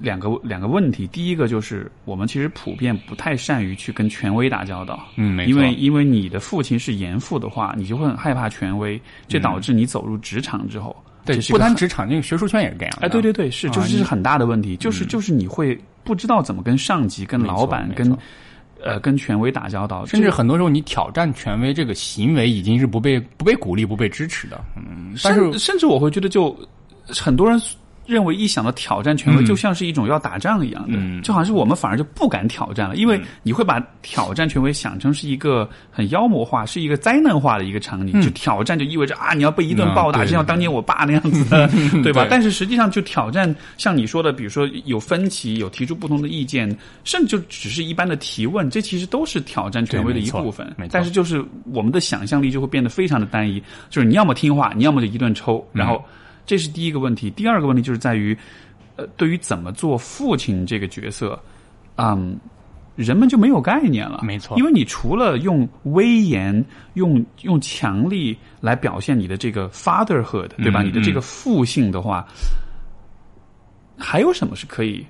[0.00, 1.06] 两个两个问题。
[1.08, 10.96] 第一个就是我们其实普遍不太善于去跟权威打交道，嗯，没错，因为因为你的父亲是严父的话，你就会很害怕权威，这导致你走入职场之后，
[11.26, 12.98] 对不单职场，那个学术圈也是这样。
[13.02, 18.16] 哎，对对对，是，就是是很大的问题，嗯就是就是你会不知道怎么跟上级、跟老板、跟
[18.82, 24.62] 呃跟权威打交道，甚至很多时候，你挑战权威这个行为已经是不被不被鼓励、不被支持的。
[24.76, 26.56] 嗯，但是甚甚至我会觉得就
[27.06, 27.60] 很多人。
[28.10, 38.20] 认为一想到挑战权威，嗯就像是一种要打仗一样的，嗯就好像是我们反而就不敢挑战了，因为你会把挑战权威想成是一个很妖魔化、是一个灾难化的一个场景。
[38.20, 41.68] 就挑战就意味着啊，你要被一顿嗯暴打，就像当年我爸那样子的，
[42.02, 42.24] 对吧？
[42.24, 46.68] 对但是实际上，就挑战像你说的，比如说有分歧，有提出不同的意见，
[47.04, 50.66] 甚至就只是一般的提问，这其实都是挑战权威的一部分。
[50.90, 55.64] 但是就是我们的想象力就会变得非常的单一，就是你要么听话，你要么就一顿抽。
[55.72, 56.02] 然后
[56.46, 58.36] 这是第一个问题，第二个问题就是在于，
[58.96, 61.40] 呃，对于怎么做父亲这个角色，
[61.96, 62.38] 嗯。
[62.96, 66.62] 人们就没有概念了，没错因为你除了用威严、
[66.94, 70.82] 用用强力来表现你的这个 fatherhood，对吧？
[70.82, 72.26] 嗯你的这个父性的话，
[73.96, 75.06] 还有什么是可以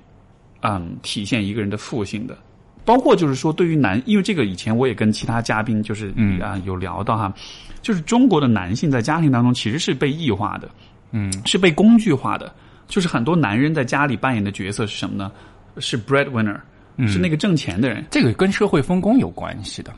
[0.61, 2.37] 嗯体现一个人的父性的？
[2.85, 7.33] 包括就是说，对于男，因为这个以前我也跟其他嘉宾就是嗯啊、有聊到哈，
[7.81, 10.69] 就是中国的男性在家庭当中其实是被异化的，
[11.11, 12.53] 嗯，是被工具化的。
[12.87, 15.31] 就是很多男人在家里扮演的角色是什么呢？
[15.77, 16.59] 是 breadwinner，、
[17.07, 18.03] 是那个挣钱的人。
[18.11, 19.93] 这个跟社会分工有关系的。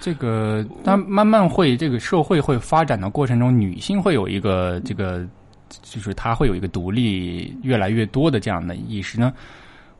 [0.00, 5.26] 这个，但慢慢会，这个社会会发展的过程中，女性会有一个这个，
[5.82, 9.32] 就是她会有一个独立越来越多的这样的意识呢。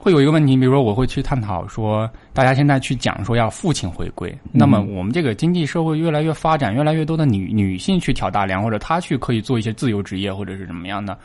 [0.01, 11.19] 会有一个问题，比如说我会去探讨说，大家现在去讲说要父亲回归，那么我们这个经济社会越来越发展，越来越多的女女性去挑大梁，或者她去可以做一些自由职业，或者是怎么样的，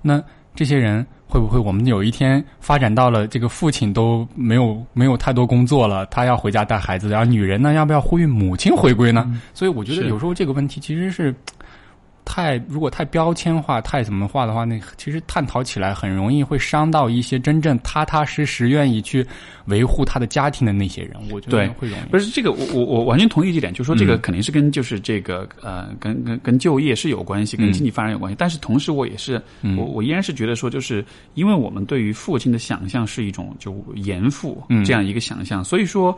[0.00, 0.22] 那
[0.54, 9.38] 这些人会不会我们有一天发展到了这个父亲都没有没有太多工作了，他要回家带孩子，然后女人呢要不要呼吁母亲回归呢？
[9.52, 11.34] 所以我觉得有时候这个问题其实是。
[12.24, 19.26] 太如果太标签化、太怎么化的话，那其实探讨起来很容易会伤到一些真正踏踏实实愿意去
[19.66, 21.12] 维护他的家庭的那些人。
[21.30, 22.10] 我觉得会容易。
[22.10, 28.36] 不是这个，我我我完全同意这点，就是说这个肯定是跟就是这个呃，跟跟跟就业是有关系，跟经济发展有关系。
[28.38, 29.40] 但是同时，我也是
[29.76, 31.04] 我我依然是觉得说，就是
[31.34, 36.16] 因为我们对于父亲的想象是一种就严父这样一个想象，所以说。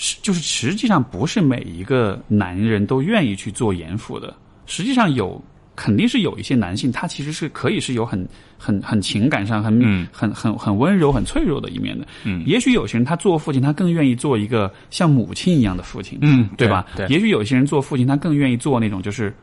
[0.00, 4.32] 是，就是实际上不是每一个男人都愿意去做严父的。
[4.68, 5.42] 实际上有，
[5.74, 12.06] 肯定是有一些男性，他其实是可以是有很很很情感上很、很很很温柔、很脆弱的一面的。
[12.24, 16.18] 嗯，也许有些人他做父亲，他更愿意做一个像母亲一样的父亲。
[16.20, 16.86] 嗯，对吧？
[16.94, 17.06] 对。
[17.08, 19.34] 也许有些人做父亲，他更愿意做那种就是，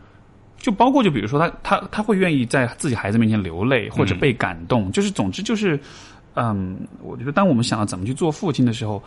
[0.60, 5.80] 就包括就比如说他他他会愿意在自己孩子面前流泪或者被感动，就是总之就是，
[6.36, 9.04] 嗯，我觉得当我们想要怎么去做父亲的时候。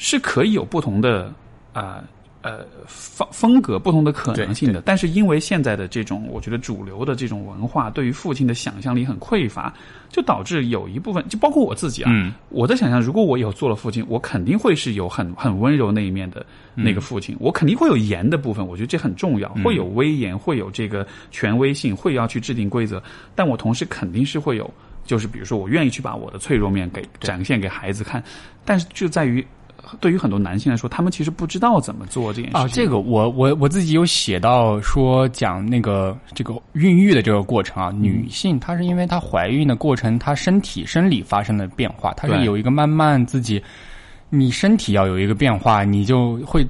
[0.00, 1.24] 是可以有不同的
[1.72, 2.04] 啊呃
[2.86, 9.74] 风风格、不同的可能性的，但是因为现在的这种，我觉得主流的这种文化对于父亲的想象力很匮乏，
[10.08, 12.12] 就导致有一部分，就包括我自己啊，
[12.48, 23.02] 我在想象，如果我以后做了父亲，我肯定会是有很很温柔那一面的那个父亲，我肯定会有严的部分，我觉得这很重要，会有威严，会有这个权威性，会要去制定规则，
[23.34, 24.72] 但我同时肯定是会有，
[25.04, 28.22] 就是比如说我愿意去把我的脆弱面给展现给孩子看，
[28.64, 29.44] 但是就在于。
[30.00, 32.68] 对于很多男性来说，他们其实不知道怎么做这件事啊。
[32.68, 43.62] 这个我我我自己有写到说讲那个这个孕育的这个过程啊，女性她是因为她怀孕的过程，她身体生理发生了变化，她是有一个慢慢自己，
[44.30, 46.66] 你身体要有一个变化，你就会。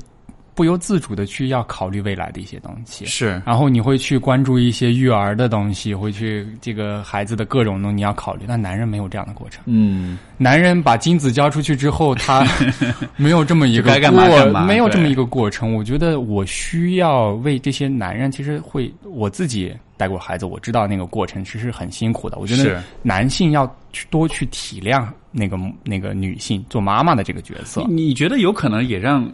[0.59, 8.45] 不由自主的去要考虑未来的一些东西，是，然后你会去关注一些育儿的东西，会去这个孩子的各种东西你要考虑。
[8.49, 12.45] 但男人没有这样的过程，嗯，男人把精子交出去之后，他
[13.15, 15.73] 没有这么一个过，没有这么一个过程。
[15.73, 22.37] 我觉得我需要为这些男人，其实会我自己带过孩子，我知道那个过程其实很辛苦的。
[22.39, 25.07] 我觉得男性要去多去体谅。
[25.31, 29.31] 那个那个女性做妈妈的这个角色，你觉得有可能也让？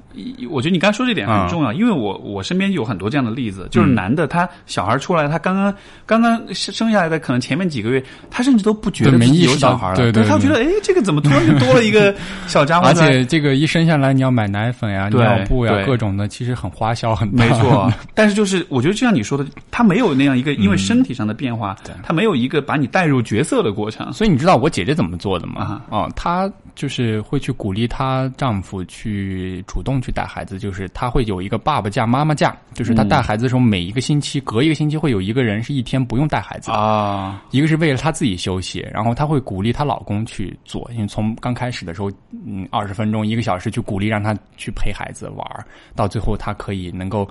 [0.50, 5.73] 我觉得你刚才说这点很重要，因为我我身边有很多这样的例子，就是男的他小孩出来，他刚刚
[6.05, 12.12] 刚刚生下来的，可能前面几个月，他甚至都不觉得自己有小孩了，对对，他觉得哎，这个怎么突然就多了一个
[12.49, 12.89] 小家伙？
[12.89, 17.47] 而且这个一生下来，你要买奶粉呀、尿布呀，各种的，其实很花销很大。
[17.47, 24.12] 没错， 但是就是我觉得就像你说的，他没有那样一个因为身体上的变化，他没有一个把你带入角色的过程。
[24.12, 25.82] 所以你知道我姐姐怎么做的吗？
[25.89, 42.10] 啊，她就是会去鼓励她丈夫去主动去带孩子，就是她会有一个爸爸假、妈妈假，就是她带孩子的时候，每一个星期隔一个星期会有一个人是一天不用带孩子啊，一个是为了她自己休息，然后她会鼓励她老公去做，因为从刚开始的时候，
[42.44, 45.66] 嗯，二十分钟、一个小时去鼓励让她去陪孩子玩，
[45.97, 47.26] 到最后她可以能够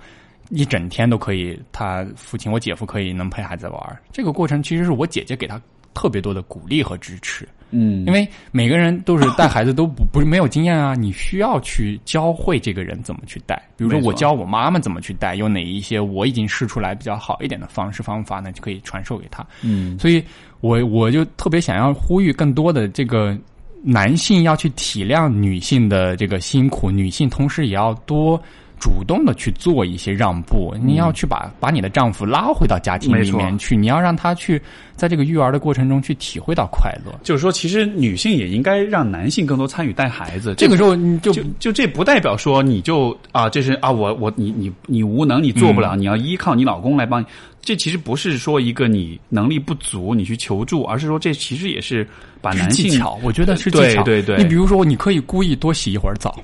[0.50, 5.62] 一整天都可以，他父亲我姐夫可以能陪孩子玩，这个过程其实是我姐姐给他
[5.94, 7.48] 特别多的鼓励和支持。
[7.76, 13.60] 嗯，因为每个人都是带孩子都不不是没有经验啊，你需要去教会这个人怎么去带。
[13.76, 19.44] 比如说我教我妈妈怎么去带，有哪一些我已经试出来比较好一点的方式方法呢，就可以传授给他。
[19.64, 20.24] 嗯，所以
[20.62, 23.36] 我我就特别想要呼吁更多的这个
[23.82, 28.40] 男性要去体谅女性的这个辛苦，女性同时也要多。
[28.84, 34.62] 主动的去做一些让步，你要去把把你的丈夫拉回到家庭里面去，你要让他去
[34.94, 37.18] 在这个育儿的过程中去体会到快乐。
[37.24, 40.54] 就是说，其实女性也应该让男性更多参与带孩子。
[40.58, 47.26] 这个时候，你就就这不代表说你就啊，这是啊，我我你你你无能，你做不了，你要依靠你老公来帮你。
[47.64, 52.06] 这其实不是说一个你能力不足你去求助，而是说这其实也是
[52.42, 54.04] 把男性技巧，我觉得是技巧。
[54.04, 56.38] 对对对，你比如说，你可以故意多洗一会儿澡，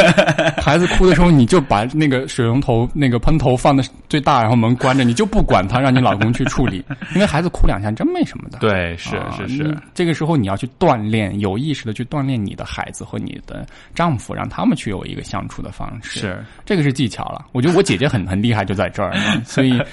[0.62, 6.82] 孩子哭的时候，你就把那个水龙头那个喷头放的最大，然后门关着，你就不管他，让你老公去处理，
[7.14, 8.58] 因为孩子哭两下真没什么的。
[8.58, 16.20] 对，是是是，这个时候你要去锻炼，有意识的去锻炼你的孩子和你的丈夫，让他们去有一个相处的方式。
[16.20, 17.44] 是，这个是技巧了。
[17.52, 19.12] 我觉得我姐姐很很厉害，就在这儿，
[19.44, 19.78] 所以。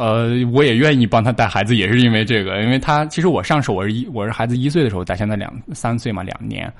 [0.00, 6.72] 呃，我也愿意帮他带孩子，也是因为这个，因为他其实我上手我是一我是孩子一岁的时候带，现在两三岁嘛，两年，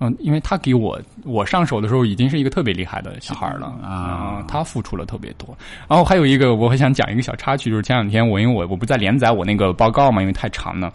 [0.00, 5.56] 嗯，因为他给我我上手的时候已经是一个特别厉害的小孩了啊，他付出了特别多。
[5.88, 10.92] 然后还有一个我很想讲一个小插曲，就是前两天我因为我我不在连载我那个报告嘛，因为太长了，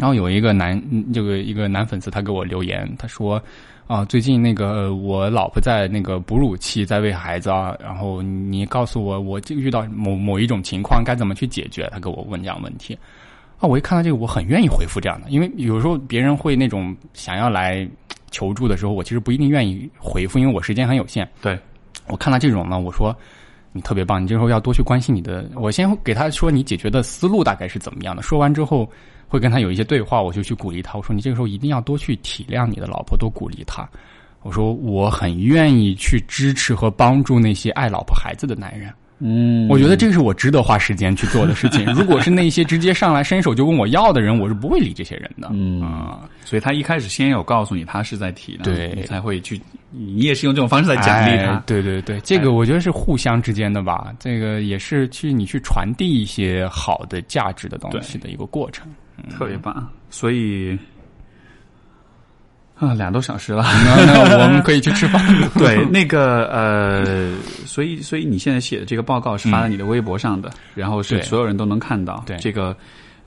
[0.00, 0.82] 然后有一个男
[1.14, 3.40] 这个一个男粉丝他给我留言，他说。
[3.90, 11.88] 啊，最近那个我老婆在那个哺乳期，在喂孩子啊，然后你告诉我，我这个遇到某某一种情况该怎么去解决？
[11.92, 12.96] 他给我问这样问题，
[13.58, 17.84] 啊，我一看到这个，我很愿意回复这样的，因为有时候别人会那种想要来
[18.30, 21.28] 求助的时候，我其实不一定愿意回复，因为我时间很有限。
[21.42, 21.58] 对，
[22.06, 23.12] 我看到这种呢，我说
[23.72, 25.50] 你特别棒，你这时候要多去关心你的。
[25.56, 28.88] 我先给他说你解决的思路大概是怎么样的，说完之后
[29.30, 30.98] 会跟他有一些对话，我就去鼓励他。
[30.98, 33.88] 我说你这个时候一定要多去体谅你的老婆，多鼓励她。
[34.42, 38.92] 我说我很愿意去支持和帮助那些爱老婆孩子的男人。
[39.22, 41.84] 嗯，我觉得这是我值得花时间去做的事情。
[41.92, 45.50] 如果是那些直接上来伸手就问我要的人，我是不会理这些人的。
[45.52, 49.60] 嗯啊，所以他一开始先有告诉你他是在体谅，对你才会去，
[49.90, 51.52] 你也是用这种方式在奖励他。
[51.52, 54.10] 哎对对对，这个我觉得是互相之间的吧。
[54.18, 58.90] 这个也是去你去传递一些好的价值的东西的一个过程。
[59.28, 59.88] 特别棒。
[60.08, 60.78] 所以
[62.76, 63.62] 啊，俩多小时了。
[64.42, 65.22] 我们可以去吃饭。
[65.58, 72.22] 对， 那个呃，所以所以你现在写的这个报告是发在你的微博上的，然后是所有人都能看到。
[72.26, 72.74] 对这个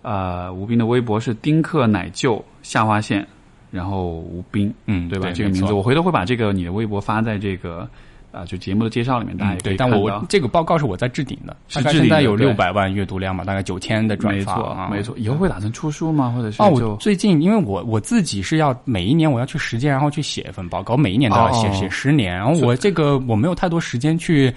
[0.01, 3.25] 呃，吴斌的微博是丁克奶舅下划线，
[3.72, 5.27] 然后吴斌，嗯，对吧？
[5.27, 7.88] 对这个名字，我回头会把这个你的微博发在这个
[8.34, 9.90] 啊、就节目的介绍里面，大家也可以，嗯对但。
[9.94, 15.16] 我这个报告是我在置顶的，大概是置顶的现在有六百万阅读量嘛，大概九千的转没错发啊，，没错。
[15.18, 16.34] 以后会打算出书吗？
[16.36, 24.52] 或者是哦，就我最近因为我我自己是要每一年我要去实践，然后去写一份报告，每一年都要写、哦写十年，然后我这个我没有太多时间去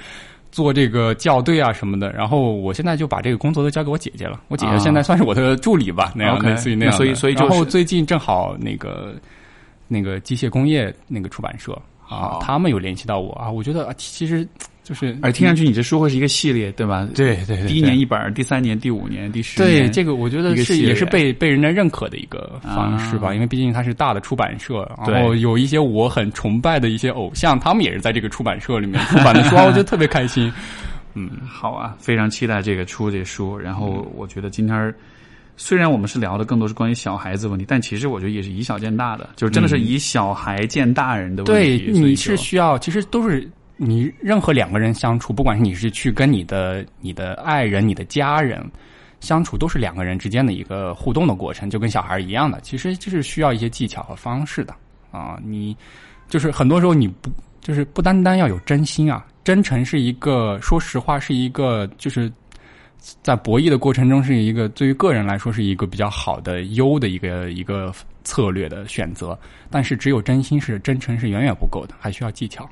[0.51, 9.15] 做这个校对啊什么的，然后我现在就把这个工作都交给我姐姐了，我姐姐啊现在算是我的助理吧，那样类似于那样所以所以就是然后最近正好那个
[9.87, 14.47] 那个机械工业那个出版社好啊，他们有联系到我啊，我觉得啊其实
[14.83, 17.09] 就是而听上去你这书会是一个系列，对吧？
[17.15, 30.53] 对对对第一年一本，第三年、第五年、第十年，对，这个我觉得是也是被被人家认可的一个方式吧，啊因为毕竟它是大的出版社，然后有一些我很崇拜的一些偶像，他们也是在这个出版社里面 出版的书，我觉得特别开心。
[31.15, 33.59] 嗯，好啊，非常期待这个出这书。
[33.59, 34.95] 然后我觉得今天儿
[35.57, 41.93] 虽然我们是聊的更多是关于小孩子问题，但其实我觉得也是以小见大的，就是真的是以小孩见大人的问嗯对，题。
[41.93, 48.63] 所以你是需要，其实都是你任何两个人相处，不管是你是去跟你的你的爱人、你的家人
[49.21, 54.75] 相处，都是两个人之间的一个互动的过程，就跟小孩一样的，其实就是需要一些技巧和方式的
[55.11, 55.39] 啊。
[55.43, 55.75] 你
[56.29, 62.31] 就是很多时候你不就是不单单要有真心啊，真诚是一个，说实话是一个就是。
[63.23, 67.93] 在博弈的过程中，是一个对于个人来说是一个比较好的优的一个一个
[68.25, 69.39] 策略的选择，
[69.71, 72.69] 但是只有真心是真诚是远远不够的，还需要技巧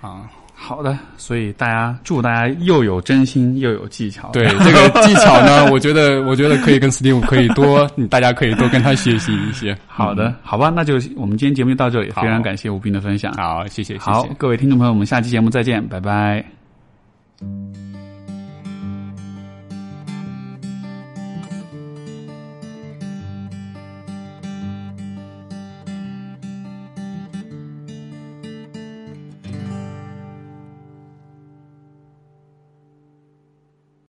[0.00, 0.30] 啊。
[0.54, 4.30] 好的，所以大家祝大家又有真心又有技巧。
[4.32, 9.76] 对这个技巧呢，我觉得我觉得可以跟 Steve 可以多，大家可以多跟他学习一些。
[9.88, 13.32] 好的，好吧，那就我们今天节目就到这里，非常感谢吴斌的分享。
[13.32, 14.12] 好，谢谢，谢谢。
[14.12, 16.44] 好，各位听众朋友，我们下期节目再见，拜拜。